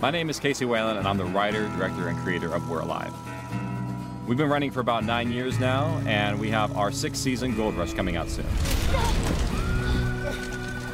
My 0.00 0.12
name 0.12 0.30
is 0.30 0.38
Casey 0.38 0.64
Wayland, 0.64 0.96
and 0.96 1.08
I'm 1.08 1.16
the 1.16 1.24
writer, 1.24 1.66
director, 1.70 2.06
and 2.06 2.16
creator 2.18 2.54
of 2.54 2.70
We're 2.70 2.78
Alive. 2.78 3.12
We've 4.28 4.38
been 4.38 4.48
running 4.48 4.70
for 4.70 4.78
about 4.78 5.02
nine 5.02 5.32
years 5.32 5.58
now, 5.58 6.00
and 6.06 6.38
we 6.38 6.50
have 6.50 6.76
our 6.76 6.92
sixth 6.92 7.20
season, 7.20 7.56
Gold 7.56 7.74
Rush, 7.74 7.94
coming 7.94 8.16
out 8.16 8.30
soon. 8.30 8.46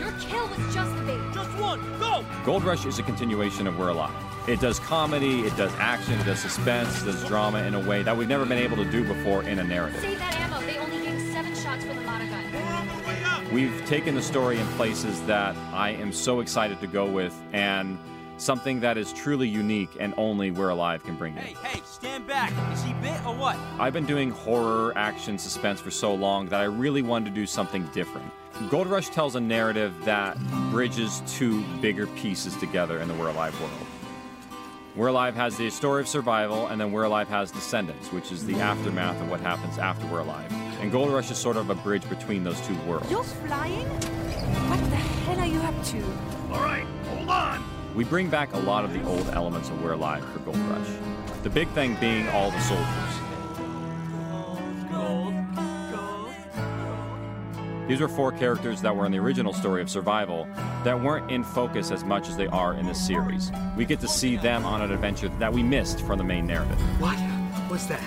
Your 0.01 0.11
kill 0.13 0.49
was 0.49 0.75
just 0.75 0.91
a 0.97 1.03
bait. 1.05 1.21
just 1.35 1.51
one, 1.59 1.83
go! 2.01 2.25
Gold 2.47 2.65
Rush 2.65 2.87
is 2.87 2.99
a 2.99 3.03
continuation 3.03 3.67
of 3.67 3.79
We're 3.79 3.91
Alive. 3.91 4.11
It 4.49 4.59
does 4.61 4.79
comedy, 4.79 5.41
it 5.41 5.55
does 5.55 5.73
action, 5.75 6.19
it 6.19 6.25
does 6.25 6.39
suspense, 6.39 7.03
it 7.03 7.05
does 7.05 7.23
drama 7.27 7.59
in 7.65 7.75
a 7.75 7.81
way 7.81 8.03
that 8.03 8.17
we've 8.17 8.29
never 8.29 8.47
been 8.47 8.57
able 8.57 8.79
to 8.79 8.91
do 8.91 9.07
before 9.07 9.43
in 9.43 9.59
a 9.59 9.65
narrative. 9.65 10.01
Save 10.01 10.19
that 10.19 10.35
ammo. 10.37 10.61
They 10.61 10.79
only 10.79 11.05
gave 11.05 11.21
seven 11.31 11.55
shots 11.57 11.85
for 11.85 11.93
the 11.93 12.01
Mata 12.01 12.25
gun. 12.25 12.51
We're 12.55 12.63
on 12.73 12.89
the 12.89 13.07
way 13.07 13.23
up! 13.23 13.53
We've 13.53 13.85
taken 13.85 14.15
the 14.15 14.23
story 14.23 14.59
in 14.59 14.67
places 14.69 15.21
that 15.27 15.55
I 15.75 15.91
am 15.91 16.11
so 16.11 16.41
excited 16.41 16.81
to 16.81 16.87
go 16.87 17.05
with, 17.05 17.39
and 17.53 17.99
something 18.45 18.81
that 18.81 18.99
is 18.99 19.13
truly 19.13 19.49
unique 19.49 19.91
and 19.99 20.13
only 20.17 20.51
We're 20.51 20.69
Alive 20.69 21.03
can 21.03 21.17
bring 21.17 21.35
you. 21.35 21.41
Hey, 21.41 21.57
hey, 21.63 21.81
stand 21.85 22.27
back. 22.27 22.53
Is 22.73 22.83
he 22.83 22.93
bit 22.95 23.25
or 23.25 23.35
what? 23.35 23.57
I've 23.79 23.95
been 23.95 24.07
doing 24.07 24.31
horror, 24.31 24.93
action, 24.97 25.39
suspense 25.39 25.81
for 25.81 25.91
so 25.91 26.15
long 26.15 26.47
that 26.49 26.61
I 26.61 26.65
really 26.65 27.03
wanted 27.03 27.27
to 27.27 27.31
do 27.35 27.47
something 27.47 27.87
different. 27.95 28.31
Gold 28.71 28.87
Rush 28.87 29.09
tells 29.09 29.35
a 29.35 29.41
narrative 29.41 29.93
that 30.05 30.39
bridges 30.71 31.23
two 31.27 31.65
bigger 31.81 32.07
pieces 32.07 32.55
together 32.57 33.01
in 33.01 33.09
the 33.09 33.15
We're 33.15 33.31
Alive 33.31 33.59
world. 33.61 33.73
We're 34.95 35.09
Alive 35.09 35.35
has 35.35 35.57
the 35.57 35.71
story 35.71 36.03
of 36.03 36.07
survival, 36.07 36.69
and 36.69 36.81
then 36.81 36.93
We're 36.93 37.03
Alive 37.03 37.29
has 37.29 37.51
Descendants, 37.51 38.13
which 38.13 38.31
is 38.31 38.47
the 38.47 38.61
aftermath 38.61 39.21
of 39.21 39.29
what 39.29 39.41
happens 39.41 39.77
after 39.79 40.07
We're 40.07 40.21
Alive. 40.21 40.53
And 40.81 40.93
Gold 40.93 41.11
Rush 41.11 41.33
is 41.33 41.39
sort 41.39 41.57
of 41.57 41.71
a 41.71 41.75
bridge 41.75 42.09
between 42.09 42.45
those 42.45 42.61
two 42.61 42.77
worlds. 42.83 43.11
You're 43.11 43.25
flying? 43.25 43.89
What 43.89 44.79
the 44.91 44.97
hell 44.97 45.41
are 45.41 45.47
you 45.47 45.59
up 45.61 45.85
to? 45.87 46.05
All 46.53 46.61
right, 46.61 46.85
hold 46.85 46.91
on! 46.91 46.94
We 47.95 48.03
bring 48.03 48.29
back 48.29 48.53
a 48.55 48.59
lot 48.59 48.85
of 48.85 48.93
the 48.93 49.05
old 49.05 49.29
elements 49.29 49.69
of 49.69 49.81
We're 49.81 49.93
Alive 49.93 50.25
for 50.33 50.41
Gold 50.41 50.57
Rush. 50.57 50.89
The 51.45 51.51
big 51.51 51.69
thing 51.69 51.97
being 52.01 52.29
all 52.31 52.51
the 52.51 52.59
soldiers. 52.59 52.85
Gold, 54.91 55.45
gold. 55.93 56.35
These 57.89 58.01
were 58.01 58.09
four 58.09 58.33
characters 58.33 58.83
that 58.83 58.97
were 58.97 59.07
in 59.07 59.13
the 59.13 59.19
original 59.19 59.53
story 59.53 59.81
of 59.81 59.89
survival 59.89 60.49
that 60.83 61.01
weren't 61.01 61.31
in 61.31 61.45
focus 61.45 61.93
as 61.93 62.03
much 62.03 62.29
as 62.29 62.37
they 62.37 62.49
are 62.49 62.75
in 62.75 62.85
this 62.85 63.07
series. 63.07 63.53
We 63.77 63.85
get 63.85 64.01
to 64.01 64.09
see 64.09 64.37
them 64.39 64.67
on 64.67 64.83
an 64.83 64.91
adventure 64.91 65.29
that 65.39 65.53
we 65.53 65.63
missed 65.63 66.01
from 66.01 66.19
the 66.19 66.25
main 66.25 66.49
narrative. 66.49 66.81
What? 67.01 67.17
What's 67.71 67.87
that? 67.87 68.03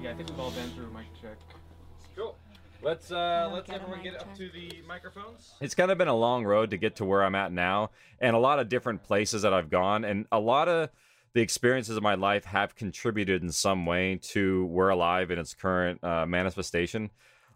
Yeah, 0.00 0.12
I 0.12 0.14
think 0.14 0.30
we've 0.30 0.40
all 0.40 0.50
been 0.52 0.70
through 0.70 0.90
mic 0.94 1.04
check. 1.20 1.36
Cool. 2.16 2.36
Let's 2.82 3.12
uh, 3.12 3.50
let's 3.52 3.68
everyone 3.68 4.02
get 4.02 4.18
up 4.18 4.34
to 4.36 4.48
the 4.48 4.82
microphones. 4.88 5.52
It's 5.60 5.74
kind 5.74 5.90
of 5.90 5.98
been 5.98 6.08
a 6.08 6.16
long 6.16 6.44
road 6.44 6.70
to 6.70 6.78
get 6.78 6.96
to 6.96 7.04
where 7.04 7.22
I'm 7.22 7.34
at 7.34 7.52
now, 7.52 7.90
and 8.20 8.34
a 8.34 8.38
lot 8.38 8.58
of 8.58 8.70
different 8.70 9.02
places 9.02 9.42
that 9.42 9.52
I've 9.52 9.68
gone, 9.68 10.04
and 10.04 10.26
a 10.32 10.40
lot 10.40 10.66
of 10.68 10.88
the 11.34 11.42
experiences 11.42 11.98
of 11.98 12.02
my 12.02 12.14
life 12.14 12.44
have 12.46 12.74
contributed 12.74 13.42
in 13.42 13.52
some 13.52 13.84
way 13.84 14.18
to 14.22 14.64
We're 14.66 14.88
Alive 14.88 15.30
in 15.30 15.38
its 15.38 15.52
current 15.52 16.02
uh, 16.02 16.24
manifestation. 16.24 17.10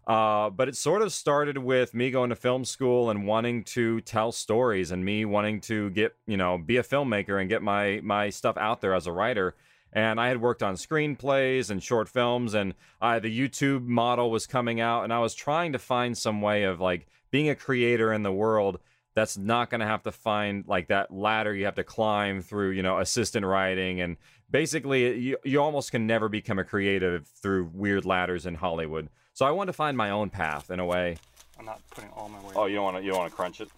Uh, 0.05 0.51
but 0.51 0.69
it 0.69 0.77
sort 0.77 1.01
of 1.01 1.11
started 1.11 1.57
with 1.57 1.95
me 1.95 2.11
going 2.11 2.29
to 2.29 2.35
film 2.35 2.63
school 2.63 3.09
and 3.09 3.25
wanting 3.25 3.63
to 3.63 4.01
tell 4.01 4.31
stories, 4.31 4.91
and 4.91 5.03
me 5.03 5.25
wanting 5.25 5.59
to 5.61 5.89
get 5.89 6.15
you 6.27 6.37
know 6.37 6.59
be 6.59 6.77
a 6.77 6.83
filmmaker 6.83 7.41
and 7.41 7.49
get 7.49 7.63
my 7.63 7.99
my 8.03 8.29
stuff 8.29 8.57
out 8.57 8.79
there 8.79 8.93
as 8.93 9.07
a 9.07 9.11
writer 9.11 9.55
and 9.95 10.19
I 10.19 10.27
had 10.27 10.41
worked 10.41 10.61
on 10.61 10.75
screenplays 10.75 11.71
and 11.71 11.81
short 11.81 12.09
films, 12.09 12.53
and 12.53 12.75
uh, 13.01 13.19
the 13.19 13.35
YouTube 13.35 13.87
model 13.87 14.29
was 14.29 14.45
coming 14.45 14.81
out, 14.81 15.05
and 15.05 15.13
I 15.13 15.19
was 15.19 15.33
trying 15.33 15.71
to 15.71 15.79
find 15.79 16.17
some 16.17 16.41
way 16.41 16.63
of 16.63 16.81
like 16.81 17.07
being 17.31 17.49
a 17.49 17.55
creator 17.55 18.11
in 18.11 18.21
the 18.21 18.31
world 18.31 18.79
that's 19.15 19.37
not 19.37 19.69
going 19.69 19.79
to 19.79 19.87
have 19.87 20.03
to 20.03 20.11
find 20.11 20.65
like 20.67 20.89
that 20.89 21.11
ladder 21.11 21.55
you 21.55 21.63
have 21.63 21.75
to 21.75 21.85
climb 21.85 22.41
through, 22.41 22.71
you 22.71 22.83
know, 22.83 22.99
assistant 22.99 23.45
writing, 23.45 24.01
and 24.01 24.17
basically 24.51 25.17
you 25.17 25.37
you 25.45 25.61
almost 25.61 25.91
can 25.91 26.05
never 26.05 26.27
become 26.27 26.59
a 26.59 26.65
creative 26.65 27.25
through 27.25 27.71
weird 27.73 28.03
ladders 28.03 28.45
in 28.45 28.55
Hollywood. 28.55 29.07
So 29.31 29.45
I 29.45 29.51
wanted 29.51 29.71
to 29.71 29.77
find 29.77 29.95
my 29.95 30.09
own 30.09 30.29
path 30.29 30.69
in 30.69 30.81
a 30.81 30.85
way. 30.85 31.15
I'm 31.57 31.65
not 31.65 31.81
putting 31.89 32.09
all 32.11 32.27
my 32.27 32.39
weight. 32.41 32.53
Oh, 32.57 32.65
you 32.65 32.75
don't 32.75 32.83
want 32.83 32.97
to 32.97 33.03
you 33.03 33.11
don't 33.11 33.19
want 33.19 33.31
to 33.31 33.35
crunch 33.35 33.61
it. 33.61 33.69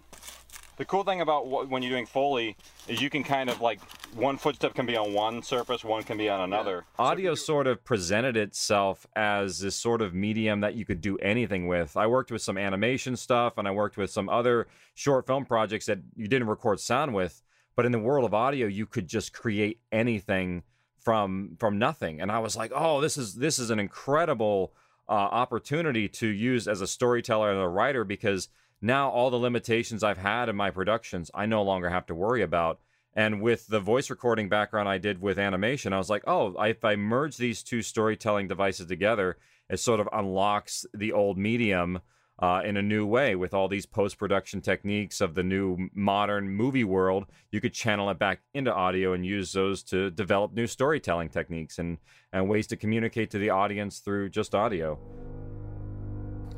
The 0.78 0.84
cool 0.84 1.02
thing 1.02 1.20
about 1.20 1.42
wh- 1.42 1.68
when 1.68 1.82
you're 1.82 1.90
doing 1.90 2.06
Foley 2.06 2.56
is 2.86 3.02
you 3.02 3.10
can 3.10 3.24
kind 3.24 3.50
of 3.50 3.60
like 3.60 3.80
one 4.14 4.38
footstep 4.38 4.74
can 4.74 4.86
be 4.86 4.96
on 4.96 5.12
one 5.12 5.42
surface, 5.42 5.84
one 5.84 6.04
can 6.04 6.16
be 6.16 6.28
on 6.28 6.40
another. 6.40 6.84
Audio 7.00 7.34
sort 7.34 7.66
of 7.66 7.84
presented 7.84 8.36
itself 8.36 9.04
as 9.16 9.58
this 9.58 9.74
sort 9.74 10.00
of 10.00 10.14
medium 10.14 10.60
that 10.60 10.76
you 10.76 10.84
could 10.84 11.00
do 11.00 11.18
anything 11.18 11.66
with. 11.66 11.96
I 11.96 12.06
worked 12.06 12.30
with 12.30 12.42
some 12.42 12.56
animation 12.56 13.16
stuff 13.16 13.58
and 13.58 13.66
I 13.66 13.72
worked 13.72 13.96
with 13.96 14.10
some 14.10 14.28
other 14.28 14.68
short 14.94 15.26
film 15.26 15.44
projects 15.44 15.86
that 15.86 15.98
you 16.14 16.28
didn't 16.28 16.46
record 16.46 16.78
sound 16.78 17.12
with, 17.12 17.42
but 17.74 17.84
in 17.84 17.90
the 17.90 17.98
world 17.98 18.24
of 18.24 18.32
audio 18.32 18.68
you 18.68 18.86
could 18.86 19.08
just 19.08 19.32
create 19.32 19.80
anything 19.90 20.62
from 20.96 21.56
from 21.58 21.80
nothing. 21.80 22.20
And 22.20 22.30
I 22.30 22.38
was 22.38 22.56
like, 22.56 22.70
"Oh, 22.72 23.00
this 23.00 23.16
is 23.16 23.34
this 23.34 23.58
is 23.58 23.70
an 23.70 23.80
incredible 23.80 24.72
uh, 25.08 25.12
opportunity 25.12 26.08
to 26.08 26.28
use 26.28 26.68
as 26.68 26.80
a 26.80 26.86
storyteller 26.86 27.50
and 27.50 27.60
a 27.60 27.68
writer 27.68 28.04
because 28.04 28.48
now 28.80 29.10
all 29.10 29.30
the 29.30 29.36
limitations 29.36 30.02
I've 30.02 30.18
had 30.18 30.48
in 30.48 30.56
my 30.56 30.70
productions, 30.70 31.30
I 31.34 31.46
no 31.46 31.62
longer 31.62 31.90
have 31.90 32.06
to 32.06 32.14
worry 32.14 32.42
about. 32.42 32.80
And 33.14 33.42
with 33.42 33.66
the 33.66 33.80
voice 33.80 34.10
recording 34.10 34.48
background 34.48 34.88
I 34.88 34.98
did 34.98 35.20
with 35.20 35.38
animation, 35.38 35.92
I 35.92 35.98
was 35.98 36.10
like, 36.10 36.22
oh, 36.26 36.54
if 36.62 36.84
I 36.84 36.94
merge 36.94 37.36
these 37.36 37.62
two 37.62 37.82
storytelling 37.82 38.46
devices 38.46 38.86
together, 38.86 39.38
it 39.68 39.80
sort 39.80 40.00
of 40.00 40.08
unlocks 40.12 40.86
the 40.94 41.12
old 41.12 41.36
medium 41.36 42.00
uh, 42.40 42.62
in 42.64 42.76
a 42.76 42.82
new 42.82 43.04
way 43.04 43.34
with 43.34 43.52
all 43.52 43.66
these 43.66 43.86
post 43.86 44.18
production 44.18 44.60
techniques 44.60 45.20
of 45.20 45.34
the 45.34 45.42
new 45.42 45.88
modern 45.92 46.48
movie 46.48 46.84
world. 46.84 47.26
You 47.50 47.60
could 47.60 47.72
channel 47.72 48.08
it 48.10 48.18
back 48.18 48.40
into 48.54 48.72
audio 48.72 49.12
and 49.12 49.26
use 49.26 49.52
those 49.52 49.82
to 49.84 50.10
develop 50.10 50.52
new 50.52 50.68
storytelling 50.68 51.30
techniques 51.30 51.78
and, 51.78 51.98
and 52.32 52.48
ways 52.48 52.68
to 52.68 52.76
communicate 52.76 53.30
to 53.32 53.38
the 53.38 53.50
audience 53.50 53.98
through 53.98 54.28
just 54.28 54.54
audio. 54.54 54.98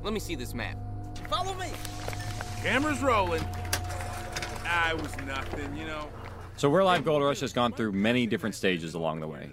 Let 0.02 0.12
me 0.12 0.20
see 0.20 0.34
this 0.34 0.52
map. 0.52 0.78
Follow 1.28 1.54
me. 1.54 1.68
Camera's 2.62 3.00
rolling. 3.00 3.42
I 4.66 4.92
was 4.92 5.16
nothing, 5.26 5.74
you 5.74 5.86
know. 5.86 6.10
So, 6.56 6.68
We're 6.68 6.80
Alive 6.80 7.06
Gold 7.06 7.22
Rush 7.22 7.40
has 7.40 7.54
gone 7.54 7.72
through 7.72 7.92
many 7.92 8.26
different 8.26 8.54
stages 8.54 8.92
along 8.92 9.20
the 9.20 9.26
way. 9.26 9.52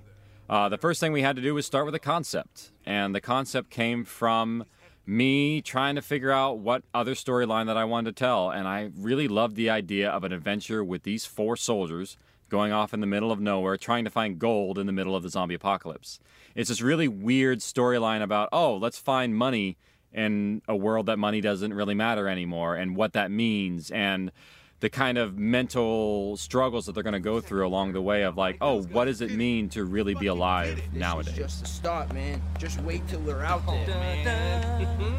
Uh, 0.49 0.67
the 0.67 0.77
first 0.77 0.99
thing 0.99 1.13
we 1.13 1.21
had 1.21 1.37
to 1.37 1.41
do 1.41 1.53
was 1.53 1.65
start 1.65 1.85
with 1.85 1.95
a 1.95 1.99
concept, 1.99 2.71
and 2.85 3.15
the 3.15 3.21
concept 3.21 3.69
came 3.69 4.03
from 4.03 4.65
me 5.05 5.61
trying 5.61 5.95
to 5.95 6.01
figure 6.01 6.31
out 6.31 6.59
what 6.59 6.83
other 6.93 7.13
storyline 7.13 7.67
that 7.67 7.77
I 7.77 7.85
wanted 7.85 8.13
to 8.13 8.19
tell. 8.19 8.49
And 8.49 8.67
I 8.67 8.91
really 8.97 9.29
loved 9.29 9.55
the 9.55 9.69
idea 9.69 10.09
of 10.09 10.25
an 10.25 10.33
adventure 10.33 10.83
with 10.83 11.03
these 11.03 11.25
four 11.25 11.55
soldiers 11.55 12.17
going 12.49 12.73
off 12.73 12.93
in 12.93 12.99
the 12.99 13.07
middle 13.07 13.31
of 13.31 13.39
nowhere 13.39 13.77
trying 13.77 14.03
to 14.03 14.09
find 14.09 14.37
gold 14.37 14.77
in 14.77 14.85
the 14.85 14.91
middle 14.91 15.15
of 15.15 15.23
the 15.23 15.29
zombie 15.29 15.55
apocalypse. 15.55 16.19
It's 16.55 16.67
this 16.67 16.81
really 16.81 17.07
weird 17.07 17.59
storyline 17.59 18.21
about, 18.21 18.49
oh, 18.51 18.75
let's 18.75 18.97
find 18.97 19.33
money 19.35 19.77
in 20.17 20.61
a 20.67 20.75
world 20.75 21.05
that 21.05 21.17
money 21.17 21.39
doesn't 21.39 21.73
really 21.73 21.93
matter 21.93 22.27
anymore 22.27 22.75
and 22.75 22.95
what 22.95 23.13
that 23.13 23.29
means 23.29 23.91
and 23.91 24.31
the 24.79 24.89
kind 24.89 25.17
of 25.17 25.37
mental 25.37 26.37
struggles 26.37 26.85
that 26.85 26.93
they're 26.93 27.03
going 27.03 27.13
to 27.13 27.19
go 27.19 27.39
through 27.39 27.65
along 27.65 27.93
the 27.93 28.01
way 28.01 28.23
of 28.23 28.37
like, 28.37 28.57
oh, 28.61 28.81
what 28.83 29.05
does 29.05 29.21
it 29.21 29.31
mean 29.31 29.69
to 29.69 29.83
really 29.85 30.13
be 30.15 30.27
alive 30.27 30.81
nowadays? 30.93 31.35
Just 31.35 31.61
the 31.61 31.67
start, 31.67 32.13
man. 32.13 32.41
Just 32.59 32.79
wait 32.81 33.07
till 33.07 33.19
we're 33.21 33.43
out 33.43 33.65
there. 33.65 35.17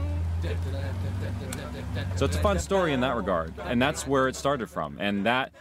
So 2.17 2.25
it's 2.25 2.37
a 2.37 2.41
fun 2.41 2.59
story 2.61 2.93
in 2.93 3.00
that 3.00 3.17
regard, 3.17 3.53
and 3.59 3.83
that's 3.83 4.06
where 4.06 4.29
it 4.29 4.37
started 4.37 4.71
from. 4.71 4.97
And 5.00 5.27
that 5.27 5.53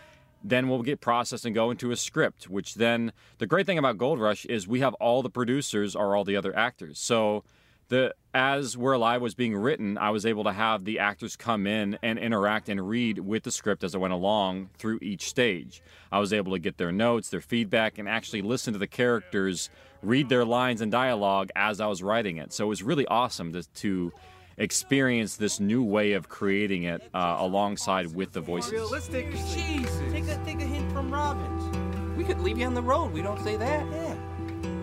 then 0.44 0.69
will 0.69 0.84
get 0.84 1.01
processed 1.01 1.45
and 1.45 1.56
go 1.56 1.72
into 1.72 1.89
a 1.92 1.95
script, 1.95 2.48
which 2.48 2.75
then 2.75 3.12
the 3.39 3.48
great 3.48 3.66
thing 3.66 3.80
about 3.80 3.98
Gold 3.98 4.19
Rush 4.19 4.45
is 4.45 4.68
we 4.68 4.80
have 4.81 4.94
all 4.95 5.24
the 5.24 5.30
producers 5.31 5.95
or 5.95 6.16
all 6.16 6.24
the 6.24 6.36
other 6.36 6.56
actors. 6.56 7.00
So 7.00 7.44
the 7.89 8.13
as 8.34 8.78
We're 8.78 8.94
Alive 8.94 9.22
was 9.22 9.34
being 9.34 9.56
written, 9.56 9.98
I 9.98 10.12
was 10.12 10.25
able 10.25 10.44
to 10.44 10.51
have 10.51 10.86
the 10.86 11.00
actors 11.00 11.36
come 11.36 11.66
in 11.66 11.98
and 12.04 12.19
interact 12.19 12.69
and 12.69 12.88
read 12.88 13.18
with 13.19 13.44
the 13.44 13.51
script 13.51 13.84
as 13.84 13.95
I 13.95 13.98
went 13.98 14.13
along 14.13 14.69
through 14.78 15.00
each 15.01 15.28
stage. 15.28 15.81
I 16.12 16.19
was 16.19 16.34
able 16.34 16.51
to 16.51 16.60
get 16.60 16.78
their 16.78 16.92
notes, 16.92 17.30
their 17.30 17.42
feedback, 17.42 17.98
and 17.98 18.07
actually 18.07 18.44
listen 18.44 18.74
to 18.74 18.80
the 18.80 18.88
characters 18.88 19.69
read 20.04 20.30
their 20.30 20.45
lines 20.45 20.81
and 20.81 20.92
dialogue 20.92 21.50
as 21.56 21.80
I 21.81 21.88
was 21.88 22.04
writing 22.04 22.38
it. 22.38 22.54
So 22.54 22.66
it 22.66 22.68
was 22.68 22.84
really 22.84 23.07
awesome 23.07 23.54
to, 23.54 23.63
to 23.63 24.13
experience 24.57 25.38
this 25.38 25.60
new 25.60 25.84
way 25.84 26.13
of 26.13 26.30
creating 26.30 26.84
it 26.84 27.01
uh, 27.13 27.38
alongside 27.39 28.13
with 28.13 28.34
the 28.34 28.42
voices. 28.42 28.72
Realistic. 28.72 29.31
Jesus. 29.31 30.00
Take 30.12 30.28
a, 30.28 30.38
take 30.45 30.62
a 30.62 30.66
hint 30.66 30.92
from 30.92 31.12
Robbins. 31.12 32.16
We 32.16 32.24
could 32.24 32.39
leave 32.42 32.57
you 32.57 32.66
on 32.66 32.74
the 32.74 32.81
road. 32.81 33.12
We 33.13 33.22
don't 33.22 33.44
say 33.44 33.57
that. 33.57 33.86
Yeah. 33.92 34.16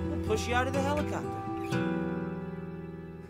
We'll 0.09 0.27
push 0.27 0.49
you 0.49 0.55
out 0.55 0.67
of 0.67 0.73
the 0.73 0.81
helicopter. 0.81 1.44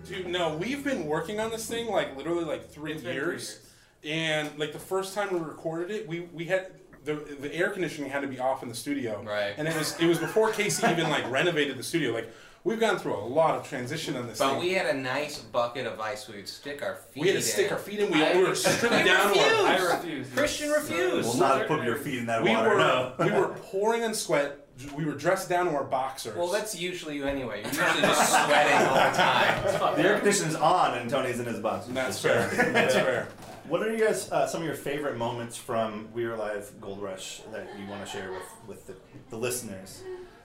Dude, 0.07 0.27
no, 0.29 0.57
we've 0.57 0.85
been 0.85 1.07
working 1.07 1.41
on 1.41 1.51
this 1.51 1.67
thing 1.67 1.87
like 1.89 2.17
literally 2.17 2.45
like 2.45 2.71
three 2.71 2.93
It's 2.93 3.03
three 3.03 3.13
years. 3.13 3.61
And 4.05 4.51
like 4.59 4.73
the 4.73 4.79
first 4.79 5.15
time 5.15 5.33
we 5.33 5.39
recorded 5.41 5.91
it, 5.91 6.07
we, 6.07 6.21
we 6.21 6.45
had 6.45 6.73
the 7.05 7.15
the 7.41 7.55
air 7.55 7.71
conditioning 7.71 8.11
had 8.11 8.21
to 8.23 8.29
be 8.29 8.39
off 8.39 8.63
in 8.63 8.69
the 8.69 8.75
studio. 8.75 9.23
Right. 9.27 9.55
And 9.57 9.67
it 9.69 9.77
was 9.77 9.99
it 10.01 10.07
was 10.07 10.19
before 10.19 10.53
Casey 10.53 10.87
even 10.87 11.09
like 11.11 11.29
renovated 11.31 11.79
the 11.79 11.83
studio. 11.83 12.13
Like 12.13 12.31
we've 12.65 12.81
gone 12.81 12.99
through 12.99 13.15
a 13.17 13.25
lot 13.27 13.55
of 13.59 13.67
transition 13.67 14.17
on 14.17 14.27
this 14.27 14.39
But 14.39 14.53
thing. 14.53 14.61
we 14.61 14.73
had 14.73 14.87
a 14.87 14.99
nice 14.99 15.39
bucket 15.39 15.87
of 15.87 16.01
ice 16.01 16.29
we 16.29 16.37
would 16.37 16.49
stick 16.49 16.83
our 16.83 16.97
feet 16.97 17.21
We 17.23 17.29
had 17.29 17.33
to 17.35 17.39
in. 17.39 17.43
stick 17.45 17.73
our 17.73 17.79
feet 17.79 18.01
in. 18.01 18.11
We, 18.11 18.23
I- 18.23 18.37
we 18.37 18.45
were 18.45 18.55
stripped 18.55 18.95
I 18.95 19.03
down 19.03 19.33
to 19.35 19.41
our. 19.41 19.47
refuse. 19.47 19.65
I 19.91 19.95
refuse. 19.97 20.31
Christian 20.35 20.71
refused. 20.71 21.29
Will 21.29 21.37
not 21.41 21.67
put 21.67 21.83
your 21.85 21.97
feet 21.97 22.19
in 22.19 22.27
that 22.27 22.43
we 22.43 22.51
water. 22.51 22.71
were 22.71 22.77
no. 22.79 23.15
we 23.19 23.31
were 23.31 23.49
pouring 23.49 24.03
in 24.03 24.13
sweat. 24.15 24.64
We 24.97 25.05
were 25.05 25.13
dressed 25.13 25.49
down 25.49 25.67
to 25.67 25.73
our 25.73 25.85
boxers. 25.85 26.37
Well, 26.37 26.49
that's 26.49 26.79
usually 26.79 27.15
you 27.17 27.27
anyway. 27.27 27.63
You're 27.63 27.71
usually 27.85 28.03
just 28.03 28.29
sweating 28.45 28.89
all 28.89 28.95
the 28.95 29.17
time. 29.17 29.97
The 29.97 30.03
air 30.03 30.17
conditioning's 30.17 30.57
on 30.57 30.99
and 30.99 31.09
Tony's 31.09 31.39
in 31.39 31.47
his 31.47 31.61
box. 31.61 31.87
That's 31.87 32.21
fair. 32.21 32.49
That's 32.73 32.95
fair. 32.95 33.29
What 33.69 33.83
are 33.83 33.93
you 33.97 34.05
guys 34.05 34.31
uh, 34.33 34.47
some 34.47 34.61
of 34.61 34.67
your 34.67 34.75
favorite 34.77 35.17
moments 35.17 35.57
from 35.57 36.09
We 36.13 36.25
Are 36.25 36.37
Live 36.37 36.73
Gold 36.81 37.01
Rush 37.01 37.41
that 37.53 37.69
you 37.79 37.87
want 37.89 38.05
to 38.05 38.11
share 38.11 38.31
with 38.33 38.43
with 38.67 38.87
the, 38.89 38.95
the 39.31 39.37
listeners? 39.37 40.03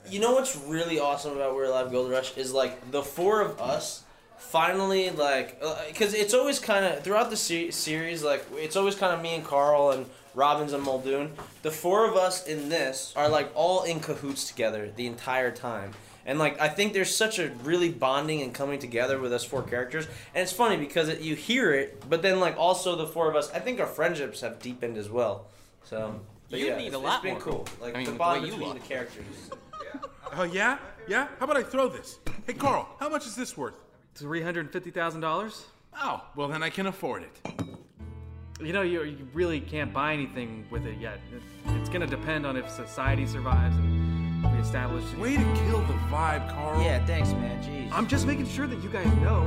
You 0.10 0.20
know 0.20 0.34
what's 0.34 0.56
really 0.56 1.00
awesome 1.00 1.34
about 1.36 1.56
We're 1.56 1.66
Alive 1.66 1.92
Gold 1.92 2.10
Rush 2.12 2.38
is 2.38 2.54
like 2.54 2.92
the 2.92 3.02
four 3.02 3.42
of 3.42 3.60
us 3.60 4.04
finally 4.38 5.10
like 5.10 5.62
because 5.90 6.14
it's 6.14 6.34
always 6.34 6.60
kind 6.60 6.86
of 6.86 7.04
throughout 7.04 7.30
the 7.30 7.36
se- 7.36 7.72
series 7.72 8.24
like 8.24 8.46
it's 8.54 8.78
always 8.78 8.96
kind 8.96 9.14
of 9.14 9.22
me 9.22 9.36
and 9.36 9.44
Carl 9.44 9.92
and 9.92 10.06
Robbins 10.40 10.72
and 10.72 10.82
Muldoon. 10.82 11.34
The 11.64 11.72
four 11.72 12.10
of 12.10 12.16
us 12.16 12.48
in 12.48 12.70
this 12.70 13.14
are 13.18 13.28
like 13.28 13.52
all 13.56 13.84
in 13.84 14.00
cahoots 14.00 14.48
together 14.48 14.90
the 14.96 15.06
entire 15.06 15.52
time. 15.52 15.92
And 16.26 16.40
like 16.40 16.62
I 16.62 16.70
think 16.70 16.94
there's 16.94 17.14
such 17.14 17.40
a 17.40 17.50
really 17.64 17.90
bonding 17.92 18.42
and 18.42 18.54
coming 18.54 18.80
together 18.80 19.20
with 19.20 19.34
us 19.34 19.44
four 19.44 19.64
characters, 19.64 20.08
and 20.34 20.42
it's 20.42 20.54
funny 20.54 20.78
because 20.78 21.10
it, 21.10 21.20
you 21.20 21.36
hear 21.36 21.74
it, 21.74 22.04
but 22.10 22.22
then 22.22 22.40
like 22.40 22.56
also 22.58 22.96
the 22.96 23.08
four 23.08 23.30
of 23.30 23.36
us, 23.36 23.52
I 23.52 23.60
think 23.60 23.82
our 23.82 23.88
friendships 23.88 24.40
have 24.40 24.60
deepened 24.60 24.96
as 24.96 25.10
well. 25.10 25.48
So, 25.84 26.22
but 26.50 26.60
You 26.60 26.68
yeah, 26.68 26.78
need 26.78 26.88
it's, 26.88 26.96
a 26.96 27.00
lot 27.00 27.16
it's 27.16 27.24
been 27.24 27.34
more 27.34 27.42
cool. 27.42 27.68
Like 27.82 27.96
I 27.96 27.98
mean, 27.98 28.06
the 28.06 28.12
with 28.12 28.14
the 28.14 28.18
bond 28.20 28.46
you 28.46 28.52
between 28.54 28.74
the 28.76 28.80
characters. 28.80 29.26
Oh 30.32 30.44
yeah, 30.44 30.78
yeah. 31.08 31.28
How 31.40 31.46
about 31.46 31.58
I 31.58 31.64
throw 31.64 31.90
this? 31.90 32.20
Hey 32.46 32.54
Carl, 32.54 32.88
how 33.00 33.10
much 33.10 33.26
is 33.26 33.36
this 33.36 33.58
worth? 33.58 33.74
Three 34.14 34.44
hundred 34.44 34.62
and 34.66 34.72
fifty 34.72 34.92
thousand 34.92 35.22
dollars. 35.22 35.66
Oh, 36.00 36.24
well 36.36 36.48
then 36.48 36.62
I 36.62 36.70
can 36.70 36.86
afford 36.86 37.24
it. 37.24 37.70
You 38.62 38.74
know, 38.74 38.82
you, 38.82 39.04
you 39.04 39.26
really 39.34 39.62
can't 39.62 39.94
buy 39.94 40.12
anything 40.12 40.66
with 40.70 40.86
it 40.86 41.00
yet. 41.00 41.22
It, 41.34 41.42
it's 41.80 41.88
gonna 41.88 42.06
depend 42.06 42.46
on 42.46 42.58
if 42.58 42.70
society 42.70 43.26
survives 43.26 43.78
and 43.78 44.44
we 44.54 44.60
establish. 44.60 45.04
Way 45.14 45.38
to 45.38 45.44
kill 45.44 45.80
the 45.84 45.94
vibe, 46.12 46.50
Carl. 46.50 46.82
Yeah, 46.82 47.06
thanks, 47.06 47.30
man. 47.32 47.64
Jeez. 47.64 47.90
I'm 47.94 48.06
just 48.06 48.28
making 48.28 48.48
sure 48.48 48.68
that 48.68 48.84
you 48.84 48.90
guys 48.90 49.08
know. 49.22 49.44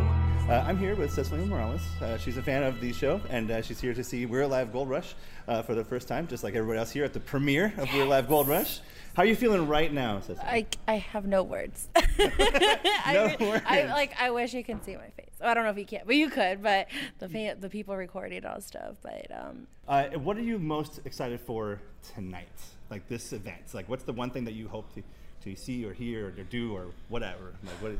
Uh, 0.49 0.65
I'm 0.67 0.79
here 0.79 0.97
with 0.97 1.13
Cecilia 1.13 1.45
Morales. 1.45 1.83
Uh, 2.01 2.17
she's 2.17 2.39
a 2.39 2.43
fan 2.43 2.63
of 2.63 2.81
the 2.81 2.91
show, 2.93 3.21
and 3.29 3.51
uh, 3.51 3.61
she's 3.61 3.81
here 3.81 3.93
to 3.93 4.03
see 4.03 4.25
We're 4.25 4.43
Alive 4.43 4.73
Gold 4.73 4.89
Rush 4.89 5.15
uh, 5.47 5.61
for 5.61 5.75
the 5.75 5.85
first 5.85 6.09
time, 6.09 6.27
just 6.27 6.43
like 6.43 6.55
everybody 6.55 6.79
else 6.79 6.91
here 6.91 7.05
at 7.05 7.13
the 7.13 7.21
premiere 7.21 7.75
of 7.77 7.93
We're 7.93 8.05
Alive 8.05 8.29
Gold 8.29 8.49
Rush. 8.49 8.81
How 9.15 9.25
are 9.25 9.27
you 9.27 9.37
feeling 9.37 9.69
right 9.69 9.93
now, 9.93 10.21
Cecilia? 10.21 10.43
I, 10.43 10.67
I 10.89 10.95
have 10.95 11.27
no 11.27 11.43
words. 11.43 11.89
No 12.19 13.25
I, 13.25 13.37
words. 13.41 13.65
I 13.67 13.85
like 13.85 14.15
I 14.19 14.31
wish 14.31 14.55
you 14.55 14.65
could 14.65 14.83
see 14.85 14.97
my 14.97 15.09
face. 15.11 15.32
I 15.43 15.55
don't 15.55 15.65
know 15.65 15.71
if 15.71 15.79
you 15.79 15.85
can, 15.87 16.03
but 16.07 16.15
you 16.17 16.31
could. 16.31 16.63
But 16.63 16.89
the 17.19 17.29
fa- 17.29 17.57
the 17.59 17.69
people 17.69 17.97
recording 17.97 18.45
all 18.47 18.61
stuff. 18.61 18.97
But 19.03 19.27
um, 19.35 19.67
Uh, 19.89 20.05
what 20.19 20.37
are 20.37 20.43
you 20.43 20.59
most 20.59 21.01
excited 21.05 21.41
for 21.41 21.81
tonight? 22.15 22.49
Like 22.91 23.09
this 23.09 23.33
event? 23.33 23.75
Like, 23.75 23.89
what's 23.89 24.05
the 24.05 24.13
one 24.13 24.31
thing 24.31 24.45
that 24.45 24.55
you 24.55 24.69
hope 24.69 24.93
to, 24.95 25.03
to 25.45 25.57
see 25.57 25.85
or 25.85 25.93
hear 25.93 26.29
or 26.29 26.45
do 26.45 26.75
or 26.75 26.87
whatever? 27.09 27.55
Like, 27.65 27.75
what? 27.83 27.93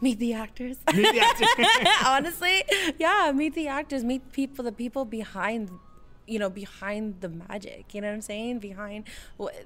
meet 0.00 0.18
the 0.18 0.32
actors. 0.32 0.78
Meet 0.94 1.12
the 1.12 1.20
actors. 1.30 1.48
Honestly, 2.06 2.64
yeah, 2.98 3.30
meet 3.34 3.54
the 3.54 3.68
actors. 3.68 4.02
Meet 4.04 4.32
people. 4.32 4.64
The 4.64 4.72
people 4.72 5.04
behind. 5.04 5.70
You 6.24 6.38
know, 6.38 6.48
behind 6.50 7.20
the 7.20 7.28
magic, 7.28 7.94
you 7.94 8.00
know 8.00 8.06
what 8.06 8.14
I'm 8.14 8.20
saying? 8.20 8.60
Behind 8.60 9.04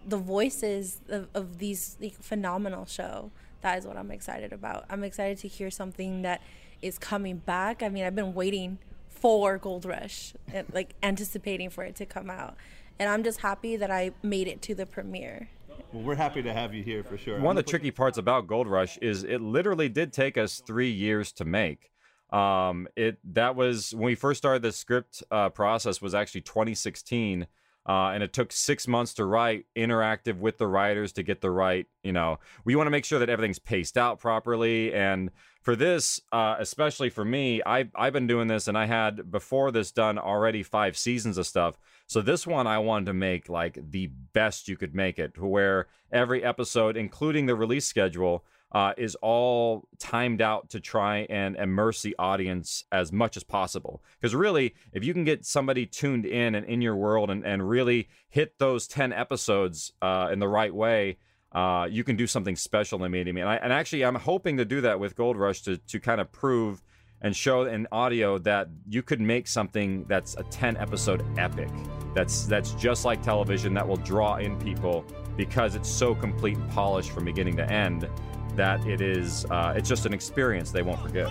the 0.08 0.16
voices 0.16 1.00
of, 1.10 1.28
of 1.34 1.58
these 1.58 1.98
like, 2.00 2.14
phenomenal 2.14 2.86
show. 2.86 3.30
That 3.60 3.78
is 3.78 3.86
what 3.86 3.98
I'm 3.98 4.10
excited 4.10 4.54
about. 4.54 4.86
I'm 4.88 5.04
excited 5.04 5.36
to 5.38 5.48
hear 5.48 5.70
something 5.70 6.22
that 6.22 6.40
is 6.82 6.98
coming 6.98 7.38
back. 7.38 7.82
I 7.82 7.88
mean, 7.88 8.04
I've 8.04 8.14
been 8.14 8.34
waiting 8.34 8.78
for 9.08 9.58
Gold 9.58 9.84
Rush, 9.84 10.34
and, 10.52 10.66
like 10.72 10.94
anticipating 11.02 11.70
for 11.70 11.84
it 11.84 11.96
to 11.96 12.06
come 12.06 12.30
out, 12.30 12.56
and 12.98 13.08
I'm 13.08 13.24
just 13.24 13.40
happy 13.40 13.76
that 13.76 13.90
I 13.90 14.12
made 14.22 14.46
it 14.46 14.62
to 14.62 14.74
the 14.74 14.86
premiere. 14.86 15.48
Well, 15.92 16.02
we're 16.02 16.14
happy 16.16 16.42
to 16.42 16.52
have 16.52 16.74
you 16.74 16.82
here 16.82 17.02
for 17.02 17.16
sure. 17.16 17.40
One 17.40 17.56
of 17.56 17.64
the 17.64 17.70
tricky 17.70 17.90
parts 17.90 18.18
about 18.18 18.46
Gold 18.46 18.66
Rush 18.66 18.98
is 18.98 19.24
it 19.24 19.40
literally 19.40 19.88
did 19.88 20.12
take 20.12 20.36
us 20.36 20.62
three 20.66 20.90
years 20.90 21.32
to 21.32 21.44
make. 21.44 21.90
Um, 22.30 22.88
it 22.96 23.18
that 23.32 23.54
was 23.54 23.94
when 23.94 24.06
we 24.06 24.14
first 24.14 24.38
started 24.38 24.62
the 24.62 24.72
script 24.72 25.22
uh, 25.30 25.48
process 25.50 26.02
was 26.02 26.14
actually 26.14 26.40
2016, 26.40 27.46
uh, 27.88 28.10
and 28.12 28.22
it 28.22 28.32
took 28.32 28.50
six 28.50 28.88
months 28.88 29.14
to 29.14 29.24
write, 29.24 29.66
interactive 29.76 30.38
with 30.38 30.58
the 30.58 30.66
writers 30.66 31.12
to 31.12 31.22
get 31.22 31.40
the 31.40 31.50
right. 31.50 31.86
You 32.02 32.12
know, 32.12 32.40
we 32.64 32.74
want 32.74 32.88
to 32.88 32.90
make 32.90 33.04
sure 33.04 33.20
that 33.20 33.28
everything's 33.28 33.60
paced 33.60 33.96
out 33.96 34.18
properly, 34.18 34.92
and 34.92 35.30
for 35.66 35.74
this, 35.74 36.20
uh, 36.30 36.54
especially 36.60 37.10
for 37.10 37.24
me, 37.24 37.60
I 37.66 37.88
I've 37.92 38.12
been 38.12 38.28
doing 38.28 38.46
this, 38.46 38.68
and 38.68 38.78
I 38.78 38.86
had 38.86 39.32
before 39.32 39.72
this 39.72 39.90
done 39.90 40.16
already 40.16 40.62
five 40.62 40.96
seasons 40.96 41.38
of 41.38 41.46
stuff. 41.48 41.76
So 42.06 42.22
this 42.22 42.46
one 42.46 42.68
I 42.68 42.78
wanted 42.78 43.06
to 43.06 43.14
make 43.14 43.48
like 43.48 43.76
the 43.90 44.06
best 44.32 44.68
you 44.68 44.76
could 44.76 44.94
make 44.94 45.18
it, 45.18 45.36
where 45.36 45.88
every 46.12 46.44
episode, 46.44 46.96
including 46.96 47.46
the 47.46 47.56
release 47.56 47.84
schedule, 47.84 48.44
uh, 48.70 48.92
is 48.96 49.16
all 49.16 49.88
timed 49.98 50.40
out 50.40 50.70
to 50.70 50.78
try 50.78 51.26
and 51.30 51.56
immerse 51.56 52.00
the 52.00 52.14
audience 52.16 52.84
as 52.92 53.10
much 53.10 53.36
as 53.36 53.42
possible. 53.42 54.04
Because 54.20 54.36
really, 54.36 54.72
if 54.92 55.02
you 55.02 55.12
can 55.12 55.24
get 55.24 55.44
somebody 55.44 55.84
tuned 55.84 56.26
in 56.26 56.54
and 56.54 56.64
in 56.66 56.80
your 56.80 56.94
world 56.94 57.28
and, 57.28 57.44
and 57.44 57.68
really 57.68 58.08
hit 58.28 58.60
those 58.60 58.86
10 58.86 59.12
episodes 59.12 59.92
uh, 60.00 60.28
in 60.30 60.38
the 60.38 60.46
right 60.46 60.72
way, 60.72 61.16
uh, 61.56 61.86
you 61.90 62.04
can 62.04 62.16
do 62.16 62.26
something 62.26 62.54
special 62.54 63.02
in 63.02 63.10
medium. 63.10 63.38
And, 63.38 63.48
I, 63.48 63.56
and 63.56 63.72
actually, 63.72 64.04
I'm 64.04 64.14
hoping 64.14 64.58
to 64.58 64.66
do 64.66 64.82
that 64.82 65.00
with 65.00 65.16
Gold 65.16 65.38
Rush 65.38 65.62
to, 65.62 65.78
to 65.78 65.98
kind 65.98 66.20
of 66.20 66.30
prove 66.30 66.82
and 67.22 67.34
show 67.34 67.62
in 67.62 67.88
audio 67.90 68.36
that 68.36 68.68
you 68.90 69.02
could 69.02 69.22
make 69.22 69.48
something 69.48 70.04
that's 70.06 70.36
a 70.36 70.42
10 70.42 70.76
episode 70.76 71.24
epic 71.38 71.70
that's 72.14 72.44
that's 72.44 72.72
just 72.72 73.06
like 73.06 73.22
television 73.22 73.72
that 73.72 73.88
will 73.88 73.96
draw 73.96 74.36
in 74.36 74.58
people 74.58 75.02
because 75.34 75.76
it's 75.76 75.88
so 75.88 76.14
complete 76.14 76.58
and 76.58 76.70
polished 76.72 77.10
from 77.10 77.24
beginning 77.24 77.56
to 77.56 77.64
end 77.72 78.06
that 78.54 78.86
it 78.86 79.00
is 79.00 79.46
uh, 79.46 79.72
it's 79.74 79.88
just 79.88 80.04
an 80.04 80.12
experience 80.12 80.70
they 80.70 80.82
won't 80.82 81.00
forget 81.00 81.30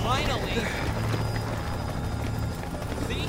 Finally! 0.00 0.52
See? 3.08 3.26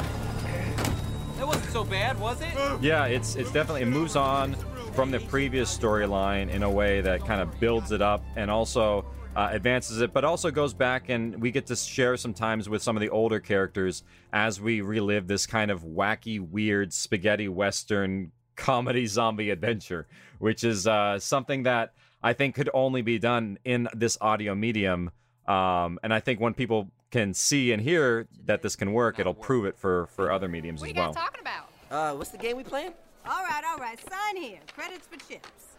That 1.38 1.46
wasn't 1.46 1.66
so 1.72 1.84
bad, 1.84 2.18
was 2.22 2.42
it? 2.42 2.54
yeah 2.82 3.04
it's 3.06 3.36
it's 3.36 3.52
definitely 3.52 3.82
it 3.82 3.88
moves 3.88 4.16
on 4.16 4.56
from 4.94 5.10
the 5.10 5.20
previous 5.22 5.76
storyline 5.76 6.50
in 6.50 6.64
a 6.64 6.70
way 6.70 7.02
that 7.02 7.26
kind 7.26 7.42
of 7.42 7.60
builds 7.60 7.92
it 7.92 8.02
up 8.02 8.24
and 8.36 8.52
also 8.52 9.06
uh, 9.36 9.48
advances 9.52 10.02
it, 10.02 10.12
but 10.12 10.26
also 10.26 10.52
goes 10.52 10.74
back 10.74 11.10
and 11.10 11.42
we 11.42 11.52
get 11.52 11.66
to 11.68 11.76
share 11.76 12.18
some 12.18 12.34
times 12.34 12.68
with 12.68 12.82
some 12.82 12.98
of 12.98 13.02
the 13.02 13.10
older 13.10 13.40
characters 13.40 14.04
as 14.34 14.60
we 14.60 14.82
relive 14.82 15.28
this 15.28 15.46
kind 15.46 15.72
of 15.72 15.84
wacky, 15.84 16.40
weird 16.40 16.92
spaghetti 16.92 17.48
western 17.48 18.32
comedy 18.58 19.06
zombie 19.08 19.50
adventure, 19.50 20.08
which 20.40 20.64
is 20.64 20.86
uh, 20.88 21.18
something 21.18 21.64
that 21.64 21.94
I 22.22 22.34
think 22.34 22.56
could 22.56 22.70
only 22.74 23.02
be 23.02 23.18
done 23.18 23.60
in 23.64 23.88
this 23.94 24.18
audio 24.20 24.56
medium. 24.56 25.12
Um, 25.48 26.00
and 26.04 26.14
I 26.14 26.20
think 26.20 26.42
when 26.42 26.54
people 26.54 26.92
can 27.12 27.34
see 27.34 27.72
and 27.72 27.82
hear 27.82 28.28
that 28.46 28.62
this 28.62 28.76
can 28.76 28.92
work, 28.92 29.20
it'll 29.20 29.34
prove 29.34 29.66
it 29.66 29.78
for 29.78 30.08
for 30.08 30.32
other 30.32 30.48
mediums 30.48 30.84
as 30.84 30.94
well. 30.94 30.94
What 30.94 31.00
are 31.00 31.08
you 31.08 31.14
guys 31.14 31.24
talking 31.24 31.42
about? 31.42 31.68
Uh, 31.90 32.16
what's 32.16 32.30
the 32.30 32.38
game 32.38 32.58
we 32.58 32.64
playing? 32.64 32.94
All 33.26 33.44
right, 33.44 33.64
all 33.66 33.78
right. 33.78 34.00
Sign 34.10 34.42
here. 34.42 34.60
Credits 34.76 35.08
for 35.08 35.18
chips. 35.28 35.76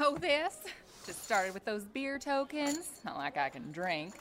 Oh, 0.00 0.16
this? 0.18 0.58
Just 1.06 1.24
started 1.24 1.54
with 1.54 1.64
those 1.64 1.84
beer 1.84 2.18
tokens. 2.18 3.00
Not 3.04 3.16
like 3.16 3.36
I 3.36 3.48
can 3.48 3.70
drink. 3.70 4.14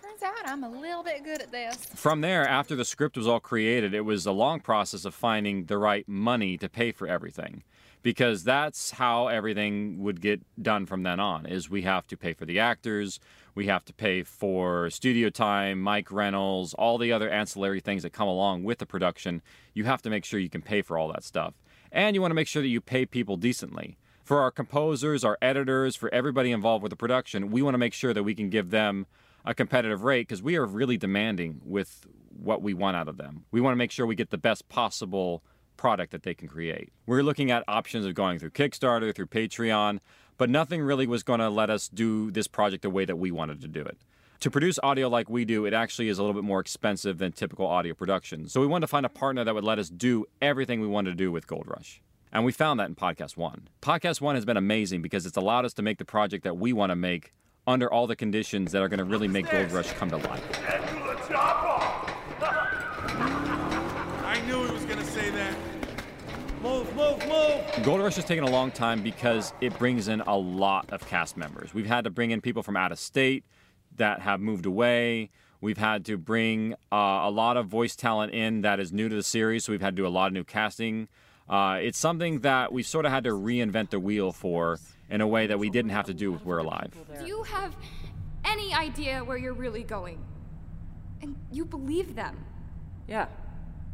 Turns 0.00 0.22
out 0.22 0.46
I'm 0.46 0.64
a 0.64 0.70
little 0.70 1.02
bit 1.02 1.24
good 1.24 1.40
at 1.40 1.50
this. 1.50 1.86
From 1.94 2.20
there, 2.20 2.46
after 2.46 2.76
the 2.76 2.84
script 2.84 3.16
was 3.16 3.26
all 3.26 3.40
created, 3.40 3.94
it 3.94 4.02
was 4.02 4.26
a 4.26 4.32
long 4.32 4.60
process 4.60 5.04
of 5.04 5.14
finding 5.14 5.64
the 5.64 5.78
right 5.78 6.06
money 6.08 6.56
to 6.58 6.68
pay 6.68 6.92
for 6.92 7.06
everything. 7.08 7.62
Because 8.02 8.44
that's 8.44 8.92
how 8.92 9.28
everything 9.28 9.98
would 10.00 10.20
get 10.20 10.42
done 10.62 10.84
from 10.84 11.04
then 11.04 11.20
on 11.20 11.46
is 11.46 11.70
we 11.70 11.82
have 11.82 12.06
to 12.08 12.18
pay 12.18 12.34
for 12.34 12.44
the 12.44 12.60
actors, 12.60 13.18
we 13.54 13.66
have 13.66 13.82
to 13.86 13.94
pay 13.94 14.22
for 14.22 14.90
studio 14.90 15.30
time, 15.30 15.82
mic 15.82 16.12
rentals, 16.12 16.74
all 16.74 16.98
the 16.98 17.12
other 17.12 17.30
ancillary 17.30 17.80
things 17.80 18.02
that 18.02 18.10
come 18.10 18.28
along 18.28 18.62
with 18.62 18.78
the 18.78 18.86
production. 18.86 19.40
You 19.72 19.84
have 19.84 20.02
to 20.02 20.10
make 20.10 20.26
sure 20.26 20.38
you 20.38 20.50
can 20.50 20.60
pay 20.60 20.82
for 20.82 20.98
all 20.98 21.08
that 21.12 21.24
stuff. 21.24 21.54
And 21.94 22.16
you 22.16 22.20
want 22.20 22.32
to 22.32 22.34
make 22.36 22.48
sure 22.48 22.60
that 22.60 22.68
you 22.68 22.80
pay 22.80 23.06
people 23.06 23.36
decently. 23.36 23.96
For 24.24 24.40
our 24.40 24.50
composers, 24.50 25.22
our 25.22 25.38
editors, 25.40 25.94
for 25.94 26.12
everybody 26.12 26.50
involved 26.50 26.82
with 26.82 26.90
the 26.90 26.96
production, 26.96 27.52
we 27.52 27.62
want 27.62 27.74
to 27.74 27.78
make 27.78 27.94
sure 27.94 28.12
that 28.12 28.24
we 28.24 28.34
can 28.34 28.50
give 28.50 28.70
them 28.70 29.06
a 29.44 29.54
competitive 29.54 30.02
rate 30.02 30.26
because 30.26 30.42
we 30.42 30.56
are 30.56 30.66
really 30.66 30.96
demanding 30.96 31.60
with 31.64 32.04
what 32.36 32.62
we 32.62 32.74
want 32.74 32.96
out 32.96 33.06
of 33.06 33.16
them. 33.16 33.44
We 33.52 33.60
want 33.60 33.72
to 33.72 33.76
make 33.76 33.92
sure 33.92 34.06
we 34.06 34.16
get 34.16 34.30
the 34.30 34.38
best 34.38 34.68
possible 34.68 35.44
product 35.76 36.10
that 36.12 36.24
they 36.24 36.34
can 36.34 36.48
create. 36.48 36.90
We're 37.06 37.22
looking 37.22 37.52
at 37.52 37.62
options 37.68 38.06
of 38.06 38.14
going 38.14 38.40
through 38.40 38.50
Kickstarter, 38.50 39.14
through 39.14 39.26
Patreon, 39.26 40.00
but 40.36 40.50
nothing 40.50 40.82
really 40.82 41.06
was 41.06 41.22
going 41.22 41.40
to 41.40 41.50
let 41.50 41.70
us 41.70 41.88
do 41.88 42.32
this 42.32 42.48
project 42.48 42.82
the 42.82 42.90
way 42.90 43.04
that 43.04 43.16
we 43.16 43.30
wanted 43.30 43.60
to 43.60 43.68
do 43.68 43.82
it. 43.82 43.98
To 44.44 44.50
produce 44.50 44.78
audio 44.82 45.08
like 45.08 45.30
we 45.30 45.46
do, 45.46 45.64
it 45.64 45.72
actually 45.72 46.10
is 46.10 46.18
a 46.18 46.22
little 46.22 46.34
bit 46.34 46.44
more 46.44 46.60
expensive 46.60 47.16
than 47.16 47.32
typical 47.32 47.66
audio 47.66 47.94
production. 47.94 48.46
So 48.46 48.60
we 48.60 48.66
wanted 48.66 48.82
to 48.82 48.88
find 48.88 49.06
a 49.06 49.08
partner 49.08 49.42
that 49.42 49.54
would 49.54 49.64
let 49.64 49.78
us 49.78 49.88
do 49.88 50.26
everything 50.42 50.82
we 50.82 50.86
wanted 50.86 51.12
to 51.12 51.16
do 51.16 51.32
with 51.32 51.46
Gold 51.46 51.64
Rush. 51.66 52.02
And 52.30 52.44
we 52.44 52.52
found 52.52 52.78
that 52.78 52.90
in 52.90 52.94
Podcast 52.94 53.38
One. 53.38 53.68
Podcast 53.80 54.20
One 54.20 54.34
has 54.34 54.44
been 54.44 54.58
amazing 54.58 55.00
because 55.00 55.24
it's 55.24 55.38
allowed 55.38 55.64
us 55.64 55.72
to 55.72 55.82
make 55.82 55.96
the 55.96 56.04
project 56.04 56.44
that 56.44 56.58
we 56.58 56.74
want 56.74 56.90
to 56.90 56.94
make 56.94 57.32
under 57.66 57.90
all 57.90 58.06
the 58.06 58.16
conditions 58.16 58.70
that 58.72 58.82
are 58.82 58.88
going 58.88 58.98
to 58.98 59.04
really 59.04 59.28
make 59.28 59.50
Gold 59.50 59.72
Rush 59.72 59.90
come 59.92 60.10
to 60.10 60.18
life. 60.18 60.44
I 64.20 64.42
knew 64.46 64.66
he 64.66 64.72
was 64.72 64.84
gonna 64.84 65.04
say 65.04 65.30
that. 65.30 65.56
Move, 66.60 66.94
move, 66.94 67.18
move! 67.26 67.64
Gold 67.82 68.02
Rush 68.02 68.16
has 68.16 68.26
taken 68.26 68.44
a 68.44 68.50
long 68.50 68.70
time 68.70 69.02
because 69.02 69.54
it 69.62 69.78
brings 69.78 70.08
in 70.08 70.20
a 70.20 70.36
lot 70.36 70.92
of 70.92 71.06
cast 71.06 71.38
members. 71.38 71.72
We've 71.72 71.86
had 71.86 72.04
to 72.04 72.10
bring 72.10 72.30
in 72.30 72.42
people 72.42 72.62
from 72.62 72.76
out 72.76 72.92
of 72.92 72.98
state 72.98 73.44
that 73.96 74.20
have 74.20 74.40
moved 74.40 74.66
away. 74.66 75.30
We've 75.60 75.78
had 75.78 76.04
to 76.06 76.18
bring 76.18 76.74
uh, 76.92 77.22
a 77.24 77.30
lot 77.30 77.56
of 77.56 77.68
voice 77.68 77.96
talent 77.96 78.34
in 78.34 78.60
that 78.62 78.80
is 78.80 78.92
new 78.92 79.08
to 79.08 79.14
the 79.14 79.22
series, 79.22 79.64
so 79.64 79.72
we've 79.72 79.80
had 79.80 79.96
to 79.96 80.02
do 80.02 80.06
a 80.06 80.08
lot 80.08 80.26
of 80.26 80.32
new 80.34 80.44
casting. 80.44 81.08
Uh, 81.48 81.78
it's 81.80 81.98
something 81.98 82.40
that 82.40 82.72
we 82.72 82.82
sort 82.82 83.06
of 83.06 83.12
had 83.12 83.24
to 83.24 83.30
reinvent 83.30 83.90
the 83.90 84.00
wheel 84.00 84.32
for 84.32 84.78
in 85.10 85.20
a 85.20 85.26
way 85.26 85.46
that 85.46 85.58
we 85.58 85.70
didn't 85.70 85.90
have 85.90 86.06
to 86.06 86.14
do 86.14 86.32
with 86.32 86.44
We're 86.44 86.58
Alive. 86.58 86.92
Do 87.18 87.26
you 87.26 87.42
have 87.44 87.76
any 88.44 88.74
idea 88.74 89.22
where 89.24 89.36
you're 89.36 89.54
really 89.54 89.82
going? 89.82 90.22
And 91.22 91.36
you 91.50 91.64
believe 91.64 92.14
them? 92.14 92.36
Yeah. 93.08 93.26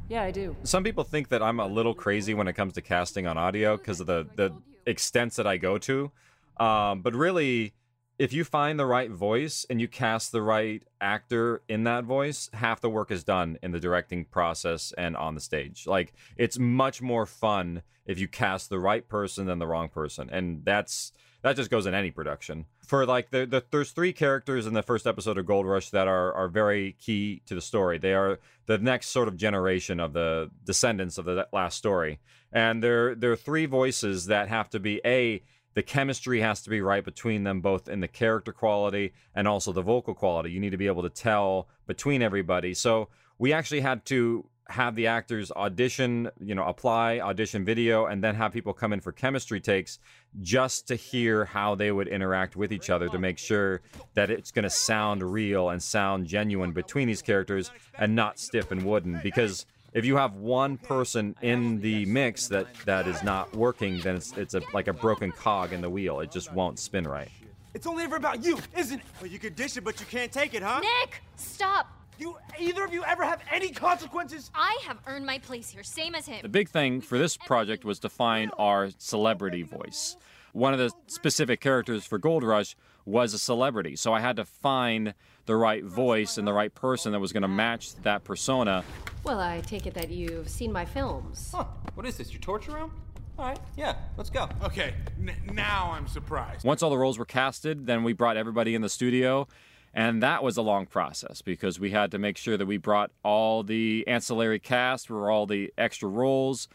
Yeah, 0.09 0.23
I 0.23 0.33
do. 0.33 0.57
Some 0.65 0.83
people 0.83 1.05
think 1.05 1.29
that 1.29 1.43
I'm 1.43 1.61
a 1.61 1.67
little 1.67 1.95
crazy 1.95 2.35
when 2.35 2.49
it 2.49 2.55
comes 2.55 2.73
to 2.75 2.83
casting 2.83 3.29
on 3.29 3.39
audio 3.39 3.77
because 3.77 4.01
of 4.01 4.07
the, 4.09 4.27
the 4.35 4.53
extents 4.87 5.37
that 5.37 5.47
I 5.47 5.57
go 5.57 5.79
to. 5.79 6.11
Um, 6.59 7.01
but 7.01 7.15
really, 7.15 7.73
if 8.21 8.35
you 8.35 8.45
find 8.45 8.79
the 8.79 8.85
right 8.85 9.11
voice 9.11 9.65
and 9.71 9.81
you 9.81 9.89
cast 9.89 10.31
the 10.31 10.43
right 10.43 10.83
actor 11.01 11.63
in 11.71 11.85
that 11.85 12.05
voice, 12.05 12.51
half 12.53 12.79
the 12.83 12.91
work 12.91 13.11
is 13.11 13.25
done 13.25 13.59
in 13.63 13.73
the 13.73 13.81
directing 13.81 14.27
process 14.27 14.93
and 14.99 15.17
on 15.17 15.35
the 15.35 15.41
stage. 15.41 15.87
Like 15.87 16.13
it's 16.37 16.59
much 16.59 17.01
more 17.01 17.25
fun 17.25 17.81
if 18.05 18.19
you 18.19 18.29
cast 18.29 18.69
the 18.69 18.79
right 18.79 19.09
person 19.09 19.47
than 19.47 19.59
the 19.59 19.67
wrong 19.67 19.89
person, 19.89 20.29
and 20.31 20.63
that's 20.67 21.13
that 21.41 21.57
just 21.57 21.71
goes 21.71 21.87
in 21.87 21.95
any 21.95 22.11
production. 22.11 22.67
For 22.87 23.07
like 23.07 23.31
the, 23.31 23.47
the 23.47 23.65
there's 23.71 23.93
three 23.93 24.13
characters 24.13 24.67
in 24.67 24.75
the 24.75 24.83
first 24.83 25.07
episode 25.07 25.39
of 25.39 25.47
Gold 25.47 25.65
Rush 25.65 25.89
that 25.89 26.07
are 26.07 26.35
are 26.35 26.49
very 26.49 26.97
key 27.01 27.41
to 27.47 27.55
the 27.55 27.63
story. 27.63 27.97
They 27.97 28.13
are 28.13 28.39
the 28.67 28.77
next 28.77 29.07
sort 29.07 29.29
of 29.29 29.39
generation 29.39 29.99
of 29.99 30.13
the 30.13 30.51
descendants 30.63 31.17
of 31.17 31.25
the 31.25 31.49
last 31.55 31.79
story, 31.79 32.21
and 32.53 32.83
they're 32.83 33.15
they're 33.15 33.35
three 33.35 33.65
voices 33.65 34.27
that 34.27 34.49
have 34.49 34.69
to 34.71 34.79
be 34.79 35.01
a 35.07 35.43
the 35.75 35.83
chemistry 35.83 36.41
has 36.41 36.63
to 36.63 36.71
be 36.71 36.81
right 36.81 37.05
between 37.05 37.45
them 37.45 37.61
both 37.61 37.89
in 37.89 38.01
the 38.01 38.09
character 38.09 38.53
quality 38.53 39.13
and 39.35 39.47
also 39.47 39.73
the 39.73 39.83
vocal 39.83 40.15
quality. 40.15 40.51
You 40.51 40.61
need 40.61 40.71
to 40.71 40.77
be 40.77 40.87
able 40.87 41.03
to 41.03 41.11
tell 41.11 41.69
between 41.87 42.23
everybody. 42.23 42.75
So 42.75 43.09
we 43.39 43.53
actually 43.53 43.81
had 43.81 44.05
to 44.07 44.47
have 44.69 44.95
the 44.95 45.09
actors 45.09 45.51
audition 45.57 46.31
you 46.41 46.55
know 46.55 46.63
apply 46.65 47.19
audition 47.19 47.65
video 47.65 48.07
and 48.07 48.23
then 48.23 48.37
have 48.37 48.53
people 48.53 48.73
come 48.73 48.93
in 48.93 49.01
for 49.01 49.11
chemistry 49.11 49.61
takes 49.61 49.99
just 50.43 50.87
to 50.87 50.95
hear 50.95 51.45
how 51.45 51.75
they 51.75 51.91
would 51.91 52.07
interact 52.07 52.55
with 52.55 52.73
each 52.73 52.89
other 52.89 53.09
to 53.09 53.19
make 53.19 53.37
sure 53.37 53.81
that 54.15 54.31
it's 54.31 54.53
going 54.53 54.63
to 54.63 54.71
sound 54.71 55.23
real 55.23 55.71
and 55.71 55.83
sound 55.83 56.27
genuine 56.27 56.71
between 56.73 57.09
these 57.09 57.23
characters 57.23 57.71
and 57.99 58.15
not 58.15 58.39
stiff 58.39 58.71
and 58.71 58.85
wooden. 58.85 59.21
Because 59.23 59.67
if 59.93 60.05
you 60.05 60.17
have 60.17 60.37
one 60.37 60.77
person 60.77 61.35
in 61.43 61.81
the 61.81 62.05
mix 62.07 62.49
that 62.49 62.67
that 62.85 63.09
is 63.09 63.23
not 63.23 63.55
working, 63.55 64.01
then 64.01 64.17
it's 64.17 64.33
it's 64.37 64.55
a 64.55 64.63
like 64.73 64.89
a 64.89 64.93
broken 64.93 65.33
cog 65.33 65.73
in 65.73 65.81
the 65.81 65.91
wheel. 65.91 66.21
It 66.21 66.31
just 66.31 66.53
won't 66.53 66.79
spin 66.79 67.07
right. 67.07 67.31
It's 67.75 67.87
only 67.87 68.05
ever 68.05 68.17
about 68.17 68.45
you, 68.45 68.59
isn't 68.77 68.99
it? 68.99 69.07
Well, 69.21 69.31
you 69.31 69.39
could 69.39 69.55
dish 69.55 69.77
it, 69.77 69.85
but 69.85 70.01
you 70.01 70.07
can't 70.07 70.33
take 70.33 70.55
it, 70.55 70.63
huh? 70.63 70.81
Nick, 70.81 71.23
stop! 71.37 71.89
You 72.19 72.37
either 72.59 72.85
of 72.85 72.93
you 72.93 73.05
ever 73.05 73.25
have 73.25 73.41
any 73.51 73.71
consequences? 73.71 74.51
I 74.55 74.79
have 74.85 74.99
earned 75.07 75.25
my 75.25 75.39
place 75.39 75.71
here, 75.71 75.83
same 75.83 76.15
as 76.15 76.27
him. 76.27 76.41
The 76.43 76.49
big 76.49 76.69
thing 76.69 77.01
for 77.01 77.17
this 77.17 77.37
project 77.37 77.85
was 77.85 77.99
to 78.01 78.09
find 78.09 78.51
our 78.59 78.91
celebrity 78.99 79.63
voice. 79.63 80.17
One 80.53 80.73
of 80.75 80.81
the 80.81 80.91
specific 81.07 81.61
characters 81.61 82.05
for 82.05 82.19
Gold 82.19 82.43
Rush 82.43 82.77
was 83.07 83.33
a 83.33 83.39
celebrity, 83.39 83.97
so 83.97 84.13
I 84.13 84.21
had 84.21 84.37
to 84.37 84.45
find 84.45 85.15
the 85.51 85.57
right 85.57 85.83
voice 85.83 86.39
and 86.39 86.47
the 86.47 86.53
right 86.53 86.73
person 86.73 87.11
that 87.11 87.19
was 87.19 87.33
going 87.33 87.43
to 87.43 87.49
match 87.49 87.97
that 88.03 88.23
persona. 88.23 88.85
Well, 89.25 89.41
I 89.41 89.61
take 89.63 89.85
it 89.85 89.95
that 89.95 90.09
you've 90.09 90.49
seen 90.49 90.71
my 90.71 90.85
films. 90.85 91.51
Huh. 91.53 91.65
What 91.95 92.07
is 92.07 92.17
this, 92.19 92.33
your 92.33 92.41
torture 92.41 92.71
room? 92.71 92.93
All 93.37 93.47
right, 93.47 93.59
yeah, 93.77 93.97
let's 94.17 94.31
go. 94.31 94.49
Okay, 94.63 94.95
n- 95.19 95.35
now 95.53 95.91
I'm 95.93 96.07
surprised. 96.07 96.65
Once 96.65 96.85
all 96.85 96.91
the 96.91 96.97
roles 96.97 97.19
were 97.19 97.25
casted, 97.25 97.87
then 97.87 98.05
we 98.05 98.13
brought 98.13 98.37
everybody 98.37 98.77
in 98.77 98.83
the 98.83 98.89
studio. 98.89 99.49
And 99.93 100.23
that 100.23 100.45
was 100.45 100.57
a 100.57 100.63
long 100.63 100.87
process 100.87 101.43
because 101.43 101.81
we 101.81 101.91
had 101.91 102.13
to 102.13 102.19
make 102.21 102.37
sure 102.37 102.57
that 102.57 102.67
we 102.67 102.77
brought 102.77 103.11
all 103.25 103.65
the 103.65 104.05
ancillary 104.07 104.61
cast 104.61 105.09
for 105.09 105.33
all 105.33 105.47
the 105.47 105.73
extra 105.77 106.09
roles. 106.09 106.69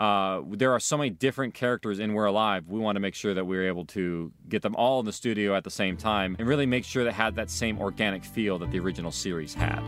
Uh, 0.00 0.42
there 0.52 0.72
are 0.72 0.80
so 0.80 0.96
many 0.96 1.10
different 1.10 1.52
characters 1.52 1.98
in 1.98 2.14
We're 2.14 2.24
Alive. 2.24 2.66
We 2.68 2.80
want 2.80 2.96
to 2.96 3.00
make 3.00 3.14
sure 3.14 3.34
that 3.34 3.44
we're 3.44 3.68
able 3.68 3.84
to 3.86 4.32
get 4.48 4.62
them 4.62 4.74
all 4.76 5.00
in 5.00 5.04
the 5.04 5.12
studio 5.12 5.54
at 5.54 5.62
the 5.62 5.70
same 5.70 5.98
time 5.98 6.36
and 6.38 6.48
really 6.48 6.64
make 6.64 6.86
sure 6.86 7.04
that 7.04 7.12
had 7.12 7.36
that 7.36 7.50
same 7.50 7.78
organic 7.78 8.24
feel 8.24 8.58
that 8.60 8.70
the 8.70 8.80
original 8.80 9.12
series 9.12 9.52
had. 9.52 9.82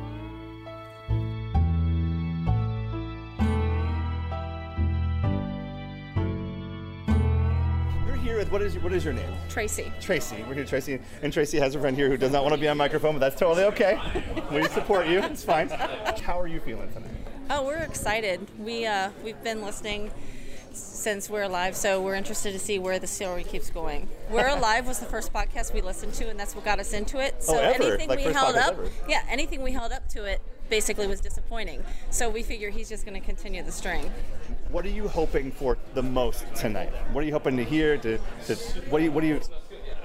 We're 8.05 8.17
here 8.17 8.37
with 8.37 8.53
what 8.53 8.61
is 8.61 8.79
what 8.81 8.93
is 8.93 9.07
your 9.07 9.15
name? 9.15 9.33
Tracy. 9.49 9.91
Tracy. 9.99 10.45
We're 10.47 10.53
here, 10.53 10.67
Tracy, 10.67 10.99
and 11.23 11.33
Tracy 11.33 11.59
has 11.59 11.75
a 11.75 11.81
friend 11.81 11.97
here 11.97 12.11
who 12.11 12.19
does 12.19 12.33
not 12.33 12.43
want 12.43 12.55
to 12.55 12.61
be 12.61 12.69
on 12.69 12.77
microphone, 12.77 13.15
but 13.15 13.21
that's 13.21 13.41
totally 13.41 13.65
okay. 13.65 13.99
We 14.53 14.65
support 14.65 15.07
you. 15.07 15.21
It's 15.21 15.43
fine. 15.43 15.71
How 15.71 16.39
are 16.39 16.47
you 16.47 16.61
feeling 16.61 16.93
tonight? 16.93 17.22
Oh, 17.51 17.65
we're 17.65 17.79
excited. 17.79 18.41
We 18.59 18.87
uh, 18.87 19.11
we've 19.25 19.43
been 19.43 19.63
listening 19.63 20.11
since 20.73 21.29
we're 21.29 21.43
alive, 21.43 21.77
so 21.77 22.01
we're 22.01 22.15
interested 22.15 22.53
to 22.53 22.59
see 22.59 22.79
where 22.79 22.99
the 22.99 23.07
story 23.07 23.45
keeps 23.45 23.69
going. 23.69 24.09
We're 24.31 24.49
alive 24.57 24.87
was 24.87 25.01
the 25.01 25.07
first 25.07 25.33
podcast 25.33 25.75
we 25.75 25.83
listened 25.83 26.15
to, 26.15 26.29
and 26.31 26.39
that's 26.41 26.55
what 26.55 26.65
got 26.65 26.79
us 26.79 26.93
into 26.95 27.19
it. 27.19 27.43
So 27.43 27.57
Oh, 27.57 27.61
anything 27.61 28.09
Like 28.09 28.25
we 28.25 28.33
held 28.33 28.57
up, 28.57 28.75
ever? 28.75 28.89
yeah, 29.09 29.23
anything 29.29 29.63
we 29.63 29.73
held 29.73 29.93
up 29.93 30.09
to 30.11 30.25
it 30.25 30.41
basically 30.71 31.07
was 31.07 31.21
disappointing. 31.21 31.85
So 32.11 32.31
we 32.31 32.43
figure 32.43 32.71
he's 32.71 32.89
just 32.89 33.05
going 33.05 33.21
to 33.21 33.27
continue 33.27 33.63
the 33.63 33.73
string. 33.73 34.11
What 34.71 34.87
are 34.87 34.91
you 34.91 35.09
hoping 35.09 35.51
for 35.53 35.77
the 35.93 36.03
most 36.03 36.47
tonight? 36.55 36.91
What 37.13 37.23
are 37.23 37.27
you 37.27 37.33
hoping 37.35 37.59
to 37.59 37.65
hear? 37.65 37.99
To, 37.99 38.17
to 38.47 38.55
what 38.89 39.01
do 39.01 39.05
you 39.05 39.13
what 39.13 39.21
do 39.21 39.27
you 39.27 39.41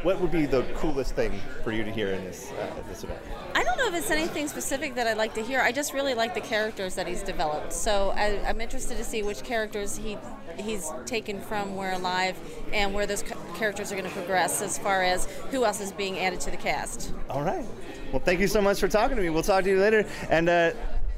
what 0.03 0.19
would 0.19 0.31
be 0.31 0.45
the 0.45 0.63
coolest 0.75 1.15
thing 1.15 1.39
for 1.63 1.71
you 1.71 1.83
to 1.83 1.91
hear 1.91 2.09
in 2.09 2.23
this 2.23 2.51
uh, 2.51 2.83
this 2.89 3.03
event? 3.03 3.19
I 3.55 3.63
don't 3.63 3.77
know 3.77 3.87
know 3.89 3.97
if 3.97 4.03
it's 4.03 4.11
anything 4.11 4.47
specific 4.47 4.95
that 4.95 5.07
I'd 5.07 5.17
like 5.17 5.33
to 5.35 5.43
hear. 5.43 5.61
I 5.61 5.71
just 5.71 5.93
really 5.93 6.13
like 6.13 6.33
the 6.33 6.41
characters 6.41 6.95
that 6.95 7.07
he's 7.07 7.21
developed. 7.21 7.73
So 7.73 8.11
I, 8.15 8.41
I'm 8.47 8.59
interested 8.61 8.97
to 8.97 9.03
see 9.03 9.23
which 9.23 9.43
characters 9.43 9.95
he 9.97 10.17
he's 10.57 10.91
taken 11.05 11.39
from 11.39 11.75
We're 11.75 11.93
Alive 11.93 12.37
and 12.73 12.93
where 12.93 13.05
those 13.05 13.23
ca- 13.23 13.37
characters 13.55 13.91
are 13.91 13.95
going 13.95 14.07
to 14.07 14.15
progress 14.15 14.61
as 14.61 14.77
far 14.77 15.03
as 15.03 15.25
who 15.51 15.65
else 15.65 15.79
is 15.79 15.91
being 15.91 16.19
added 16.19 16.39
to 16.41 16.51
the 16.51 16.57
cast. 16.57 17.13
All 17.29 17.43
right. 17.43 17.65
Well, 18.11 18.21
thank 18.21 18.39
you 18.39 18.47
so 18.47 18.61
much 18.61 18.79
for 18.79 18.87
talking 18.87 19.15
to 19.17 19.21
me. 19.21 19.29
We'll 19.29 19.43
talk 19.43 19.63
to 19.65 19.69
you 19.69 19.79
later, 19.79 20.05
and 20.29 20.49
uh, 20.49 20.71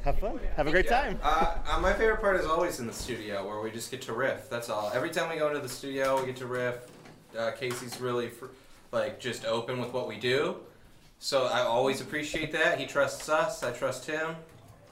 have 0.04 0.18
fun. 0.18 0.40
Have 0.56 0.66
a 0.66 0.70
great 0.70 0.88
time. 0.88 1.18
Uh, 1.22 1.56
uh, 1.66 1.80
my 1.80 1.92
favorite 1.92 2.20
part 2.20 2.36
is 2.36 2.46
always 2.46 2.80
in 2.80 2.86
the 2.86 2.92
studio 2.92 3.46
where 3.46 3.60
we 3.60 3.70
just 3.70 3.90
get 3.90 4.02
to 4.02 4.12
riff. 4.12 4.50
That's 4.50 4.68
all. 4.68 4.90
Every 4.94 5.10
time 5.10 5.30
we 5.30 5.38
go 5.38 5.48
into 5.48 5.60
the 5.60 5.68
studio, 5.68 6.20
we 6.20 6.26
get 6.26 6.36
to 6.36 6.46
riff. 6.46 6.90
Uh, 7.38 7.52
Casey's 7.52 8.00
really 8.00 8.28
fr- 8.28 8.46
like 8.92 9.20
just 9.20 9.44
open 9.44 9.80
with 9.80 9.92
what 9.92 10.08
we 10.08 10.18
do, 10.18 10.56
so 11.18 11.46
I 11.46 11.60
always 11.60 12.00
appreciate 12.00 12.52
that. 12.52 12.78
He 12.78 12.86
trusts 12.86 13.28
us. 13.28 13.62
I 13.62 13.72
trust 13.72 14.06
him. 14.06 14.36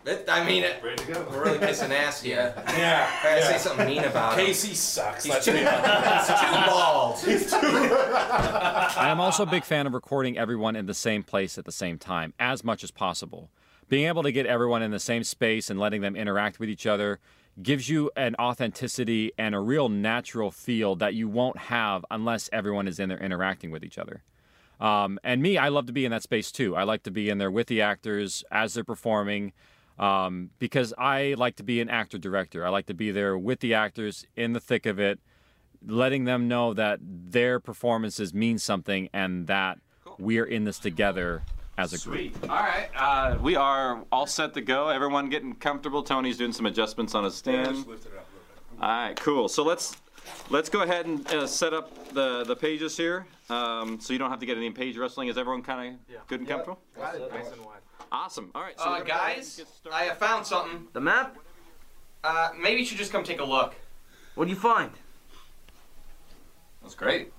It, 0.09 0.25
I 0.29 0.47
mean, 0.47 0.63
it, 0.63 0.83
we're 0.83 1.45
really 1.45 1.59
kissing 1.59 1.93
ass 1.93 2.23
here. 2.23 2.55
Yeah. 2.57 3.11
I 3.21 3.25
gotta 3.25 3.41
yeah. 3.41 3.53
say 3.53 3.59
something 3.59 3.87
mean 3.87 4.05
about 4.05 4.39
him. 4.39 4.47
Casey 4.47 4.75
sucks. 4.75 5.25
He's 5.25 5.33
let's 5.33 5.45
too, 5.45 5.53
be 5.53 5.59
he's 5.59 5.67
too 5.67 6.67
bald. 6.67 7.19
He's 7.25 7.51
too. 7.51 7.59
I 7.61 9.09
am 9.09 9.21
also 9.21 9.43
a 9.43 9.47
big 9.47 9.65
fan 9.65 9.87
of 9.87 9.93
recording 9.93 10.39
everyone 10.39 10.77
in 10.77 10.87
the 10.87 10.95
same 10.95 11.23
place 11.23 11.59
at 11.59 11.67
the 11.67 11.73
same 11.73 11.99
time, 11.99 12.33
as 12.39 12.65
much 12.65 12.83
as 12.85 12.91
possible. 12.91 13.51
Being 13.89 14.07
able 14.07 14.23
to 14.23 14.33
get 14.33 14.47
everyone 14.47 14.83
in 14.83 14.93
the 14.93 14.99
same 14.99 15.25
space 15.25 15.69
and 15.69 15.79
letting 15.79 16.01
them 16.01 16.17
interact 16.17 16.59
with 16.59 16.71
each 16.71 16.87
other 16.87 17.21
gives 17.63 17.89
you 17.89 18.11
an 18.17 18.37
authenticity 18.39 19.33
and 19.37 19.55
a 19.55 19.61
real 19.61 19.89
natural 19.89 20.51
feel 20.51 20.95
that 20.97 21.15
you 21.15 21.29
won't 21.29 21.59
have 21.59 22.05
unless 22.11 22.49
everyone 22.53 22.87
is 22.87 23.01
in 23.01 23.09
there 23.09 23.19
interacting 23.19 23.71
with 23.71 23.85
each 23.85 23.99
other. 23.99 24.23
Um, 24.81 25.19
and 25.25 25.43
me, 25.43 25.59
I 25.59 25.69
love 25.69 25.87
to 25.87 25.93
be 25.93 26.05
in 26.05 26.13
that 26.13 26.23
space 26.23 26.53
too. 26.53 26.77
I 26.77 26.85
like 26.85 27.03
to 27.03 27.11
be 27.11 27.29
in 27.29 27.39
there 27.39 27.51
with 27.51 27.67
the 27.67 27.83
actors 27.83 28.45
as 28.51 28.75
they're 28.75 28.85
performing 28.85 29.53
um, 29.99 30.51
because 30.61 30.95
I 30.97 31.35
like 31.37 31.57
to 31.57 31.65
be 31.65 31.81
an 31.81 31.89
actor 31.89 32.19
director. 32.19 32.65
I 32.65 32.69
like 32.69 32.87
to 32.87 32.95
be 32.95 33.11
there 33.11 33.37
with 33.37 33.59
the 33.59 33.75
actors 33.75 34.25
in 34.37 34.53
the 34.53 34.61
thick 34.61 34.87
of 34.87 35.01
it, 35.01 35.19
letting 35.85 36.25
them 36.25 36.47
know 36.47 36.75
that 36.75 37.01
their 37.03 37.59
performances 37.59 38.33
mean 38.33 38.59
something 38.59 39.09
and 39.13 39.49
that 39.49 39.79
we're 40.19 40.45
in 40.45 40.63
this 40.65 40.79
together 40.79 41.43
as 41.79 41.93
a 41.95 41.99
group. 41.99 42.17
Sweet. 42.19 42.51
All 42.51 42.57
right, 42.57 42.89
uh, 42.95 43.39
we 43.41 43.57
are 43.57 44.05
all 44.13 44.27
set 44.27 44.53
to 44.55 44.61
go. 44.61 44.89
Everyone 44.89 45.31
getting 45.31 45.55
comfortable. 45.55 46.03
Tony's 46.03 46.37
doing 46.37 46.53
some 46.53 46.67
adjustments 46.67 47.15
on 47.15 47.25
his 47.25 47.35
stand. 47.37 47.87
All 48.83 48.89
right, 48.89 49.17
cool. 49.17 49.49
So 49.49 49.63
let's 49.63 49.97
let's 50.51 50.69
go 50.69 50.83
ahead 50.83 51.07
and 51.07 51.27
uh, 51.33 51.47
set 51.47 51.73
up 51.73 52.13
the 52.13 52.45
the 52.45 52.57
pages 52.57 52.97
here, 52.97 53.27
um, 53.49 53.99
so 54.01 54.13
you 54.13 54.19
don't 54.19 54.31
have 54.31 54.41
to 54.41 54.47
get 54.47 54.57
any 54.59 54.71
page 54.71 54.99
wrestling. 54.99 55.29
Is 55.29 55.39
everyone 55.39 55.63
kind 55.63 55.97
of 56.11 56.27
good 56.27 56.41
and 56.41 56.49
comfortable? 56.49 56.81
Got 56.97 57.15
it. 57.15 57.33
Nice 57.33 57.51
and 57.53 57.65
wide. 57.65 57.79
Awesome. 58.11 58.51
All 58.55 58.63
right, 58.63 58.79
so 58.79 58.85
Uh, 58.85 58.89
we're 58.91 58.99
gonna 58.99 59.09
go 59.09 59.15
ahead 59.15 59.37
and 59.37 59.45
guys. 59.47 59.63
I 59.93 60.05
have 60.05 60.19
found 60.19 60.47
something. 60.47 60.89
The 60.93 61.01
map? 61.01 61.37
Uh, 62.25 62.51
maybe 62.61 62.81
you 62.81 62.87
should 62.87 62.99
just 62.99 63.13
come 63.13 63.23
take 63.23 63.41
a 63.41 63.45
look. 63.45 63.75
What 64.35 64.47
do 64.47 64.51
you 64.51 64.59
find? 64.59 64.91
That's 66.83 66.95
great. 66.95 67.33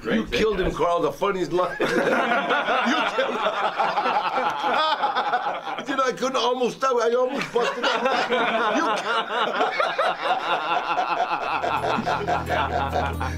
Great. 0.00 0.16
You 0.16 0.24
killed 0.26 0.60
him, 0.60 0.72
Carl. 0.72 1.00
The 1.00 1.12
funniest 1.12 1.52
line. 1.52 1.76
you 1.80 1.86
killed 1.86 3.18
him. 3.18 3.38
You 5.88 5.96
know, 5.96 6.04
I 6.04 6.12
couldn't 6.12 6.36
almost 6.36 6.76
stop. 6.76 6.96
I 7.02 7.12
almost 7.14 7.50
busted 7.52 7.84
out. 7.84 8.02
You 8.76 8.82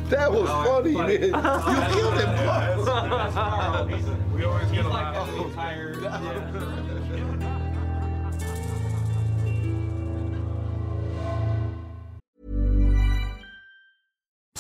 that 0.11 0.31
was 0.31 0.49
funny, 0.67 0.93
man. 0.93 1.23
You 1.23 1.31
killed 1.95 2.19
him, 2.21 2.31
Carl. 2.45 3.87
we 4.35 4.45
always 4.45 4.71
get 4.71 4.85
a 4.85 4.89
laugh. 4.89 5.27
the 5.31 5.45
entire. 5.45 5.93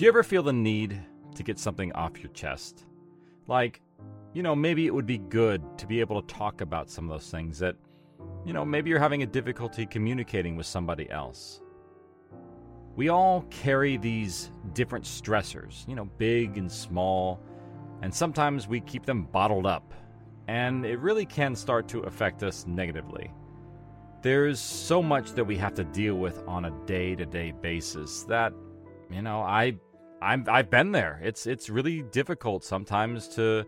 Do 0.00 0.06
you 0.06 0.10
ever 0.10 0.22
feel 0.22 0.42
the 0.42 0.50
need 0.50 0.98
to 1.34 1.42
get 1.42 1.58
something 1.58 1.92
off 1.92 2.22
your 2.22 2.32
chest? 2.32 2.86
Like, 3.46 3.82
you 4.32 4.42
know, 4.42 4.56
maybe 4.56 4.86
it 4.86 4.94
would 4.94 5.04
be 5.04 5.18
good 5.18 5.62
to 5.76 5.86
be 5.86 6.00
able 6.00 6.22
to 6.22 6.34
talk 6.34 6.62
about 6.62 6.88
some 6.88 7.04
of 7.04 7.10
those 7.10 7.30
things 7.30 7.58
that, 7.58 7.76
you 8.46 8.54
know, 8.54 8.64
maybe 8.64 8.88
you're 8.88 8.98
having 8.98 9.24
a 9.24 9.26
difficulty 9.26 9.84
communicating 9.84 10.56
with 10.56 10.64
somebody 10.64 11.10
else. 11.10 11.60
We 12.96 13.10
all 13.10 13.42
carry 13.50 13.98
these 13.98 14.50
different 14.72 15.04
stressors, 15.04 15.86
you 15.86 15.94
know, 15.94 16.06
big 16.06 16.56
and 16.56 16.72
small, 16.72 17.38
and 18.00 18.14
sometimes 18.14 18.66
we 18.66 18.80
keep 18.80 19.04
them 19.04 19.24
bottled 19.24 19.66
up, 19.66 19.92
and 20.48 20.86
it 20.86 20.98
really 21.00 21.26
can 21.26 21.54
start 21.54 21.88
to 21.88 22.00
affect 22.04 22.42
us 22.42 22.66
negatively. 22.66 23.30
There's 24.22 24.60
so 24.60 25.02
much 25.02 25.32
that 25.32 25.44
we 25.44 25.58
have 25.58 25.74
to 25.74 25.84
deal 25.84 26.14
with 26.14 26.42
on 26.48 26.64
a 26.64 26.86
day-to-day 26.86 27.52
basis 27.60 28.22
that 28.22 28.54
you 29.10 29.22
know, 29.22 29.40
I 29.40 29.76
I'm 30.22 30.44
I've 30.48 30.70
been 30.70 30.92
there. 30.92 31.20
It's 31.22 31.46
it's 31.46 31.70
really 31.70 32.02
difficult 32.02 32.64
sometimes 32.64 33.28
to 33.36 33.64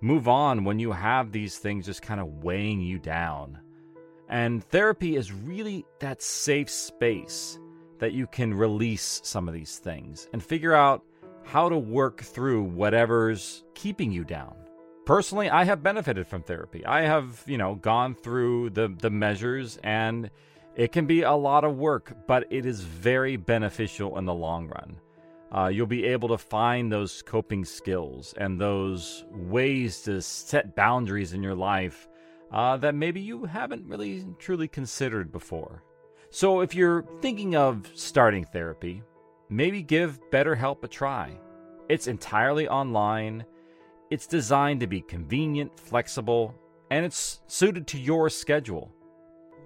move 0.00 0.28
on 0.28 0.64
when 0.64 0.78
you 0.78 0.92
have 0.92 1.32
these 1.32 1.58
things 1.58 1.86
just 1.86 2.02
kind 2.02 2.20
of 2.20 2.44
weighing 2.44 2.80
you 2.80 2.98
down. 2.98 3.58
And 4.28 4.62
therapy 4.62 5.16
is 5.16 5.32
really 5.32 5.86
that 6.00 6.22
safe 6.22 6.70
space 6.70 7.58
that 7.98 8.12
you 8.12 8.26
can 8.26 8.54
release 8.54 9.20
some 9.24 9.48
of 9.48 9.54
these 9.54 9.78
things 9.78 10.28
and 10.32 10.42
figure 10.42 10.74
out 10.74 11.02
how 11.44 11.68
to 11.68 11.78
work 11.78 12.20
through 12.20 12.62
whatever's 12.62 13.64
keeping 13.74 14.12
you 14.12 14.22
down. 14.22 14.54
Personally, 15.06 15.48
I 15.48 15.64
have 15.64 15.82
benefited 15.82 16.26
from 16.26 16.42
therapy. 16.42 16.84
I 16.84 17.02
have, 17.02 17.42
you 17.46 17.56
know, 17.56 17.76
gone 17.76 18.14
through 18.14 18.70
the 18.70 18.88
the 18.88 19.10
measures 19.10 19.78
and 19.82 20.30
it 20.76 20.92
can 20.92 21.06
be 21.06 21.22
a 21.22 21.32
lot 21.32 21.64
of 21.64 21.76
work, 21.76 22.16
but 22.28 22.46
it 22.50 22.64
is 22.64 22.82
very 22.82 23.36
beneficial 23.36 24.16
in 24.16 24.26
the 24.26 24.34
long 24.34 24.68
run. 24.68 24.96
Uh, 25.50 25.68
you'll 25.68 25.86
be 25.86 26.04
able 26.04 26.28
to 26.28 26.38
find 26.38 26.92
those 26.92 27.22
coping 27.22 27.64
skills 27.64 28.34
and 28.36 28.60
those 28.60 29.24
ways 29.30 30.02
to 30.02 30.20
set 30.20 30.76
boundaries 30.76 31.32
in 31.32 31.42
your 31.42 31.54
life 31.54 32.06
uh, 32.52 32.76
that 32.76 32.94
maybe 32.94 33.20
you 33.20 33.44
haven't 33.44 33.86
really 33.86 34.26
truly 34.38 34.68
considered 34.68 35.32
before. 35.32 35.82
So 36.30 36.60
if 36.60 36.74
you're 36.74 37.06
thinking 37.20 37.56
of 37.56 37.90
starting 37.94 38.44
therapy, 38.44 39.02
maybe 39.48 39.82
give 39.82 40.20
BetterHelp 40.30 40.84
a 40.84 40.88
try. 40.88 41.38
It's 41.88 42.06
entirely 42.06 42.68
online, 42.68 43.46
it's 44.10 44.26
designed 44.26 44.80
to 44.80 44.86
be 44.86 45.00
convenient, 45.00 45.78
flexible, 45.80 46.54
and 46.90 47.04
it's 47.04 47.40
suited 47.46 47.86
to 47.88 47.98
your 47.98 48.28
schedule. 48.28 48.92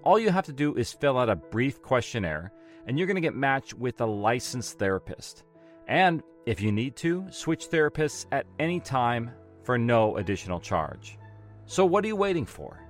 All 0.05 0.18
you 0.18 0.31
have 0.31 0.47
to 0.47 0.53
do 0.53 0.75
is 0.75 0.92
fill 0.92 1.18
out 1.18 1.29
a 1.29 1.37
brief 1.37 1.83
questionnaire, 1.83 2.53
and 2.87 2.99
you're 2.99 3.07
going 3.07 3.16
to 3.16 3.21
get 3.21 3.35
matched 3.35 3.75
with 3.75 4.01
a 4.01 4.07
licensed 4.07 4.79
therapist. 4.79 5.45
And 5.92 6.22
if 6.46 6.62
you 6.62 6.72
need 6.72 6.96
to, 6.96 7.26
switch 7.31 7.68
therapists 7.68 8.24
at 8.33 8.46
any 8.59 8.81
time 8.81 9.31
for 9.62 9.76
no 9.76 10.16
additional 10.16 10.59
charge. 10.59 11.18
So 11.66 11.85
what 11.85 12.02
are 12.02 12.07
you 12.07 12.16
waiting 12.16 12.46
for? 12.46 12.81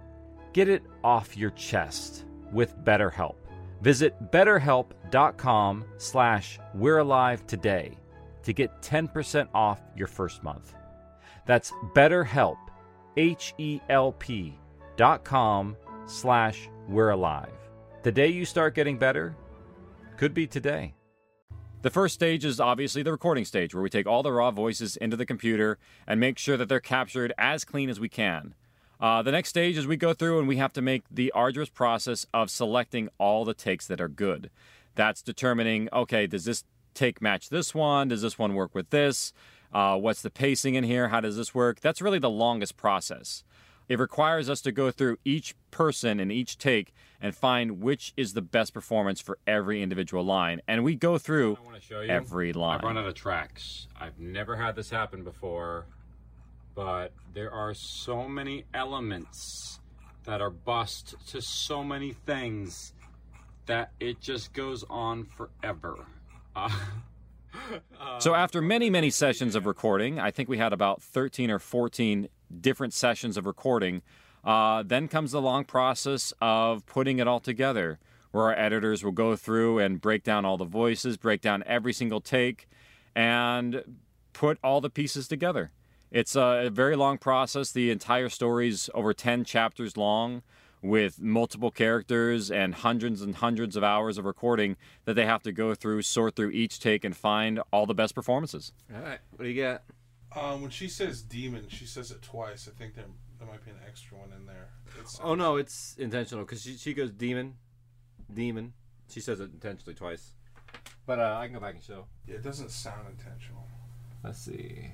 Get 0.52 0.68
it 0.68 0.84
off 1.02 1.36
your 1.36 1.50
chest 1.50 2.26
with 2.52 2.76
BetterHelp. 2.84 3.34
Visit 3.80 4.30
betterhelp.com 4.30 5.84
slash 5.98 6.60
we're 6.74 6.98
alive 6.98 7.44
today 7.48 7.98
to 8.44 8.52
get 8.52 8.82
10% 8.82 9.48
off 9.52 9.80
your 9.96 10.06
first 10.06 10.44
month. 10.44 10.72
That's 11.44 11.72
betterhelp, 11.96 12.58
H-E-L-P 13.16 14.58
dot 14.96 15.24
com 15.24 15.76
slash 16.06 16.68
we're 16.88 17.10
alive. 17.10 17.50
The 18.04 18.12
day 18.12 18.28
you 18.28 18.44
start 18.44 18.76
getting 18.76 18.96
better 18.96 19.34
could 20.16 20.34
be 20.34 20.46
today. 20.46 20.94
The 21.82 21.90
first 21.90 22.14
stage 22.14 22.44
is 22.44 22.60
obviously 22.60 23.02
the 23.02 23.10
recording 23.10 23.44
stage, 23.44 23.74
where 23.74 23.82
we 23.82 23.90
take 23.90 24.06
all 24.06 24.22
the 24.22 24.30
raw 24.30 24.52
voices 24.52 24.96
into 24.96 25.16
the 25.16 25.26
computer 25.26 25.78
and 26.06 26.20
make 26.20 26.38
sure 26.38 26.56
that 26.56 26.68
they're 26.68 26.78
captured 26.78 27.32
as 27.36 27.64
clean 27.64 27.90
as 27.90 27.98
we 27.98 28.08
can. 28.08 28.54
Uh, 29.00 29.20
the 29.22 29.32
next 29.32 29.48
stage 29.48 29.76
is 29.76 29.84
we 29.84 29.96
go 29.96 30.14
through 30.14 30.38
and 30.38 30.46
we 30.46 30.58
have 30.58 30.72
to 30.74 30.80
make 30.80 31.02
the 31.10 31.32
arduous 31.32 31.68
process 31.68 32.24
of 32.32 32.52
selecting 32.52 33.08
all 33.18 33.44
the 33.44 33.52
takes 33.52 33.88
that 33.88 34.00
are 34.00 34.08
good. 34.08 34.48
That's 34.94 35.22
determining, 35.22 35.88
okay, 35.92 36.28
does 36.28 36.44
this 36.44 36.62
take 36.94 37.20
match 37.20 37.48
this 37.48 37.74
one? 37.74 38.06
Does 38.06 38.22
this 38.22 38.38
one 38.38 38.54
work 38.54 38.76
with 38.76 38.90
this? 38.90 39.32
Uh, 39.72 39.96
what's 39.96 40.22
the 40.22 40.30
pacing 40.30 40.76
in 40.76 40.84
here? 40.84 41.08
How 41.08 41.18
does 41.18 41.36
this 41.36 41.52
work? 41.52 41.80
That's 41.80 42.00
really 42.00 42.20
the 42.20 42.30
longest 42.30 42.76
process. 42.76 43.42
It 43.88 43.98
requires 43.98 44.48
us 44.48 44.60
to 44.62 44.72
go 44.72 44.90
through 44.90 45.18
each 45.24 45.54
person 45.70 46.20
in 46.20 46.30
each 46.30 46.58
take 46.58 46.94
and 47.20 47.34
find 47.34 47.80
which 47.80 48.12
is 48.16 48.32
the 48.32 48.42
best 48.42 48.74
performance 48.74 49.20
for 49.20 49.38
every 49.46 49.82
individual 49.82 50.24
line. 50.24 50.60
And 50.66 50.82
we 50.82 50.94
go 50.94 51.18
through 51.18 51.58
every 52.08 52.52
line. 52.52 52.78
I've 52.78 52.84
run 52.84 52.98
out 52.98 53.06
of 53.06 53.14
tracks. 53.14 53.86
I've 53.98 54.18
never 54.18 54.56
had 54.56 54.74
this 54.76 54.90
happen 54.90 55.22
before, 55.24 55.86
but 56.74 57.12
there 57.34 57.50
are 57.50 57.74
so 57.74 58.28
many 58.28 58.64
elements 58.74 59.80
that 60.24 60.40
are 60.40 60.50
bust 60.50 61.14
to 61.28 61.42
so 61.42 61.82
many 61.84 62.12
things 62.12 62.92
that 63.66 63.92
it 64.00 64.20
just 64.20 64.52
goes 64.52 64.84
on 64.88 65.24
forever. 65.24 66.06
Uh, 68.00 68.18
So 68.18 68.34
after 68.34 68.62
many, 68.62 68.88
many 68.88 69.10
sessions 69.10 69.54
of 69.54 69.66
recording, 69.66 70.18
I 70.18 70.30
think 70.30 70.48
we 70.48 70.56
had 70.56 70.72
about 70.72 71.02
13 71.02 71.50
or 71.50 71.58
14 71.58 72.28
different 72.60 72.92
sessions 72.92 73.36
of 73.36 73.46
recording. 73.46 74.02
Uh, 74.44 74.82
then 74.82 75.08
comes 75.08 75.32
the 75.32 75.40
long 75.40 75.64
process 75.64 76.32
of 76.40 76.84
putting 76.86 77.18
it 77.18 77.28
all 77.28 77.40
together, 77.40 77.98
where 78.32 78.44
our 78.44 78.58
editors 78.58 79.04
will 79.04 79.12
go 79.12 79.36
through 79.36 79.78
and 79.78 80.00
break 80.00 80.24
down 80.24 80.44
all 80.44 80.56
the 80.56 80.64
voices, 80.64 81.16
break 81.16 81.40
down 81.40 81.62
every 81.66 81.92
single 81.92 82.20
take, 82.20 82.68
and 83.14 83.82
put 84.32 84.58
all 84.64 84.80
the 84.80 84.90
pieces 84.90 85.28
together. 85.28 85.70
It's 86.10 86.36
a 86.36 86.68
very 86.72 86.96
long 86.96 87.18
process. 87.18 87.72
The 87.72 87.90
entire 87.90 88.28
story's 88.28 88.90
over 88.94 89.14
10 89.14 89.44
chapters 89.44 89.96
long 89.96 90.42
with 90.82 91.22
multiple 91.22 91.70
characters 91.70 92.50
and 92.50 92.74
hundreds 92.74 93.22
and 93.22 93.36
hundreds 93.36 93.76
of 93.76 93.84
hours 93.84 94.18
of 94.18 94.24
recording 94.24 94.76
that 95.04 95.14
they 95.14 95.24
have 95.24 95.42
to 95.44 95.52
go 95.52 95.74
through, 95.74 96.02
sort 96.02 96.34
through 96.34 96.50
each 96.50 96.80
take, 96.80 97.04
and 97.04 97.16
find 97.16 97.60
all 97.72 97.86
the 97.86 97.94
best 97.94 98.14
performances. 98.14 98.72
All 98.94 99.00
right, 99.00 99.20
what 99.30 99.44
do 99.44 99.50
you 99.50 99.62
got? 99.62 99.84
Um, 100.34 100.62
when 100.62 100.70
she 100.70 100.88
says 100.88 101.22
demon, 101.22 101.66
she 101.68 101.84
says 101.86 102.10
it 102.10 102.22
twice. 102.22 102.68
I 102.68 102.76
think 102.76 102.94
there, 102.94 103.04
there 103.38 103.48
might 103.48 103.64
be 103.64 103.70
an 103.70 103.76
extra 103.86 104.16
one 104.16 104.32
in 104.32 104.46
there. 104.46 104.68
It's, 105.00 105.20
Oh 105.22 105.34
no, 105.34 105.56
it's 105.56 105.94
intentional 105.98 106.44
because 106.44 106.62
she, 106.62 106.76
she 106.76 106.94
goes 106.94 107.10
demon, 107.10 107.54
demon. 108.32 108.72
She 109.10 109.20
says 109.20 109.40
it 109.40 109.50
intentionally 109.52 109.94
twice. 109.94 110.32
But 111.04 111.18
uh, 111.18 111.38
I 111.38 111.46
can 111.46 111.54
go 111.54 111.60
back 111.60 111.74
and 111.74 111.82
show. 111.82 112.06
Yeah, 112.26 112.36
it 112.36 112.42
doesn't 112.42 112.70
sound 112.70 113.08
intentional. 113.08 113.66
Let's 114.24 114.38
see. 114.38 114.90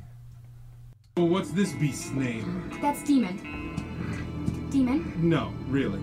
Well, 1.17 1.29
what's 1.29 1.51
this 1.51 1.73
beast's 1.73 2.11
name? 2.11 2.71
That's 2.81 3.03
Demon. 3.03 4.69
Demon? 4.71 5.13
No, 5.17 5.53
really. 5.67 6.01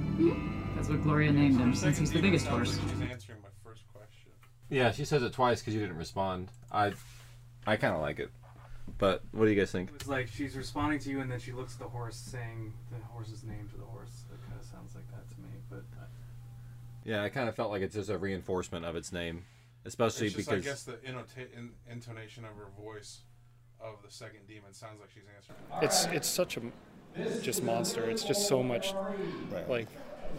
That's 0.76 0.89
what 0.89 1.02
Gloria 1.04 1.32
named 1.32 1.58
him, 1.60 1.74
since 1.74 1.98
he's 1.98 2.12
the 2.12 2.21
biggest 2.21 2.48
horse. 2.48 2.74
She's 2.74 3.10
answering 3.10 3.39
my 3.41 3.50
first 3.63 3.84
question. 3.93 4.32
Yeah, 4.69 4.91
she 4.91 5.06
says 5.06 5.24
it 5.24 5.32
twice 5.34 5.62
because 5.62 5.74
you 5.74 5.80
didn't 5.80 5.98
respond. 5.98 6.50
I, 6.71 6.93
I 7.65 7.78
kind 7.78 7.95
of 7.95 8.02
like 8.02 8.19
it. 8.19 8.30
But 8.98 9.24
what 9.32 9.46
do 9.46 9.52
you 9.52 9.60
guys 9.60 9.72
think? 9.72 9.90
It's 9.96 10.08
like 10.08 10.28
she's 10.28 10.56
responding 10.56 11.00
to 11.00 11.10
you, 11.10 11.20
and 11.20 11.30
then 11.30 11.40
she 11.40 11.52
looks 11.52 11.74
at 11.74 11.80
the 11.80 11.88
horse, 11.88 12.16
saying 12.16 12.74
the 12.92 12.98
horse's 13.08 13.44
name 13.44 13.68
to 13.72 13.78
the 13.78 13.84
horse. 13.86 14.24
It 14.32 14.40
kind 14.48 14.60
of 14.60 14.66
sounds 14.66 14.96
like 14.96 15.10
that 15.12 15.30
to 15.36 15.42
me, 15.42 15.50
but 15.70 15.84
Yeah, 17.04 17.24
I 17.24 17.30
kind 17.30 17.50
of 17.50 17.56
felt 17.56 17.72
like 17.72 17.82
it's 17.82 17.96
just 17.96 18.10
a 18.10 18.18
reinforcement 18.18 18.86
of 18.86 18.96
its 18.96 19.12
name, 19.12 19.44
especially 19.84 20.28
it's 20.28 20.36
just, 20.36 20.50
because 20.50 20.66
I 20.66 20.70
guess 20.70 20.84
the 20.84 20.94
innota- 20.94 21.54
in, 21.56 21.72
intonation 21.92 22.46
of 22.46 22.52
her 22.56 22.68
voice 22.82 23.22
of 23.82 24.02
the 24.04 24.12
second 24.12 24.48
demon 24.48 24.74
sounds 24.74 25.00
like 25.02 25.10
she's 25.14 25.24
answering. 25.36 25.58
It's 25.82 26.06
it's 26.06 26.28
such 26.28 26.58
a 26.58 26.62
just 27.42 27.64
monster. 27.64 28.10
It's 28.10 28.24
just 28.24 28.48
so 28.48 28.64
much 28.64 28.94
like 29.68 29.88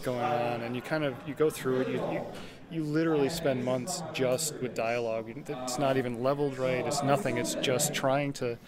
going 0.03 0.33
on, 0.33 0.63
and 0.63 0.75
you 0.77 0.83
kind 0.83 1.05
of 1.05 1.23
you 1.25 1.35
go 1.35 1.51
through 1.51 1.81
it. 1.81 1.89
You, 1.89 2.01
you 2.07 2.23
you 2.69 2.85
literally 2.85 3.29
spend 3.29 3.65
months 3.65 4.03
just 4.13 4.55
with 4.61 4.75
dialogue. 4.75 5.31
It's 5.49 5.79
not 5.79 5.97
even 5.97 6.23
leveled 6.23 6.59
right. 6.59 6.87
It's 6.87 7.03
nothing. 7.03 7.37
It's 7.39 7.55
just 7.55 7.93
trying 7.93 8.33
to 8.35 8.59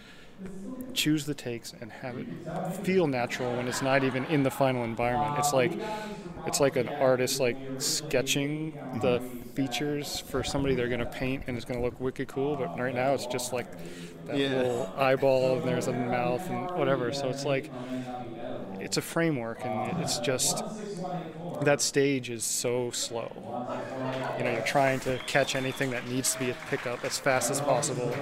choose 0.94 1.26
the 1.26 1.34
takes 1.34 1.72
and 1.80 1.92
have 1.92 2.16
it 2.18 2.28
feel 2.64 3.06
natural 3.06 3.56
when 3.56 3.68
it's 3.68 3.82
not 3.82 4.02
even 4.04 4.24
in 4.26 4.42
the 4.42 4.50
final 4.50 4.84
environment. 4.84 5.36
It's 5.36 5.52
like 5.52 5.78
it's 6.44 6.60
like 6.60 6.76
an 6.76 6.90
artist 7.00 7.40
like 7.40 7.58
sketching 7.78 8.74
the 8.92 9.22
features 9.54 10.20
for 10.20 10.42
somebody 10.44 10.74
they're 10.74 10.88
going 10.88 11.00
to 11.00 11.06
paint 11.06 11.44
and 11.46 11.56
it's 11.56 11.66
going 11.66 11.78
to 11.80 11.84
look 11.84 12.00
wicked 12.00 12.28
cool. 12.28 12.56
But 12.56 12.70
right 12.76 12.94
now 12.94 13.14
it's 13.14 13.26
just 13.26 13.52
like 13.52 13.68
that 14.26 14.36
Yeah. 14.36 14.48
little 14.48 14.90
eyeball 14.96 15.58
and 15.58 15.68
there's 15.68 15.88
a 15.88 15.92
mouth 15.92 16.48
and 16.50 16.70
whatever. 16.74 17.12
So 17.12 17.28
it's 17.30 17.44
like 17.44 17.72
it's 18.80 18.96
a 18.96 19.02
framework 19.02 19.64
and 19.64 20.00
it's 20.00 20.18
just 20.18 20.62
that 21.62 21.80
stage 21.80 22.30
is 22.30 22.44
so 22.44 22.90
slow. 22.90 23.30
You 24.38 24.44
know, 24.44 24.52
you're 24.52 24.62
trying 24.62 25.00
to 25.00 25.18
catch 25.26 25.56
anything 25.56 25.90
that 25.90 26.06
needs 26.06 26.32
to 26.34 26.38
be 26.38 26.50
a 26.50 26.56
pickup 26.70 27.04
as 27.04 27.18
fast 27.18 27.50
as 27.50 27.60
possible, 27.60 28.14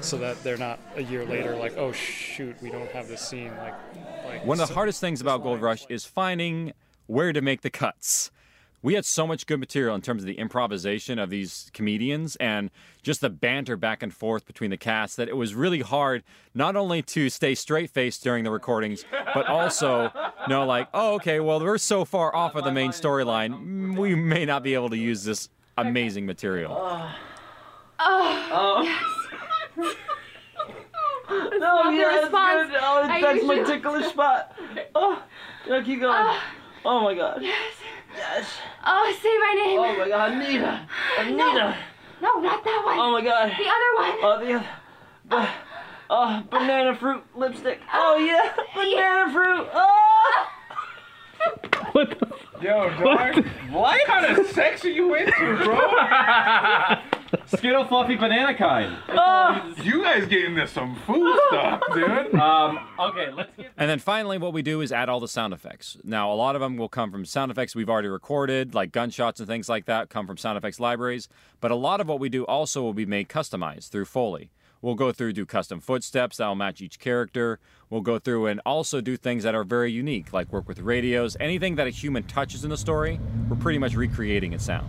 so 0.00 0.16
that 0.18 0.42
they're 0.44 0.56
not 0.56 0.78
a 0.96 1.02
year 1.02 1.24
later 1.24 1.56
like, 1.56 1.76
oh 1.76 1.92
shoot, 1.92 2.54
we 2.62 2.70
don't 2.70 2.90
have 2.92 3.08
this 3.08 3.20
scene. 3.20 3.52
Like, 3.58 3.74
like 4.24 4.44
One 4.46 4.54
of 4.60 4.62
the 4.62 4.66
so- 4.68 4.74
hardest 4.74 5.00
things 5.00 5.20
about 5.20 5.42
Gold 5.42 5.60
Rush 5.60 5.84
is 5.88 6.04
finding 6.04 6.72
where 7.06 7.32
to 7.32 7.40
make 7.40 7.62
the 7.62 7.70
cuts. 7.70 8.30
We 8.80 8.94
had 8.94 9.04
so 9.04 9.26
much 9.26 9.46
good 9.46 9.58
material 9.58 9.94
in 9.94 10.02
terms 10.02 10.22
of 10.22 10.26
the 10.26 10.38
improvisation 10.38 11.18
of 11.18 11.30
these 11.30 11.70
comedians 11.74 12.36
and 12.36 12.70
just 13.02 13.20
the 13.20 13.28
banter 13.30 13.76
back 13.76 14.02
and 14.04 14.14
forth 14.14 14.46
between 14.46 14.70
the 14.70 14.76
cast 14.76 15.16
that 15.16 15.28
it 15.28 15.36
was 15.36 15.54
really 15.54 15.80
hard 15.80 16.22
not 16.54 16.76
only 16.76 17.02
to 17.02 17.28
stay 17.28 17.54
straight 17.56 17.90
faced 17.90 18.22
during 18.22 18.44
the 18.44 18.50
recordings, 18.50 19.04
but 19.34 19.46
also 19.46 20.12
know, 20.48 20.64
like, 20.64 20.88
oh, 20.94 21.14
okay, 21.14 21.40
well, 21.40 21.58
we're 21.60 21.78
so 21.78 22.04
far 22.04 22.34
off 22.34 22.54
of 22.54 22.64
the 22.64 22.72
main 22.72 22.90
storyline, 22.90 23.50
mm, 23.52 23.98
we 23.98 24.14
may 24.14 24.44
not 24.44 24.62
be 24.62 24.74
able 24.74 24.90
to 24.90 24.96
use 24.96 25.24
this 25.24 25.48
amazing 25.76 26.24
material. 26.26 26.76
Oh, 28.00 28.82
yes. 28.82 29.94
No, 31.30 31.90
the 31.90 31.96
yeah, 31.98 32.14
it's 32.14 32.22
response. 32.24 32.70
good. 32.70 32.80
Oh, 32.80 33.06
that's 33.20 33.44
my 33.44 33.62
ticklish 33.62 34.06
spot. 34.06 34.56
Oh, 34.94 35.22
no, 35.68 35.82
keep 35.82 36.00
going. 36.00 36.14
Ah. 36.16 36.42
Oh 36.84 37.00
my 37.02 37.14
god. 37.14 37.42
Yes. 37.42 37.74
Yes. 38.16 38.46
Oh, 38.84 39.16
say 39.22 39.38
my 39.38 39.54
name. 39.64 39.80
Oh 39.80 39.98
my 39.98 40.08
god, 40.08 40.32
Anita. 40.32 40.88
Anita. 41.18 41.36
No, 41.36 41.74
no 42.34 42.40
not 42.40 42.64
that 42.64 42.82
one. 42.84 42.98
Oh 42.98 43.12
my 43.12 43.22
god. 43.22 43.50
The 43.50 43.68
other 43.68 43.92
one. 43.96 44.18
Oh, 44.22 44.38
the 44.44 44.52
other. 44.54 44.68
Ba- 45.24 45.54
oh, 46.10 46.42
banana 46.50 46.96
fruit 46.96 47.22
lipstick. 47.34 47.80
Oh, 47.92 48.16
oh 48.16 48.24
yeah, 48.24 48.52
banana 48.74 49.32
fruit. 49.32 49.68
Oh. 49.74 50.48
What 51.92 52.10
the? 52.10 52.28
Yo, 52.60 52.90
dog. 52.98 53.46
What 53.70 54.04
kind 54.06 54.36
of 54.36 54.46
sex 54.48 54.84
are 54.84 54.90
you 54.90 55.14
into, 55.14 55.56
bro? 55.64 55.78
Skittle 57.46 57.84
fluffy 57.84 58.16
banana 58.16 58.56
kind. 58.56 58.96
Oh. 59.08 59.74
You 59.82 60.02
guys 60.02 60.26
getting 60.26 60.54
this 60.54 60.70
some 60.70 60.96
food 61.06 61.38
stuff, 61.48 61.82
dude. 61.94 62.34
Um, 62.38 62.78
okay, 62.98 63.30
let's 63.32 63.50
get. 63.56 63.72
And 63.76 63.90
then 63.90 63.98
finally, 63.98 64.38
what 64.38 64.52
we 64.52 64.62
do 64.62 64.80
is 64.80 64.92
add 64.92 65.08
all 65.08 65.20
the 65.20 65.28
sound 65.28 65.52
effects. 65.52 65.98
Now, 66.04 66.32
a 66.32 66.34
lot 66.34 66.54
of 66.54 66.60
them 66.60 66.76
will 66.76 66.88
come 66.88 67.10
from 67.10 67.24
sound 67.24 67.50
effects 67.50 67.74
we've 67.74 67.88
already 67.90 68.08
recorded, 68.08 68.74
like 68.74 68.92
gunshots 68.92 69.40
and 69.40 69.48
things 69.48 69.68
like 69.68 69.86
that, 69.86 70.08
come 70.08 70.26
from 70.26 70.36
sound 70.36 70.56
effects 70.56 70.78
libraries. 70.80 71.28
But 71.60 71.70
a 71.70 71.74
lot 71.74 72.00
of 72.00 72.08
what 72.08 72.20
we 72.20 72.28
do 72.28 72.44
also 72.44 72.82
will 72.82 72.94
be 72.94 73.06
made 73.06 73.28
customized 73.28 73.88
through 73.90 74.06
Foley. 74.06 74.50
We'll 74.80 74.94
go 74.94 75.10
through 75.12 75.32
do 75.32 75.44
custom 75.44 75.80
footsteps 75.80 76.36
that'll 76.36 76.54
match 76.54 76.80
each 76.80 76.98
character. 76.98 77.58
We'll 77.90 78.00
go 78.00 78.18
through 78.18 78.46
and 78.46 78.60
also 78.64 79.00
do 79.00 79.16
things 79.16 79.42
that 79.42 79.54
are 79.54 79.64
very 79.64 79.90
unique, 79.90 80.32
like 80.32 80.52
work 80.52 80.68
with 80.68 80.78
radios. 80.78 81.36
Anything 81.40 81.74
that 81.76 81.86
a 81.86 81.90
human 81.90 82.22
touches 82.22 82.64
in 82.64 82.70
the 82.70 82.76
story, 82.76 83.18
we're 83.48 83.56
pretty 83.56 83.78
much 83.78 83.94
recreating 83.94 84.52
its 84.52 84.64
sound. 84.64 84.86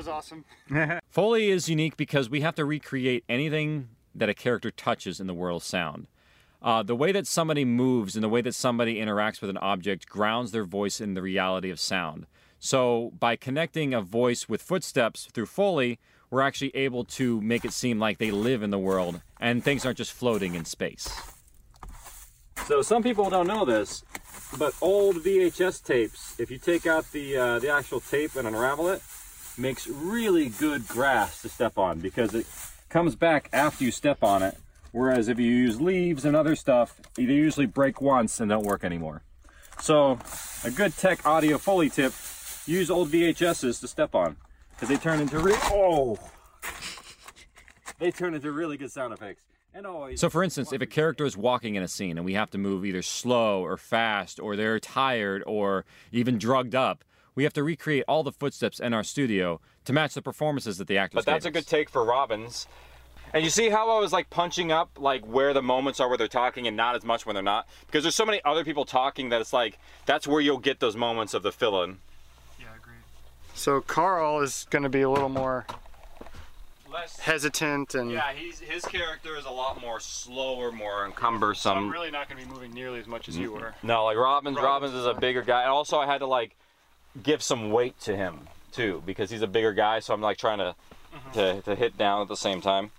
Was 0.00 0.08
awesome. 0.08 0.44
Foley 1.10 1.50
is 1.50 1.68
unique 1.68 1.96
because 1.96 2.30
we 2.30 2.40
have 2.40 2.54
to 2.54 2.64
recreate 2.64 3.22
anything 3.28 3.88
that 4.14 4.30
a 4.30 4.34
character 4.34 4.70
touches 4.70 5.20
in 5.20 5.26
the 5.26 5.34
world 5.34 5.60
of 5.60 5.66
sound. 5.66 6.06
Uh, 6.62 6.82
the 6.82 6.96
way 6.96 7.12
that 7.12 7.26
somebody 7.26 7.66
moves 7.66 8.16
and 8.16 8.24
the 8.24 8.28
way 8.28 8.40
that 8.40 8.54
somebody 8.54 8.96
interacts 8.96 9.42
with 9.42 9.50
an 9.50 9.58
object 9.58 10.08
grounds 10.08 10.52
their 10.52 10.64
voice 10.64 11.00
in 11.00 11.12
the 11.12 11.20
reality 11.22 11.70
of 11.70 11.78
sound. 11.78 12.26
So, 12.58 13.12
by 13.18 13.36
connecting 13.36 13.94
a 13.94 14.00
voice 14.00 14.48
with 14.48 14.62
footsteps 14.62 15.28
through 15.32 15.46
Foley, 15.46 15.98
we're 16.30 16.42
actually 16.42 16.74
able 16.74 17.04
to 17.04 17.40
make 17.42 17.64
it 17.64 17.72
seem 17.72 17.98
like 17.98 18.18
they 18.18 18.30
live 18.30 18.62
in 18.62 18.70
the 18.70 18.78
world 18.78 19.20
and 19.38 19.62
things 19.62 19.84
aren't 19.84 19.98
just 19.98 20.12
floating 20.12 20.54
in 20.54 20.64
space. 20.64 21.10
So 22.66 22.82
some 22.82 23.02
people 23.02 23.28
don't 23.30 23.46
know 23.46 23.64
this, 23.64 24.04
but 24.58 24.74
old 24.80 25.16
VHS 25.16 25.82
tapes, 25.84 26.38
if 26.38 26.50
you 26.50 26.58
take 26.58 26.86
out 26.86 27.10
the 27.10 27.36
uh, 27.36 27.58
the 27.58 27.70
actual 27.70 28.00
tape 28.00 28.36
and 28.36 28.46
unravel 28.46 28.88
it, 28.88 29.02
makes 29.60 29.86
really 29.86 30.48
good 30.48 30.88
grass 30.88 31.42
to 31.42 31.48
step 31.48 31.78
on 31.78 32.00
because 32.00 32.34
it 32.34 32.46
comes 32.88 33.14
back 33.14 33.48
after 33.52 33.84
you 33.84 33.90
step 33.90 34.24
on 34.24 34.42
it. 34.42 34.56
Whereas 34.92 35.28
if 35.28 35.38
you 35.38 35.50
use 35.50 35.80
leaves 35.80 36.24
and 36.24 36.34
other 36.34 36.56
stuff, 36.56 37.00
they 37.14 37.22
usually 37.22 37.66
break 37.66 38.00
once 38.00 38.40
and 38.40 38.48
don't 38.50 38.64
work 38.64 38.82
anymore. 38.82 39.22
So 39.80 40.18
a 40.64 40.70
good 40.70 40.96
tech 40.96 41.24
audio 41.24 41.58
foley 41.58 41.88
tip: 41.88 42.12
use 42.66 42.90
old 42.90 43.08
VHSs 43.10 43.80
to 43.80 43.88
step 43.88 44.14
on 44.14 44.36
because 44.72 44.88
they 44.88 44.96
turn 44.96 45.20
into 45.20 45.38
re- 45.38 45.54
oh, 45.64 46.18
they 47.98 48.10
turn 48.10 48.34
into 48.34 48.50
really 48.50 48.76
good 48.76 48.90
sound 48.90 49.12
effects. 49.12 49.42
And 49.72 49.86
always 49.86 50.20
So, 50.20 50.28
for 50.28 50.42
instance, 50.42 50.72
if 50.72 50.82
a 50.82 50.86
character 50.86 51.24
is 51.24 51.36
walking 51.36 51.76
in 51.76 51.84
a 51.84 51.88
scene 51.88 52.16
and 52.18 52.24
we 52.24 52.34
have 52.34 52.50
to 52.50 52.58
move 52.58 52.84
either 52.84 53.02
slow 53.02 53.64
or 53.64 53.76
fast, 53.76 54.40
or 54.40 54.56
they're 54.56 54.80
tired 54.80 55.44
or 55.46 55.84
even 56.10 56.38
drugged 56.38 56.74
up, 56.74 57.04
we 57.34 57.44
have 57.44 57.52
to 57.54 57.62
recreate 57.62 58.04
all 58.08 58.22
the 58.22 58.32
footsteps 58.32 58.80
in 58.80 58.92
our 58.92 59.04
studio 59.04 59.60
to 59.84 59.92
match 59.92 60.14
the 60.14 60.22
performances 60.22 60.78
that 60.78 60.88
the 60.88 60.98
actors 60.98 61.24
But 61.24 61.26
that's 61.26 61.44
a 61.44 61.50
gave 61.50 61.64
good 61.64 61.68
take 61.68 61.90
for 61.90 62.04
Robbins. 62.04 62.66
And 63.32 63.44
you 63.44 63.50
see 63.50 63.68
how 63.68 63.90
I 63.96 64.00
was 64.00 64.12
like 64.12 64.28
punching 64.28 64.72
up 64.72 64.90
like 64.98 65.24
where 65.24 65.54
the 65.54 65.62
moments 65.62 66.00
are 66.00 66.08
where 66.08 66.18
they're 66.18 66.26
talking 66.26 66.66
and 66.66 66.76
not 66.76 66.96
as 66.96 67.04
much 67.04 67.26
when 67.26 67.34
they're 67.34 67.42
not? 67.42 67.68
Because 67.86 68.02
there's 68.02 68.16
so 68.16 68.26
many 68.26 68.40
other 68.44 68.64
people 68.64 68.84
talking 68.84 69.28
that 69.28 69.40
it's 69.40 69.52
like 69.52 69.78
that's 70.04 70.26
where 70.26 70.40
you'll 70.40 70.58
get 70.58 70.80
those 70.80 70.96
moments 70.96 71.32
of 71.32 71.42
the 71.42 71.52
fill 71.52 71.82
in. 71.84 71.98
Yeah, 72.58 72.66
agreed. 72.76 72.96
So 73.54 73.80
Carl 73.80 74.40
is 74.40 74.66
going 74.70 74.82
to 74.82 74.88
be 74.88 75.02
a 75.02 75.10
little 75.10 75.28
more 75.28 75.64
Less 76.92 77.20
hesitant 77.20 77.94
and 77.94 78.10
Yeah, 78.10 78.32
he's 78.32 78.58
his 78.58 78.84
character 78.84 79.36
is 79.36 79.44
a 79.44 79.50
lot 79.50 79.80
more 79.80 80.00
slower, 80.00 80.72
more 80.72 81.08
cumbersome. 81.14 81.78
I'm 81.78 81.90
really 81.90 82.10
not 82.10 82.28
going 82.28 82.42
to 82.42 82.48
be 82.48 82.52
moving 82.52 82.72
nearly 82.72 82.98
as 82.98 83.06
much 83.06 83.28
as 83.28 83.38
you 83.38 83.52
were. 83.52 83.74
No, 83.84 84.04
like 84.04 84.16
Robbins. 84.16 84.56
Robbins 84.56 84.94
is 84.94 85.06
a 85.06 85.14
bigger 85.14 85.42
guy, 85.42 85.62
and 85.62 85.70
also 85.70 85.98
I 85.98 86.06
had 86.06 86.18
to 86.18 86.26
like 86.26 86.56
give 87.22 87.42
some 87.42 87.70
weight 87.70 87.98
to 88.00 88.16
him 88.16 88.48
too 88.72 89.02
because 89.06 89.30
he's 89.30 89.42
a 89.42 89.46
bigger 89.46 89.72
guy. 89.72 90.00
So 90.00 90.14
I'm 90.14 90.20
like 90.20 90.38
trying 90.38 90.58
to 90.58 90.74
mm-hmm. 91.14 91.32
to, 91.32 91.62
to 91.62 91.74
hit 91.74 91.96
down 91.96 92.22
at 92.22 92.28
the 92.28 92.36
same 92.36 92.60
time. 92.60 92.90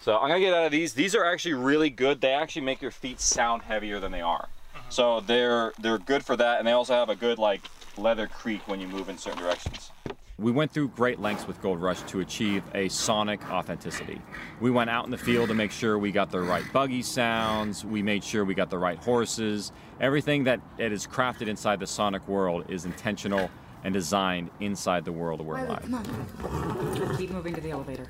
So 0.00 0.16
I'm 0.16 0.28
gonna 0.28 0.40
get 0.40 0.52
out 0.52 0.66
of 0.66 0.72
these. 0.72 0.94
These 0.94 1.14
are 1.14 1.24
actually 1.24 1.54
really 1.54 1.90
good. 1.90 2.20
They 2.20 2.32
actually 2.32 2.62
make 2.62 2.82
your 2.82 2.90
feet 2.90 3.20
sound 3.20 3.62
heavier 3.62 4.00
than 4.00 4.12
they 4.12 4.20
are. 4.20 4.48
Mm-hmm. 4.74 4.90
So 4.90 5.20
they're 5.20 5.72
they're 5.78 5.98
good 5.98 6.24
for 6.24 6.36
that, 6.36 6.58
and 6.58 6.66
they 6.66 6.72
also 6.72 6.94
have 6.94 7.08
a 7.08 7.16
good 7.16 7.38
like 7.38 7.62
leather 7.96 8.26
creak 8.26 8.66
when 8.66 8.80
you 8.80 8.88
move 8.88 9.08
in 9.08 9.18
certain 9.18 9.38
directions. 9.38 9.90
We 10.38 10.50
went 10.50 10.72
through 10.72 10.88
great 10.88 11.20
lengths 11.20 11.46
with 11.46 11.60
Gold 11.62 11.80
Rush 11.80 12.00
to 12.02 12.18
achieve 12.18 12.64
a 12.74 12.88
sonic 12.88 13.48
authenticity. 13.48 14.20
We 14.60 14.72
went 14.72 14.90
out 14.90 15.04
in 15.04 15.12
the 15.12 15.18
field 15.18 15.50
to 15.50 15.54
make 15.54 15.70
sure 15.70 15.98
we 15.98 16.10
got 16.10 16.32
the 16.32 16.40
right 16.40 16.64
buggy 16.72 17.02
sounds, 17.02 17.84
we 17.84 18.02
made 18.02 18.24
sure 18.24 18.44
we 18.44 18.54
got 18.54 18.68
the 18.68 18.78
right 18.78 18.98
horses. 18.98 19.70
Everything 20.02 20.42
that, 20.44 20.60
that 20.78 20.90
is 20.90 21.06
crafted 21.06 21.46
inside 21.46 21.78
the 21.78 21.86
sonic 21.86 22.26
world 22.26 22.64
is 22.68 22.84
intentional 22.84 23.48
and 23.84 23.94
designed 23.94 24.50
inside 24.58 25.04
the 25.04 25.12
world 25.12 25.38
of 25.38 25.46
We're 25.46 25.58
Alive. 25.58 25.82
Come 25.82 25.94
on. 25.94 27.16
Keep 27.16 27.30
moving 27.30 27.54
to 27.54 27.60
the 27.60 27.70
elevator. 27.70 28.08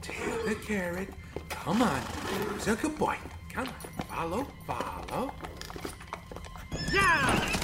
Take 0.00 0.44
the 0.46 0.54
carrot. 0.54 1.08
Come 1.48 1.82
on. 1.82 2.00
He's 2.54 2.68
a 2.68 2.76
good 2.76 2.96
boy. 2.96 3.16
Come 3.52 3.66
on. 3.66 3.74
Follow, 4.08 4.46
follow. 4.64 5.32
Yeah! 6.92 7.58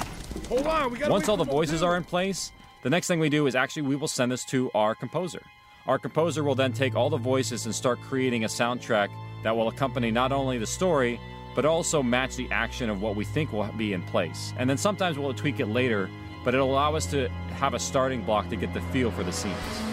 Hold 0.49 0.67
on, 0.67 0.91
we 0.91 0.97
gotta 0.97 1.11
Once 1.11 1.29
all 1.29 1.37
the 1.37 1.45
voices 1.45 1.81
are 1.81 1.95
in 1.95 2.03
place, 2.03 2.51
the 2.83 2.89
next 2.89 3.07
thing 3.07 3.21
we 3.21 3.29
do 3.29 3.47
is 3.47 3.55
actually 3.55 3.83
we 3.83 3.95
will 3.95 4.09
send 4.09 4.33
this 4.33 4.43
to 4.45 4.69
our 4.75 4.95
composer. 4.95 5.41
Our 5.87 5.97
composer 5.97 6.43
will 6.43 6.55
then 6.55 6.73
take 6.73 6.93
all 6.95 7.09
the 7.09 7.17
voices 7.17 7.65
and 7.65 7.73
start 7.73 8.01
creating 8.01 8.43
a 8.43 8.47
soundtrack 8.47 9.09
that 9.43 9.55
will 9.55 9.69
accompany 9.69 10.11
not 10.11 10.33
only 10.33 10.57
the 10.57 10.67
story, 10.67 11.21
but 11.55 11.65
also 11.65 12.01
match 12.01 12.35
the 12.35 12.49
action 12.51 12.89
of 12.89 13.01
what 13.01 13.15
we 13.15 13.25
think 13.25 13.51
will 13.51 13.65
be 13.77 13.93
in 13.93 14.01
place. 14.03 14.53
And 14.57 14.69
then 14.69 14.77
sometimes 14.77 15.17
we'll 15.17 15.33
tweak 15.33 15.59
it 15.59 15.67
later, 15.67 16.09
but 16.43 16.53
it'll 16.53 16.71
allow 16.71 16.95
us 16.95 17.05
to 17.07 17.29
have 17.55 17.73
a 17.73 17.79
starting 17.79 18.21
block 18.23 18.49
to 18.49 18.55
get 18.55 18.73
the 18.73 18.81
feel 18.81 19.11
for 19.11 19.23
the 19.23 19.31
scenes. 19.31 19.92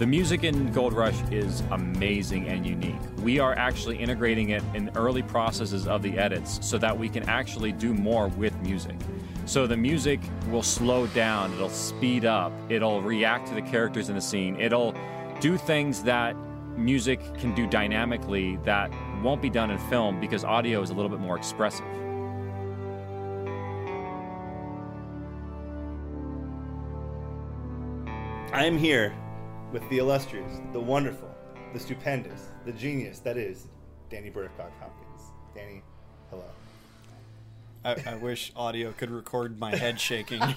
The 0.00 0.06
music 0.06 0.44
in 0.44 0.72
Gold 0.72 0.94
Rush 0.94 1.20
is 1.30 1.62
amazing 1.72 2.48
and 2.48 2.64
unique. 2.64 2.96
We 3.18 3.38
are 3.38 3.52
actually 3.52 3.98
integrating 3.98 4.48
it 4.48 4.62
in 4.72 4.90
early 4.96 5.22
processes 5.22 5.86
of 5.86 6.00
the 6.00 6.16
edits 6.16 6.58
so 6.66 6.78
that 6.78 6.98
we 6.98 7.10
can 7.10 7.28
actually 7.28 7.72
do 7.72 7.92
more 7.92 8.28
with 8.28 8.58
music. 8.62 8.96
So 9.44 9.66
the 9.66 9.76
music 9.76 10.18
will 10.48 10.62
slow 10.62 11.06
down, 11.08 11.52
it'll 11.52 11.68
speed 11.68 12.24
up, 12.24 12.50
it'll 12.70 13.02
react 13.02 13.48
to 13.48 13.54
the 13.54 13.60
characters 13.60 14.08
in 14.08 14.14
the 14.14 14.22
scene, 14.22 14.58
it'll 14.58 14.94
do 15.38 15.58
things 15.58 16.02
that 16.04 16.34
music 16.78 17.20
can 17.34 17.54
do 17.54 17.66
dynamically 17.66 18.56
that 18.64 18.90
won't 19.22 19.42
be 19.42 19.50
done 19.50 19.70
in 19.70 19.78
film 19.90 20.18
because 20.18 20.44
audio 20.44 20.80
is 20.80 20.88
a 20.88 20.94
little 20.94 21.10
bit 21.10 21.20
more 21.20 21.36
expressive. 21.36 21.84
I 28.54 28.64
am 28.64 28.78
here 28.78 29.14
with 29.72 29.88
the 29.88 29.98
illustrious, 29.98 30.60
the 30.72 30.80
wonderful, 30.80 31.32
the 31.72 31.78
stupendous, 31.78 32.48
the 32.64 32.72
genius 32.72 33.20
that 33.20 33.36
is 33.36 33.68
Danny 34.08 34.30
Burkhardt 34.30 34.72
Hopkins. 34.80 35.22
Danny, 35.54 35.82
hello. 36.30 36.44
I, 37.84 37.96
I 38.06 38.14
wish 38.16 38.52
audio 38.56 38.92
could 38.92 39.10
record 39.10 39.58
my 39.58 39.74
head 39.74 40.00
shaking. 40.00 40.42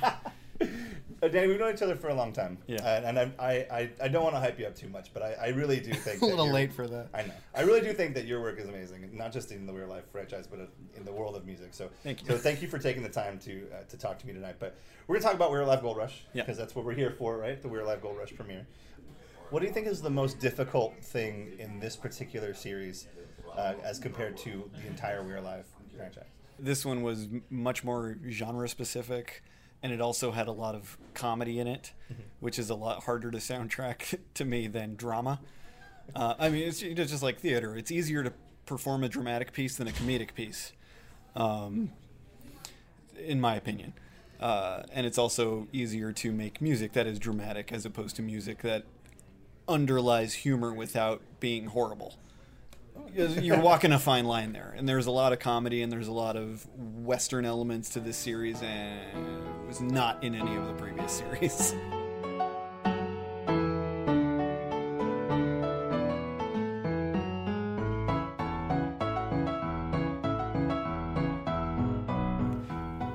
Uh, 1.21 1.29
Danny, 1.29 1.47
we've 1.47 1.59
known 1.59 1.73
each 1.73 1.81
other 1.81 1.95
for 1.95 2.09
a 2.09 2.13
long 2.13 2.33
time. 2.33 2.57
Yeah. 2.67 2.83
Uh, 2.83 3.01
and 3.05 3.17
I, 3.17 3.31
I, 3.39 3.89
I, 4.01 4.07
don't 4.09 4.23
want 4.23 4.35
to 4.35 4.41
hype 4.41 4.59
you 4.59 4.65
up 4.65 4.75
too 4.75 4.89
much, 4.89 5.13
but 5.13 5.23
I, 5.23 5.33
I 5.41 5.47
really 5.49 5.79
do 5.79 5.93
think 5.93 6.17
A 6.17 6.19
that 6.19 6.25
little 6.25 6.47
your- 6.47 6.53
late 6.53 6.73
for 6.73 6.85
that. 6.85 7.07
I 7.13 7.21
know. 7.21 7.33
I 7.55 7.61
really 7.61 7.79
do 7.79 7.93
think 7.93 8.13
that 8.15 8.25
your 8.25 8.41
work 8.41 8.59
is 8.59 8.67
amazing, 8.67 9.09
not 9.13 9.31
just 9.31 9.53
in 9.53 9.65
the 9.65 9.71
We're 9.71 9.85
Alive 9.85 10.03
franchise, 10.11 10.47
but 10.47 10.59
in 10.97 11.05
the 11.05 11.13
world 11.13 11.37
of 11.37 11.45
music. 11.45 11.73
So 11.73 11.89
Thank 12.03 12.21
you. 12.23 12.27
So 12.27 12.37
thank 12.37 12.61
you 12.61 12.67
for 12.67 12.77
taking 12.77 13.03
the 13.03 13.09
time 13.09 13.39
to 13.39 13.65
uh, 13.73 13.83
to 13.87 13.97
talk 13.97 14.19
to 14.19 14.27
me 14.27 14.33
tonight. 14.33 14.55
But 14.59 14.75
we're 15.07 15.15
gonna 15.15 15.23
talk 15.23 15.35
about 15.35 15.49
We're 15.49 15.61
Alive 15.61 15.81
Gold 15.81 15.95
Rush 15.95 16.25
Yeah. 16.33 16.41
because 16.41 16.57
that's 16.57 16.75
what 16.75 16.83
we're 16.83 16.93
here 16.93 17.11
for, 17.11 17.37
right? 17.37 17.61
The 17.61 17.69
We're 17.69 17.81
Alive 17.83 18.01
Gold 18.01 18.17
Rush 18.17 18.35
premiere. 18.35 18.67
What 19.53 19.59
do 19.59 19.67
you 19.67 19.71
think 19.71 19.85
is 19.85 20.01
the 20.01 20.09
most 20.09 20.39
difficult 20.39 20.95
thing 20.99 21.51
in 21.59 21.79
this 21.79 21.95
particular 21.95 22.55
series 22.55 23.07
uh, 23.55 23.75
as 23.83 23.99
compared 23.99 24.35
to 24.37 24.67
the 24.81 24.87
entire 24.87 25.21
We're 25.21 25.37
Alive 25.37 25.67
franchise? 25.95 26.23
This 26.57 26.83
one 26.83 27.03
was 27.03 27.27
much 27.51 27.83
more 27.83 28.17
genre 28.31 28.67
specific, 28.67 29.43
and 29.83 29.93
it 29.93 30.01
also 30.01 30.31
had 30.31 30.47
a 30.47 30.51
lot 30.51 30.73
of 30.73 30.97
comedy 31.13 31.59
in 31.59 31.67
it, 31.67 31.93
which 32.39 32.57
is 32.57 32.71
a 32.71 32.73
lot 32.73 33.03
harder 33.03 33.29
to 33.29 33.37
soundtrack 33.37 34.17
to 34.33 34.43
me 34.43 34.65
than 34.65 34.95
drama. 34.95 35.39
Uh, 36.15 36.33
I 36.39 36.49
mean, 36.49 36.67
it's, 36.67 36.81
it's 36.81 37.11
just 37.11 37.21
like 37.21 37.37
theater. 37.37 37.77
It's 37.77 37.91
easier 37.91 38.23
to 38.23 38.33
perform 38.65 39.03
a 39.03 39.07
dramatic 39.07 39.53
piece 39.53 39.75
than 39.75 39.87
a 39.87 39.91
comedic 39.91 40.33
piece, 40.33 40.73
um, 41.35 41.91
in 43.23 43.39
my 43.39 43.53
opinion. 43.53 43.93
Uh, 44.39 44.81
and 44.91 45.05
it's 45.05 45.19
also 45.19 45.67
easier 45.71 46.11
to 46.11 46.31
make 46.31 46.59
music 46.59 46.93
that 46.93 47.05
is 47.05 47.19
dramatic 47.19 47.71
as 47.71 47.85
opposed 47.85 48.15
to 48.15 48.23
music 48.23 48.63
that 48.63 48.85
underlies 49.67 50.33
humor 50.33 50.73
without 50.73 51.21
being 51.39 51.67
horrible. 51.67 52.15
Oh. 52.97 53.07
You're 53.15 53.59
walking 53.61 53.91
a 53.91 53.99
fine 53.99 54.25
line 54.25 54.53
there, 54.53 54.73
and 54.77 54.87
there's 54.87 55.05
a 55.05 55.11
lot 55.11 55.33
of 55.33 55.39
comedy 55.39 55.81
and 55.81 55.91
there's 55.91 56.07
a 56.07 56.13
lot 56.13 56.35
of 56.35 56.67
Western 56.77 57.45
elements 57.45 57.89
to 57.91 57.99
this 57.99 58.17
series, 58.17 58.61
and 58.61 58.99
it 59.63 59.67
was 59.67 59.81
not 59.81 60.23
in 60.23 60.35
any 60.35 60.55
of 60.55 60.67
the 60.67 60.73
previous 60.73 61.11
series. 61.11 61.75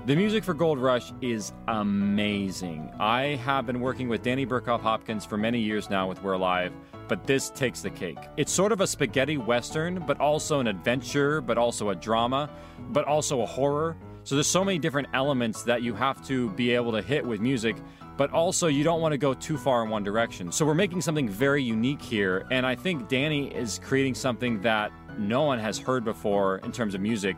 The 0.08 0.16
music 0.16 0.42
for 0.42 0.54
Gold 0.54 0.78
Rush 0.78 1.12
is 1.20 1.52
amazing. 1.66 2.90
I 2.98 3.36
have 3.44 3.66
been 3.66 3.78
working 3.78 4.08
with 4.08 4.22
Danny 4.22 4.46
Burkhoff 4.46 4.80
Hopkins 4.80 5.26
for 5.26 5.36
many 5.36 5.60
years 5.60 5.90
now 5.90 6.08
with 6.08 6.22
We're 6.22 6.32
Alive, 6.32 6.72
but 7.08 7.26
this 7.26 7.50
takes 7.50 7.82
the 7.82 7.90
cake. 7.90 8.16
It's 8.38 8.50
sort 8.50 8.72
of 8.72 8.80
a 8.80 8.86
spaghetti 8.86 9.36
western, 9.36 10.02
but 10.06 10.18
also 10.18 10.60
an 10.60 10.66
adventure, 10.66 11.42
but 11.42 11.58
also 11.58 11.90
a 11.90 11.94
drama, 11.94 12.48
but 12.88 13.04
also 13.04 13.42
a 13.42 13.44
horror. 13.44 13.98
So 14.24 14.34
there's 14.34 14.46
so 14.46 14.64
many 14.64 14.78
different 14.78 15.08
elements 15.12 15.62
that 15.64 15.82
you 15.82 15.92
have 15.96 16.26
to 16.26 16.48
be 16.52 16.70
able 16.70 16.92
to 16.92 17.02
hit 17.02 17.22
with 17.22 17.42
music, 17.42 17.76
but 18.16 18.30
also 18.30 18.66
you 18.66 18.84
don't 18.84 19.02
want 19.02 19.12
to 19.12 19.18
go 19.18 19.34
too 19.34 19.58
far 19.58 19.84
in 19.84 19.90
one 19.90 20.04
direction. 20.04 20.50
So 20.50 20.64
we're 20.64 20.72
making 20.72 21.02
something 21.02 21.28
very 21.28 21.62
unique 21.62 22.00
here, 22.00 22.46
and 22.50 22.64
I 22.64 22.76
think 22.76 23.08
Danny 23.08 23.54
is 23.54 23.78
creating 23.84 24.14
something 24.14 24.62
that 24.62 24.90
no 25.18 25.42
one 25.42 25.58
has 25.58 25.78
heard 25.78 26.02
before 26.02 26.60
in 26.64 26.72
terms 26.72 26.94
of 26.94 27.02
music. 27.02 27.36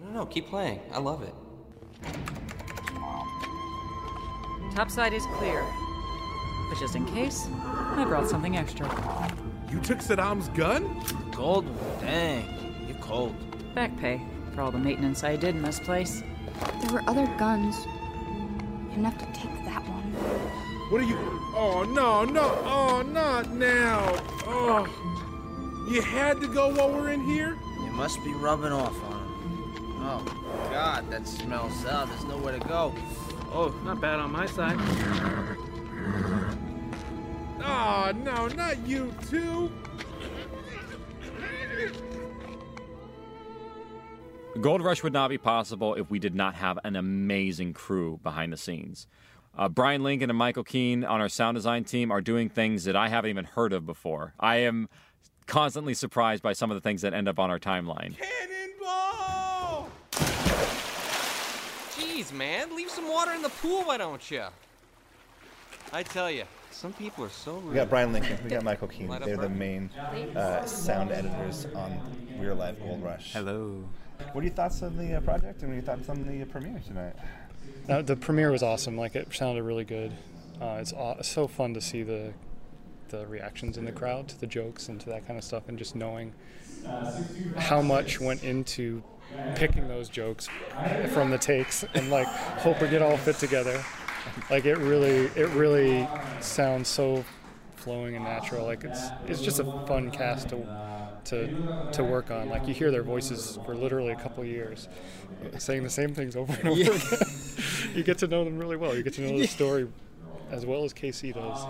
No, 0.00 0.10
no, 0.10 0.26
keep 0.26 0.48
playing. 0.48 0.80
I 0.92 0.98
love 0.98 1.22
it. 1.22 1.32
Topside 4.74 5.12
is 5.12 5.26
clear. 5.34 5.64
But 6.70 6.78
just 6.78 6.96
in 6.96 7.04
case, 7.06 7.46
I 7.62 8.04
brought 8.06 8.28
something 8.28 8.56
extra. 8.56 8.86
You 9.70 9.80
took 9.80 9.98
Saddam's 9.98 10.48
gun? 10.48 11.02
Gold? 11.30 11.66
Dang, 12.00 12.44
you're 12.88 12.96
cold. 12.98 13.34
Back 13.74 13.96
pay 13.98 14.20
for 14.54 14.62
all 14.62 14.70
the 14.70 14.78
maintenance 14.78 15.24
I 15.24 15.36
did 15.36 15.54
in 15.54 15.62
this 15.62 15.78
place. 15.80 16.22
There 16.82 16.92
were 16.92 17.02
other 17.08 17.26
guns. 17.38 17.84
You 17.84 18.88
didn't 18.90 19.04
have 19.04 19.18
to 19.18 19.26
take 19.38 19.64
that 19.64 19.82
one. 19.88 20.12
What 20.90 21.00
are 21.00 21.04
you? 21.04 21.16
Oh 21.54 21.84
no, 21.84 22.24
no, 22.24 22.58
oh 22.64 23.02
not 23.02 23.50
now. 23.50 24.14
Oh, 24.46 24.86
you 25.90 26.02
had 26.02 26.40
to 26.40 26.46
go 26.48 26.68
while 26.68 26.90
we're 26.90 27.12
in 27.12 27.22
here. 27.22 27.56
You 27.84 27.90
must 27.92 28.22
be 28.24 28.32
rubbing 28.34 28.72
off 28.72 28.94
on 29.04 29.11
him. 29.11 29.11
Oh 30.04 30.68
God, 30.70 31.08
that 31.10 31.26
smells 31.26 31.86
out. 31.86 32.08
There's 32.08 32.24
nowhere 32.24 32.58
to 32.58 32.68
go. 32.68 32.92
Oh, 33.52 33.74
not 33.84 34.00
bad 34.00 34.18
on 34.18 34.32
my 34.32 34.46
side. 34.46 34.76
Oh 37.64 38.12
no, 38.16 38.48
not 38.48 38.84
you 38.86 39.14
too. 39.30 39.70
Gold 44.60 44.82
Rush 44.82 45.02
would 45.02 45.12
not 45.12 45.30
be 45.30 45.38
possible 45.38 45.94
if 45.94 46.10
we 46.10 46.18
did 46.18 46.34
not 46.34 46.56
have 46.56 46.78
an 46.84 46.96
amazing 46.96 47.72
crew 47.72 48.18
behind 48.22 48.52
the 48.52 48.56
scenes. 48.56 49.06
Uh, 49.56 49.68
Brian 49.68 50.02
Lincoln 50.02 50.30
and 50.30 50.38
Michael 50.38 50.64
Keane 50.64 51.04
on 51.04 51.20
our 51.20 51.28
sound 51.28 51.54
design 51.54 51.84
team 51.84 52.10
are 52.10 52.20
doing 52.20 52.48
things 52.48 52.84
that 52.84 52.96
I 52.96 53.08
haven't 53.08 53.30
even 53.30 53.44
heard 53.44 53.72
of 53.72 53.86
before. 53.86 54.34
I 54.40 54.56
am 54.56 54.88
constantly 55.46 55.94
surprised 55.94 56.42
by 56.42 56.54
some 56.54 56.70
of 56.70 56.74
the 56.74 56.80
things 56.80 57.02
that 57.02 57.14
end 57.14 57.28
up 57.28 57.38
on 57.38 57.50
our 57.50 57.58
timeline. 57.58 58.16
Cannonball! 58.18 58.51
Jeez, 62.22 62.32
man, 62.32 62.76
leave 62.76 62.90
some 62.90 63.08
water 63.08 63.32
in 63.32 63.42
the 63.42 63.48
pool, 63.48 63.82
why 63.82 63.96
don't 63.96 64.30
you? 64.30 64.44
I 65.92 66.02
tell 66.04 66.30
you, 66.30 66.44
some 66.70 66.92
people 66.92 67.24
are 67.24 67.30
so 67.30 67.54
rude. 67.54 67.70
We 67.70 67.74
got 67.74 67.90
Brian 67.90 68.12
Lincoln. 68.12 68.38
We 68.44 68.50
got 68.50 68.62
Michael 68.62 68.88
Keane. 68.88 69.08
They're 69.24 69.36
the 69.36 69.48
main 69.48 69.90
uh, 70.36 70.64
sound 70.64 71.10
editors 71.10 71.66
on 71.74 72.00
We're 72.38 72.52
Alive 72.52 72.78
Gold 72.78 73.02
Rush. 73.02 73.32
Hello. 73.32 73.84
What 74.32 74.42
are 74.42 74.46
your 74.46 74.54
thoughts 74.54 74.82
on 74.82 74.96
the 74.96 75.16
uh, 75.16 75.20
project 75.20 75.62
and 75.62 75.70
what 75.70 75.72
are 75.72 75.74
your 75.74 75.82
thoughts 75.82 76.08
on 76.08 76.24
the 76.26 76.42
uh, 76.42 76.44
premiere 76.46 76.80
tonight? 76.86 77.14
Uh, 77.88 78.02
the 78.02 78.14
premiere 78.14 78.52
was 78.52 78.62
awesome. 78.62 78.96
Like 78.96 79.16
it 79.16 79.34
sounded 79.34 79.64
really 79.64 79.84
good. 79.84 80.12
Uh, 80.60 80.78
it's 80.80 80.92
aw- 80.92 81.20
so 81.22 81.48
fun 81.48 81.74
to 81.74 81.80
see 81.80 82.02
the 82.04 82.32
the 83.08 83.26
reactions 83.26 83.76
in 83.76 83.84
the 83.84 83.92
crowd 83.92 84.28
to 84.28 84.40
the 84.40 84.46
jokes 84.46 84.88
and 84.88 84.98
to 85.00 85.10
that 85.10 85.26
kind 85.26 85.38
of 85.38 85.44
stuff, 85.44 85.68
and 85.68 85.76
just 85.76 85.94
knowing 85.96 86.32
how 87.58 87.82
much 87.82 88.20
went 88.20 88.42
into 88.44 89.02
picking 89.54 89.88
those 89.88 90.08
jokes 90.08 90.48
from 91.12 91.30
the 91.30 91.38
takes 91.38 91.84
and 91.94 92.10
like 92.10 92.26
hoping 92.26 92.92
it 92.92 93.02
all 93.02 93.16
fit 93.16 93.36
together. 93.36 93.82
Like 94.50 94.64
it 94.64 94.78
really, 94.78 95.26
it 95.36 95.48
really 95.50 96.08
sounds 96.40 96.88
so 96.88 97.24
flowing 97.76 98.14
and 98.16 98.24
natural. 98.24 98.64
Like 98.66 98.84
it's 98.84 99.08
it's 99.26 99.40
just 99.42 99.58
a 99.58 99.64
fun 99.86 100.10
cast 100.10 100.48
to 100.50 100.66
to 101.24 101.90
to 101.92 102.04
work 102.04 102.30
on. 102.30 102.48
Like 102.48 102.66
you 102.68 102.74
hear 102.74 102.90
their 102.90 103.02
voices 103.02 103.58
for 103.66 103.74
literally 103.74 104.12
a 104.12 104.16
couple 104.16 104.44
years, 104.44 104.88
saying 105.58 105.82
the 105.82 105.90
same 105.90 106.14
things 106.14 106.36
over 106.36 106.52
and 106.52 106.68
over 106.68 106.80
Yeah. 106.80 106.90
again. 106.90 107.28
you 107.94 108.02
get 108.04 108.18
to 108.18 108.26
know 108.28 108.44
them 108.44 108.58
really 108.58 108.76
well. 108.76 108.94
You 108.94 109.02
get 109.02 109.14
to 109.14 109.22
know 109.22 109.36
the 109.38 109.46
story 109.46 109.88
as 110.50 110.64
well 110.66 110.84
as 110.84 110.92
KC 110.92 111.34
does. 111.34 111.64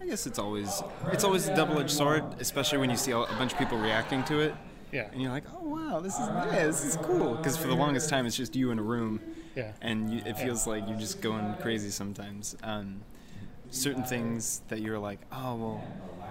I 0.00 0.06
guess 0.06 0.26
it's 0.26 0.38
always 0.38 0.82
it's 1.12 1.24
always 1.24 1.48
a 1.48 1.54
double-edged 1.56 1.90
sword, 1.90 2.24
especially 2.40 2.78
when 2.78 2.90
you 2.90 2.96
see 2.96 3.10
a 3.10 3.18
a 3.18 3.34
bunch 3.38 3.52
of 3.52 3.58
people 3.58 3.78
reacting 3.78 4.22
to 4.24 4.38
it. 4.40 4.54
Yeah. 4.92 5.08
And 5.12 5.20
you're 5.20 5.30
like, 5.30 5.44
oh 5.54 5.68
wow, 5.68 6.00
this 6.00 6.14
is 6.14 6.26
yeah, 6.28 6.64
this 6.66 6.84
is 6.84 6.96
cool. 6.96 7.34
Because 7.34 7.56
for 7.56 7.68
the 7.68 7.74
longest 7.74 8.08
time, 8.08 8.26
it's 8.26 8.36
just 8.36 8.56
you 8.56 8.70
in 8.70 8.78
a 8.78 8.82
room. 8.82 9.20
Yeah. 9.54 9.72
And 9.82 10.10
you, 10.10 10.18
it 10.20 10.26
Yeah. 10.28 10.32
feels 10.44 10.66
like 10.66 10.88
you're 10.88 10.98
just 10.98 11.20
going 11.20 11.54
crazy 11.60 11.90
sometimes. 11.90 12.56
Um, 12.62 13.02
certain 13.70 14.02
things 14.02 14.62
that 14.68 14.80
you're 14.80 14.98
like, 14.98 15.20
oh 15.30 15.54
well, 15.56 15.84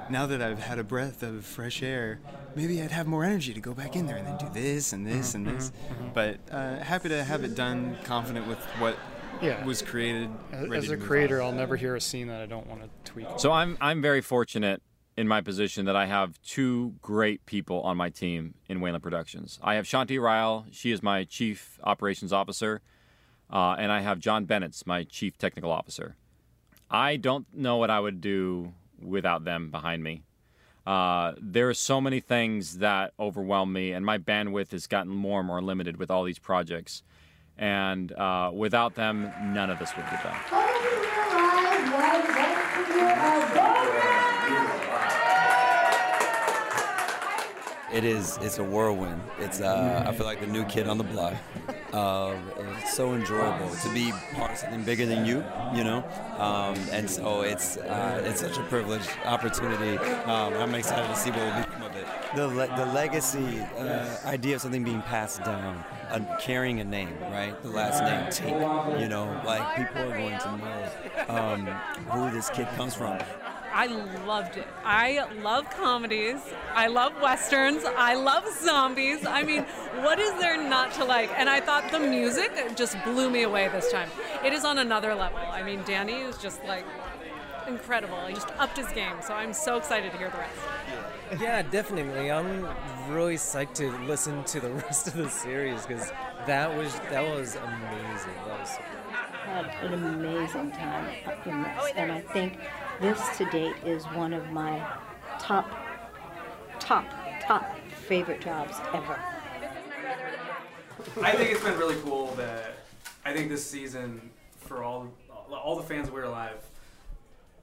now 0.10 0.26
that 0.26 0.42
I've 0.42 0.60
had 0.60 0.80
a 0.80 0.84
breath 0.84 1.22
of 1.24 1.46
fresh 1.46 1.84
air, 1.84 2.20
maybe 2.56 2.82
I'd 2.82 2.92
have 2.92 3.06
more 3.08 3.24
energy 3.24 3.54
to 3.54 3.60
go 3.60 3.74
back 3.74 3.96
in 3.96 4.08
there 4.08 4.18
and 4.18 4.26
then 4.26 4.38
do 4.38 4.48
this 4.54 4.92
and 4.94 5.06
this 5.06 5.36
and 5.36 5.46
this. 5.46 5.72
But 6.14 6.40
uh, 6.52 6.78
happy 6.78 7.10
to 7.10 7.24
have 7.24 7.44
it 7.44 7.54
done, 7.56 7.98
confident 8.06 8.48
with 8.48 8.60
what 8.80 8.98
Yeah. 9.42 9.64
was 9.66 9.84
created. 9.84 10.30
As, 10.52 10.72
as 10.72 10.90
a 10.90 10.98
creator, 10.98 11.42
on. 11.42 11.48
I'll 11.50 11.60
never 11.60 11.76
hear 11.76 11.96
a 11.96 12.02
scene 12.02 12.28
that 12.30 12.42
I 12.42 12.48
don't 12.48 12.66
want 12.66 12.82
to 12.82 12.90
tweak. 13.12 13.28
So 13.38 13.52
I'm 13.52 13.78
I'm 13.80 14.02
very 14.02 14.22
fortunate 14.22 14.82
in 15.18 15.28
my 15.28 15.42
position 15.42 15.86
that 15.86 15.96
I 15.96 16.06
have 16.06 16.40
two 16.44 16.94
great 17.02 17.46
people 17.48 17.82
on 17.82 17.98
my 17.98 18.10
team 18.10 18.54
in 18.70 18.80
Wayland 18.80 19.02
Productions. 19.02 19.60
I 19.64 19.74
have 19.74 19.86
Shanti 19.86 20.22
Ryle, 20.22 20.68
she 20.72 20.92
is 20.92 21.02
my 21.02 21.24
chief 21.24 21.80
operations 21.84 22.32
officer, 22.32 22.82
uh, 23.52 23.76
and 23.80 23.92
I 23.92 24.02
have 24.02 24.20
John 24.20 24.46
Bennett's 24.46 24.86
my 24.86 25.04
chief 25.04 25.38
technical 25.38 25.72
officer. 25.72 26.16
I 26.90 27.18
don't 27.18 27.48
know 27.54 27.78
what 27.78 27.90
I 27.90 28.00
would 28.00 28.22
do 28.22 28.74
without 29.02 29.44
them 29.44 29.72
behind 29.72 30.04
me. 30.04 30.22
Uh, 30.86 31.34
there 31.42 31.68
are 31.68 31.74
so 31.74 32.00
many 32.00 32.20
things 32.20 32.78
that 32.78 33.14
overwhelm 33.20 33.74
me, 33.74 33.92
and 33.92 34.06
my 34.06 34.20
bandwidth 34.20 34.72
has 34.72 34.88
gotten 34.88 35.12
more 35.12 35.40
and 35.40 35.48
more 35.48 35.62
limited 35.62 35.98
with 35.98 36.12
all 36.12 36.24
these 36.24 36.40
projects. 36.40 37.04
And 37.58 38.12
uh, 38.14 38.52
without 38.54 38.96
them, 38.96 39.34
none 39.42 39.72
of 39.72 39.80
this 39.80 39.98
would 39.98 40.06
be 40.06 40.16
done. 40.24 40.38
It 47.94 48.04
is. 48.04 48.38
It's 48.42 48.58
a 48.58 48.64
whirlwind. 48.64 49.22
It's. 49.40 49.62
Uh, 49.62 50.04
I 50.06 50.12
feel 50.14 50.26
like 50.26 50.42
the 50.42 50.48
new 50.48 50.66
kid 50.66 50.88
on 50.90 50.98
the 50.98 51.06
block. 51.06 51.36
Uh, 51.94 52.36
it's 52.82 52.94
so 52.94 53.14
enjoyable 53.14 53.70
to 53.70 53.94
be 53.94 54.12
part 54.34 54.52
of 54.52 54.58
something 54.58 54.84
bigger 54.84 55.06
than 55.06 55.26
you. 55.26 55.38
You 55.74 55.86
know, 55.86 56.04
um, 56.38 56.76
and 56.92 57.10
so 57.10 57.42
it's. 57.44 57.78
Uh, 57.78 58.22
it's 58.26 58.42
such 58.42 58.58
a 58.58 58.64
privileged 58.64 59.10
opportunity. 59.24 59.98
Um, 60.26 60.54
I'm 60.56 60.76
excited 60.76 61.08
to 61.08 61.16
see 61.16 61.32
what 61.32 61.40
will 61.40 61.64
become 61.64 61.84
of 61.84 61.96
it. 61.96 62.06
The 62.36 62.48
le- 62.48 62.76
the 62.76 62.86
legacy 62.88 63.62
uh, 63.78 64.18
idea 64.26 64.56
of 64.56 64.62
something 64.62 64.84
being 64.84 65.02
passed 65.04 65.44
down, 65.46 65.86
carrying 66.42 66.82
a 66.82 66.84
name, 66.84 67.16
right? 67.32 67.56
The 67.64 67.70
last 67.70 68.04
name 68.04 68.52
Tink. 68.52 69.00
You 69.00 69.08
know, 69.08 69.42
like 69.46 69.78
people 69.78 70.02
are 70.12 70.18
going 70.18 70.38
to 70.40 70.58
know 70.58 70.90
um, 71.30 71.66
who 72.12 72.32
this 72.32 72.50
kid 72.50 72.68
comes 72.76 72.96
from. 72.96 73.18
I 73.78 73.86
loved 74.26 74.58
it. 74.58 74.68
I 74.84 75.24
love 75.44 75.70
comedies. 75.70 76.42
I 76.74 76.88
love 76.88 77.14
westerns. 77.22 77.84
I 77.86 78.16
love 78.16 78.44
zombies. 78.52 79.24
I 79.24 79.44
mean, 79.44 79.66
what 80.02 80.18
is 80.18 80.32
there 80.40 80.58
not 80.58 80.94
to 80.94 81.06
like? 81.06 81.30
And 81.38 81.48
I 81.48 81.60
thought 81.60 81.92
the 81.92 82.00
music 82.00 82.52
just 82.76 82.98
blew 83.04 83.30
me 83.30 83.44
away 83.44 83.68
this 83.68 83.92
time. 83.92 84.10
It 84.44 84.52
is 84.52 84.66
on 84.66 84.80
another 84.80 85.14
level. 85.14 85.38
I 85.38 85.62
mean, 85.62 85.84
Danny 85.86 86.14
is 86.14 86.40
just 86.40 86.64
like 86.66 86.86
incredible. 87.68 88.18
He 88.26 88.34
just 88.34 88.50
upped 88.58 88.78
his 88.78 88.88
game. 88.94 89.18
So 89.22 89.36
I'm 89.36 89.54
so 89.54 89.78
excited 89.78 90.12
to 90.12 90.18
hear 90.18 90.32
the 90.32 90.40
rest. 90.40 91.40
Yeah, 91.40 91.62
definitely. 91.62 92.32
I'm 92.32 92.68
really 93.10 93.36
psyched 93.36 93.76
to 93.76 93.92
listen 94.08 94.44
to 94.46 94.60
the 94.60 94.72
rest 94.88 95.08
of 95.08 95.18
the 95.18 95.30
series 95.30 95.86
because 95.86 96.12
that 96.48 96.76
was 96.76 96.96
that 97.12 97.22
was 97.22 97.56
amazing. 97.58 98.34
That 98.48 98.60
was 98.60 98.80
had 99.48 99.92
an 99.92 99.94
amazing 99.94 100.72
time 100.72 101.10
in 101.46 101.64
this, 101.64 101.92
and 101.96 102.12
I 102.12 102.20
think 102.20 102.60
this 103.00 103.20
to 103.38 103.46
date 103.46 103.76
is 103.86 104.04
one 104.06 104.34
of 104.34 104.52
my 104.52 104.86
top, 105.40 105.70
top, 106.80 107.06
top 107.42 107.78
favorite 108.08 108.42
jobs 108.42 108.76
ever. 108.94 109.20
I 111.22 111.32
think 111.32 111.52
it's 111.52 111.64
been 111.64 111.78
really 111.78 111.96
cool 112.04 112.34
that 112.36 112.74
I 113.24 113.34
think 113.34 113.50
this 113.50 113.66
season 113.66 114.30
for 114.60 114.84
all 114.84 115.08
all 115.50 115.78
the 115.78 115.84
fans 115.84 116.12
We're 116.12 116.24
Alive, 116.24 116.58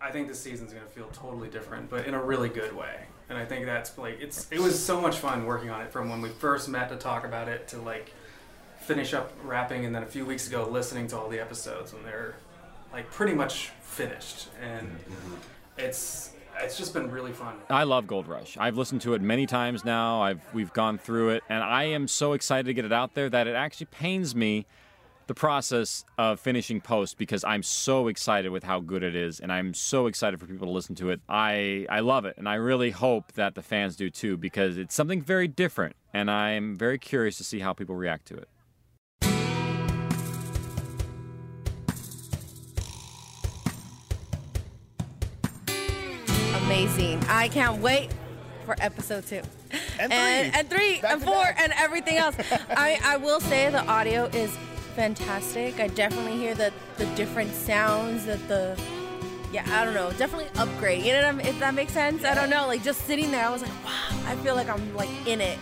I 0.00 0.10
think 0.10 0.28
this 0.28 0.40
season's 0.40 0.72
gonna 0.72 0.86
feel 0.86 1.08
totally 1.12 1.48
different, 1.48 1.90
but 1.90 2.06
in 2.06 2.14
a 2.14 2.22
really 2.22 2.48
good 2.48 2.74
way. 2.74 3.04
And 3.28 3.36
I 3.38 3.44
think 3.44 3.66
that's 3.66 3.96
like 3.98 4.20
it's 4.20 4.50
it 4.50 4.60
was 4.60 4.82
so 4.82 5.00
much 5.00 5.18
fun 5.18 5.44
working 5.44 5.70
on 5.70 5.82
it 5.82 5.92
from 5.92 6.08
when 6.08 6.22
we 6.22 6.30
first 6.30 6.68
met 6.68 6.88
to 6.88 6.96
talk 6.96 7.24
about 7.24 7.48
it 7.48 7.68
to 7.68 7.78
like 7.78 8.12
finish 8.84 9.14
up 9.14 9.32
wrapping 9.42 9.84
and 9.84 9.94
then 9.94 10.02
a 10.02 10.06
few 10.06 10.26
weeks 10.26 10.46
ago 10.46 10.68
listening 10.70 11.06
to 11.08 11.18
all 11.18 11.28
the 11.28 11.40
episodes 11.40 11.92
when 11.92 12.02
they're 12.02 12.36
like 12.92 13.10
pretty 13.10 13.34
much 13.34 13.70
finished 13.80 14.48
and 14.62 14.88
mm-hmm. 14.88 15.34
it's 15.78 16.30
it's 16.60 16.78
just 16.78 16.94
been 16.94 17.10
really 17.10 17.32
fun. 17.32 17.56
I 17.68 17.82
love 17.82 18.06
Gold 18.06 18.28
Rush. 18.28 18.56
I've 18.58 18.76
listened 18.76 19.00
to 19.02 19.14
it 19.14 19.20
many 19.20 19.44
times 19.44 19.84
now. 19.84 20.22
I've 20.22 20.40
we've 20.52 20.72
gone 20.72 20.98
through 20.98 21.30
it, 21.30 21.42
and 21.48 21.64
I 21.64 21.84
am 21.84 22.06
so 22.06 22.32
excited 22.32 22.66
to 22.66 22.74
get 22.74 22.84
it 22.84 22.92
out 22.92 23.14
there 23.14 23.28
that 23.28 23.48
it 23.48 23.56
actually 23.56 23.86
pains 23.86 24.36
me 24.36 24.66
the 25.26 25.34
process 25.34 26.04
of 26.18 26.38
finishing 26.38 26.80
post 26.80 27.16
because 27.16 27.44
I'm 27.44 27.62
so 27.62 28.08
excited 28.08 28.50
with 28.50 28.62
how 28.62 28.80
good 28.80 29.02
it 29.02 29.16
is 29.16 29.40
and 29.40 29.50
I'm 29.50 29.72
so 29.72 30.06
excited 30.06 30.38
for 30.38 30.46
people 30.46 30.66
to 30.66 30.72
listen 30.72 30.94
to 30.96 31.10
it. 31.10 31.20
I 31.28 31.86
I 31.88 32.00
love 32.00 32.24
it 32.26 32.36
and 32.36 32.48
I 32.48 32.54
really 32.54 32.90
hope 32.90 33.32
that 33.32 33.54
the 33.54 33.62
fans 33.62 33.96
do 33.96 34.10
too 34.10 34.36
because 34.36 34.76
it's 34.76 34.94
something 34.94 35.22
very 35.22 35.48
different 35.48 35.96
and 36.12 36.30
I'm 36.30 36.76
very 36.76 36.98
curious 36.98 37.38
to 37.38 37.44
see 37.44 37.60
how 37.60 37.72
people 37.72 37.96
react 37.96 38.26
to 38.26 38.36
it. 38.36 38.48
Amazing. 46.74 47.22
I 47.28 47.46
can't 47.46 47.80
wait 47.80 48.10
for 48.66 48.74
episode 48.80 49.24
two. 49.28 49.42
And 50.00 50.12
and, 50.12 50.50
three. 50.50 50.58
and 50.58 50.70
three 50.70 51.08
and 51.08 51.22
four 51.22 51.44
and 51.56 51.72
everything 51.76 52.16
else. 52.16 52.34
I, 52.70 52.98
I 53.04 53.16
will 53.16 53.38
say 53.38 53.70
the 53.70 53.86
audio 53.86 54.24
is 54.24 54.50
fantastic. 54.96 55.78
I 55.78 55.86
definitely 55.86 56.36
hear 56.36 56.52
the, 56.56 56.72
the 56.96 57.06
different 57.14 57.54
sounds 57.54 58.26
that 58.26 58.48
the 58.48 58.76
yeah, 59.52 59.64
I 59.68 59.84
don't 59.84 59.94
know, 59.94 60.10
definitely 60.18 60.48
upgrade. 60.56 61.04
You 61.04 61.12
know 61.12 61.18
what 61.18 61.26
I 61.26 61.32
mean? 61.32 61.46
If 61.46 61.60
that 61.60 61.74
makes 61.74 61.92
sense? 61.92 62.24
I 62.24 62.34
don't 62.34 62.50
know. 62.50 62.66
Like 62.66 62.82
just 62.82 63.02
sitting 63.02 63.30
there, 63.30 63.46
I 63.46 63.50
was 63.50 63.62
like, 63.62 63.84
wow, 63.84 64.22
I 64.26 64.34
feel 64.42 64.56
like 64.56 64.68
I'm 64.68 64.96
like 64.96 65.10
in 65.28 65.40
it. 65.40 65.60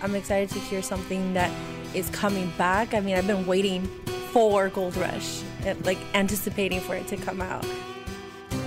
I'm 0.00 0.14
excited 0.14 0.48
to 0.54 0.60
hear 0.60 0.80
something 0.80 1.34
that 1.34 1.52
is 1.92 2.08
coming 2.08 2.50
back. 2.56 2.94
I 2.94 3.00
mean, 3.00 3.16
I've 3.16 3.26
been 3.26 3.46
waiting 3.46 3.86
for 4.32 4.70
Gold 4.70 4.96
Rush, 4.96 5.42
and, 5.66 5.84
like 5.84 5.98
anticipating 6.14 6.80
for 6.80 6.94
it 6.94 7.06
to 7.08 7.18
come 7.18 7.42
out. 7.42 7.66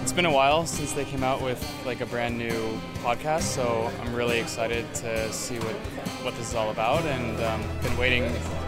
It's 0.02 0.12
been 0.12 0.26
a 0.26 0.32
while 0.32 0.66
since 0.66 0.93
they 0.93 1.06
came 1.06 1.24
out 1.24 1.41
with 1.41 1.64
like 1.86 2.02
a 2.02 2.08
brand 2.08 2.38
new 2.38 2.80
podcast, 3.04 3.43
so 3.43 3.91
I'm 4.02 4.16
really 4.16 4.39
excited 4.39 4.91
to 4.95 5.32
see 5.32 5.60
what 5.60 5.76
what 6.24 6.36
this 6.36 6.49
is 6.49 6.56
all 6.56 6.72
about, 6.72 7.06
and 7.06 7.39
um, 7.43 7.62
been 7.84 7.95
waiting. 7.97 8.24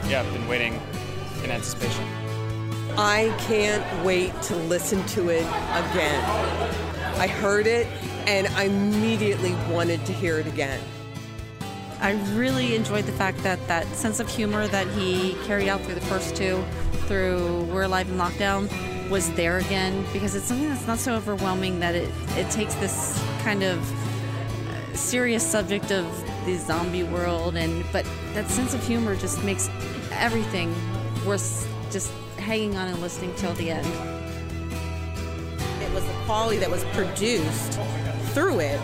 Yeah, 0.07 0.23
been 0.31 0.47
waiting 0.47 0.79
in 1.43 1.49
anticipation. 1.49 2.05
I 2.97 3.36
can't 3.47 4.05
wait 4.05 4.39
to 4.43 4.55
listen 4.55 5.03
to 5.07 5.29
it 5.29 5.41
again. 5.41 6.23
I 7.17 7.27
heard 7.27 7.65
it 7.65 7.88
and 8.27 8.47
I 8.49 8.65
immediately 8.65 9.55
wanted 9.71 10.05
to 10.05 10.13
hear 10.13 10.38
it 10.38 10.45
again. 10.45 10.79
I 11.99 12.11
really 12.36 12.75
enjoyed 12.75 13.05
the 13.05 13.11
fact 13.13 13.39
that 13.39 13.65
that 13.67 13.88
sense 13.95 14.19
of 14.19 14.29
humor 14.29 14.67
that 14.67 14.88
he 14.89 15.34
carried 15.45 15.67
out 15.67 15.81
through 15.81 15.95
the 15.95 16.01
first 16.01 16.36
two, 16.36 16.63
through 17.07 17.63
We're 17.71 17.84
Alive 17.84 18.09
in 18.09 18.17
Lockdown, 18.17 18.69
was 19.09 19.31
there 19.33 19.57
again 19.57 20.05
because 20.13 20.35
it's 20.35 20.45
something 20.45 20.69
that's 20.69 20.87
not 20.87 20.97
so 20.97 21.13
overwhelming 21.13 21.79
that 21.79 21.95
it, 21.95 22.09
it 22.31 22.49
takes 22.49 22.73
this 22.75 23.21
kind 23.41 23.63
of 23.63 23.79
uh, 24.69 24.95
serious 24.95 25.45
subject 25.45 25.91
of 25.91 26.05
the 26.45 26.57
zombie 26.57 27.03
world 27.03 27.55
and 27.55 27.85
but 27.91 28.05
that 28.33 28.49
sense 28.49 28.73
of 28.73 28.85
humor 28.85 29.15
just 29.15 29.43
makes 29.43 29.69
everything 30.11 30.73
worth 31.25 31.67
just 31.91 32.11
hanging 32.37 32.75
on 32.75 32.87
and 32.87 32.99
listening 32.99 33.33
till 33.35 33.53
the 33.53 33.71
end. 33.71 33.87
It 35.81 35.93
was 35.93 36.05
the 36.05 36.13
quality 36.25 36.57
that 36.57 36.69
was 36.69 36.83
produced 36.85 37.79
through 38.33 38.59
it 38.59 38.79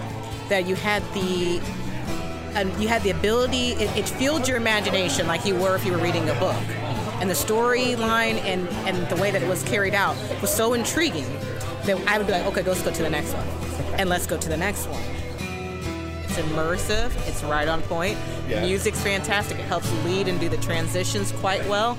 that 0.48 0.68
you 0.68 0.76
had 0.76 1.04
the 1.14 1.62
and 2.56 2.72
you 2.82 2.88
had 2.88 3.04
the 3.04 3.12
ability 3.12 3.74
it, 3.74 3.96
it 3.96 4.10
fueled 4.10 4.48
your 4.48 4.58
imagination 4.58 5.28
like 5.28 5.46
you 5.46 5.56
were 5.56 5.76
if 5.76 5.86
you 5.86 5.92
were 5.92 6.00
reading 6.00 6.28
a 6.30 6.34
book 6.40 6.56
and 7.20 7.30
the 7.30 7.34
storyline 7.34 8.38
and, 8.46 8.68
and 8.88 9.08
the 9.10 9.22
way 9.22 9.32
that 9.32 9.42
it 9.42 9.48
was 9.48 9.64
carried 9.64 9.94
out 9.94 10.16
was 10.42 10.54
so 10.54 10.74
intriguing 10.74 11.26
that 11.84 12.00
I 12.08 12.18
would 12.18 12.28
be 12.28 12.34
like, 12.34 12.46
okay, 12.46 12.62
let's 12.64 12.82
go 12.82 12.92
to 12.92 13.04
the 13.04 13.10
next 13.10 13.34
one. 13.34 13.48
And 14.00 14.10
let's 14.10 14.26
go 14.26 14.38
to 14.38 14.50
the 14.50 14.58
next 14.58 14.86
one. 14.88 15.02
It's 16.24 16.38
immersive, 16.38 17.12
it's 17.28 17.44
right 17.44 17.68
on 17.68 17.82
point. 17.84 18.18
Yeah. 18.48 18.62
The 18.62 18.68
music's 18.68 19.02
fantastic, 19.02 19.60
it 19.60 19.66
helps 19.66 19.92
lead 20.06 20.28
and 20.28 20.40
do 20.40 20.48
the 20.48 20.58
transitions 20.58 21.32
quite 21.34 21.68
well. 21.68 21.98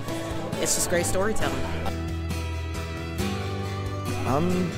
It's 0.61 0.75
just 0.75 0.89
great 0.89 1.07
storytelling. 1.07 1.65
I'm 4.27 4.71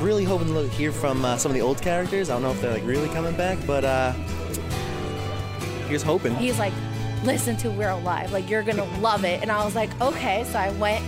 really 0.00 0.24
hoping 0.24 0.48
to 0.48 0.68
hear 0.68 0.90
from 0.90 1.24
uh, 1.24 1.36
some 1.36 1.50
of 1.50 1.54
the 1.54 1.60
old 1.60 1.80
characters. 1.82 2.30
I 2.30 2.34
don't 2.34 2.42
know 2.42 2.50
if 2.50 2.60
they're 2.60 2.72
like 2.72 2.84
really 2.84 3.08
coming 3.10 3.36
back, 3.36 3.58
but 3.66 3.84
uh, 3.84 4.12
here's 5.88 6.02
hoping. 6.02 6.34
He's 6.36 6.58
like, 6.58 6.72
listen 7.24 7.56
to 7.58 7.70
We're 7.70 7.90
Alive. 7.90 8.32
Like, 8.32 8.48
you're 8.50 8.62
gonna 8.62 8.84
love 9.00 9.24
it. 9.24 9.42
And 9.42 9.50
I 9.50 9.64
was 9.64 9.74
like, 9.74 9.90
okay. 10.00 10.44
So 10.44 10.58
I 10.58 10.70
went, 10.72 11.04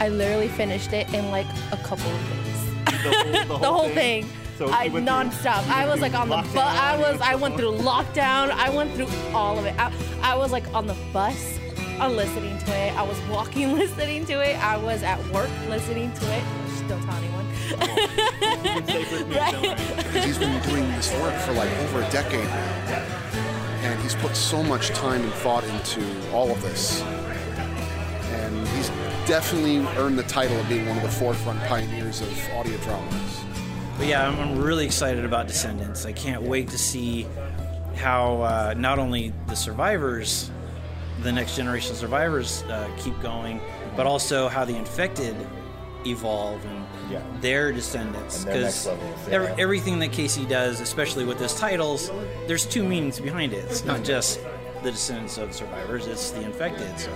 I 0.00 0.08
literally 0.08 0.48
finished 0.48 0.92
it 0.92 1.12
in 1.14 1.30
like 1.30 1.46
a 1.72 1.76
couple 1.78 2.10
of 2.10 2.20
days. 2.30 3.46
The 3.48 3.58
whole, 3.58 3.88
thing. 4.00 4.26
So 4.58 4.68
I 4.68 4.84
you 4.84 4.90
through- 4.92 5.00
nonstop. 5.02 5.66
I 5.68 5.86
was 5.88 6.00
like 6.00 6.14
on 6.14 6.28
the 6.28 6.36
bus. 6.36 6.56
I 6.56 6.96
was. 6.96 7.20
I 7.20 7.34
went 7.34 7.56
through 7.56 7.72
lockdown. 7.78 8.50
I 8.50 8.70
went 8.70 8.92
through 8.94 9.08
all 9.34 9.58
of 9.58 9.64
it. 9.66 9.74
I, 9.78 9.92
I 10.22 10.36
was 10.36 10.52
like 10.52 10.72
on 10.74 10.86
the 10.86 10.96
bus, 11.12 11.58
uh, 12.00 12.08
listening 12.08 12.56
to 12.58 12.70
it. 12.72 12.94
I 12.96 13.02
was 13.02 13.20
walking, 13.28 13.72
listening 13.78 14.24
to 14.26 14.40
it. 14.40 14.56
I 14.62 14.76
was 14.76 15.02
at 15.02 15.18
work, 15.28 15.50
listening 15.68 16.12
to 16.12 16.24
it. 16.36 16.42
Shh, 16.76 16.80
Don't 16.88 17.02
tell 17.02 17.14
anyone. 17.16 17.44
right? 19.34 19.78
He's 20.24 20.38
been 20.38 20.62
doing 20.62 20.86
this 20.92 21.10
work 21.20 21.34
for 21.40 21.52
like 21.52 21.70
over 21.80 22.02
a 22.02 22.10
decade 22.10 22.44
now. 22.46 23.53
And 23.84 24.00
he's 24.00 24.14
put 24.14 24.34
so 24.34 24.62
much 24.62 24.88
time 24.88 25.22
and 25.22 25.32
thought 25.34 25.62
into 25.64 26.02
all 26.32 26.50
of 26.50 26.60
this. 26.62 27.02
And 27.02 28.66
he's 28.68 28.88
definitely 29.26 29.78
earned 29.98 30.18
the 30.18 30.24
title 30.24 30.58
of 30.58 30.68
being 30.68 30.86
one 30.88 30.96
of 30.96 31.02
the 31.02 31.10
forefront 31.10 31.60
pioneers 31.64 32.20
of 32.20 32.50
audio 32.54 32.76
dramas. 32.78 33.44
But 33.98 34.06
yeah, 34.06 34.26
I'm, 34.26 34.58
really 34.58 34.84
excited 34.84 35.24
about 35.24 35.46
Descendants. 35.46 36.04
I 36.04 36.12
can't 36.12 36.42
wait 36.42 36.68
to 36.70 36.78
see 36.78 37.26
how 37.94 38.42
uh, 38.42 38.74
not 38.76 38.98
only 38.98 39.32
the 39.46 39.54
survivors, 39.54 40.50
the 41.22 41.30
next 41.30 41.54
generation 41.54 41.94
survivors, 41.94 42.62
uh, 42.64 42.90
keep 42.98 43.20
going, 43.20 43.60
but 43.96 44.06
also 44.06 44.48
how 44.48 44.64
the 44.64 44.74
infected 44.74 45.36
evolve 46.06 46.64
and 47.20 47.42
their 47.42 47.72
descendants. 47.72 48.44
And 48.44 48.52
their 48.54 48.62
next 48.62 48.86
levels, 48.86 49.28
yeah. 49.28 49.34
ev- 49.34 49.58
everything 49.58 49.98
that 50.00 50.12
Casey 50.12 50.44
does, 50.44 50.80
especially 50.80 51.24
with 51.24 51.38
his 51.38 51.54
titles, 51.54 52.10
there's 52.46 52.66
two 52.66 52.84
meanings 52.84 53.20
behind 53.20 53.52
it. 53.52 53.64
It's 53.64 53.84
not 53.84 54.02
just 54.04 54.40
the 54.82 54.90
descendants 54.90 55.38
of 55.38 55.52
survivors; 55.54 56.06
it's 56.06 56.30
the 56.30 56.42
infected. 56.42 56.98
So. 56.98 57.10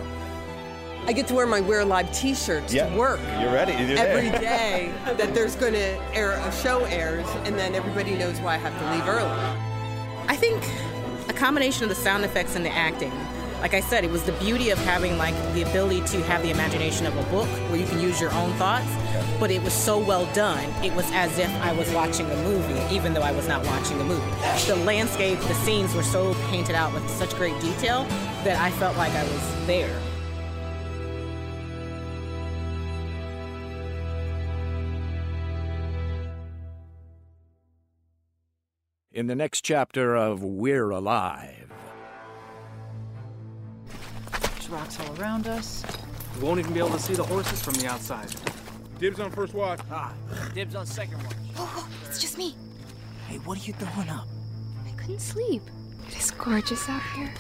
I 1.07 1.13
get 1.13 1.27
to 1.29 1.35
wear 1.35 1.47
my 1.47 1.61
We're 1.63 1.81
Alive 1.81 2.13
t-shirt 2.13 2.71
Yeah, 2.71 2.91
to 2.91 2.97
work. 2.99 3.19
you're 3.41 3.53
ready. 3.53 3.73
You're 3.73 3.97
there. 3.97 4.09
every 4.09 4.31
day 4.41 4.93
that 5.05 5.35
there's 5.35 5.57
going 5.57 5.73
to 5.73 6.15
air 6.15 6.33
a 6.33 6.53
show 6.53 6.85
airs, 6.85 7.27
and 7.45 7.59
then 7.59 7.75
everybody 7.75 8.15
knows 8.15 8.39
why 8.41 8.55
I 8.55 8.59
have 8.59 8.79
to 8.79 8.91
leave 8.95 9.09
early. 9.09 9.31
I 10.29 10.37
think 10.37 10.63
a 11.31 11.33
combination 11.33 11.85
of 11.85 11.89
the 11.89 11.95
sound 11.95 12.25
effects 12.25 12.57
and 12.57 12.65
the 12.65 12.71
acting. 12.71 13.13
Like 13.61 13.75
I 13.75 13.81
said, 13.81 14.05
it 14.05 14.11
was 14.11 14.23
the 14.23 14.33
beauty 14.33 14.71
of 14.71 14.79
having 14.79 15.19
like 15.19 15.35
the 15.53 15.63
ability 15.63 16.01
to 16.03 16.23
have 16.25 16.43
the 16.43 16.51
imagination 16.51 17.07
of 17.07 17.17
a 17.17 17.23
book 17.25 17.49
where 17.71 17.77
you 17.77 17.87
can 17.87 18.01
use 18.01 18.21
your 18.21 18.33
own 18.33 18.53
thoughts, 18.53 18.89
but 19.41 19.51
it 19.51 19.63
was 19.63 19.73
so 19.73 19.99
well 19.99 20.27
done. 20.33 20.65
It 20.85 20.93
was 20.95 21.11
as 21.13 21.39
if 21.39 21.51
I 21.57 21.73
was 21.73 21.91
watching 21.93 22.31
a 22.31 22.37
movie, 22.45 22.95
even 22.95 23.15
though 23.15 23.23
I 23.23 23.33
was 23.33 23.49
not 23.49 23.67
watching 23.67 24.01
a 24.01 24.05
movie. 24.05 24.31
The 24.67 24.77
landscape, 24.85 25.41
the 25.41 25.55
scenes 25.55 25.93
were 25.95 26.05
so 26.05 26.35
painted 26.51 26.77
out 26.77 26.93
with 26.95 27.09
such 27.11 27.35
great 27.35 27.61
detail 27.61 28.05
that 28.45 28.57
I 28.61 28.71
felt 28.73 28.97
like 28.97 29.13
I 29.13 29.25
was 29.25 29.67
there. 29.67 29.99
in 39.11 39.27
the 39.27 39.35
next 39.35 39.63
chapter 39.63 40.15
of 40.15 40.45
We're 40.45 40.91
Alive. 40.91 41.73
There's 44.69 44.81
rocks 44.81 45.01
all 45.01 45.21
around 45.21 45.47
us. 45.47 45.83
We 46.37 46.45
won't 46.45 46.59
even 46.59 46.75
be 46.75 46.79
able 46.79 46.91
to 46.91 46.99
see 46.99 47.15
the 47.15 47.25
horses 47.25 47.63
from 47.63 47.75
the 47.75 47.87
outside. 47.87 48.29
Dibs 48.99 49.19
on 49.19 49.31
first 49.31 49.55
watch. 49.55 49.81
Ah, 49.91 50.13
dibs 50.53 50.75
on 50.75 50.85
second 50.85 51.23
watch. 51.23 51.37
Oh, 51.57 51.89
it's 52.07 52.21
just 52.21 52.37
me. 52.37 52.55
Hey, 53.29 53.39
what 53.39 53.57
are 53.59 53.65
you 53.65 53.73
throwing 53.73 54.11
up? 54.11 54.27
I 54.87 54.91
couldn't 55.01 55.21
sleep. 55.21 55.63
It 56.09 56.19
is 56.19 56.31
gorgeous 56.33 56.87
out 56.89 57.01
here. 57.15 57.33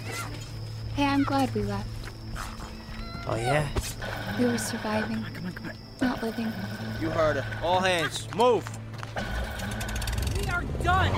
Hey, 0.95 1.05
I'm 1.05 1.23
glad 1.23 1.55
we 1.55 1.63
left. 1.63 1.87
Oh, 3.27 3.37
yeah? 3.37 3.69
We 4.39 4.47
were 4.47 4.57
surviving. 4.57 5.23
Come 5.35 5.47
on, 5.47 5.53
come 5.53 5.67
on, 5.67 5.77
Not 6.01 6.23
living. 6.23 6.51
You 7.01 7.11
heard 7.11 7.37
her. 7.37 7.67
All 7.67 7.81
hands, 7.81 8.27
move. 8.35 8.67
We 10.39 10.47
are 10.47 10.63
done! 10.83 11.13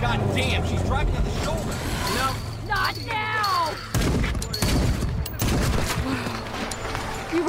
God 0.00 0.20
damn, 0.36 0.64
she's 0.68 0.82
driving 0.82 1.16
on 1.16 1.24
the 1.24 1.30
shoulder. 1.44 1.89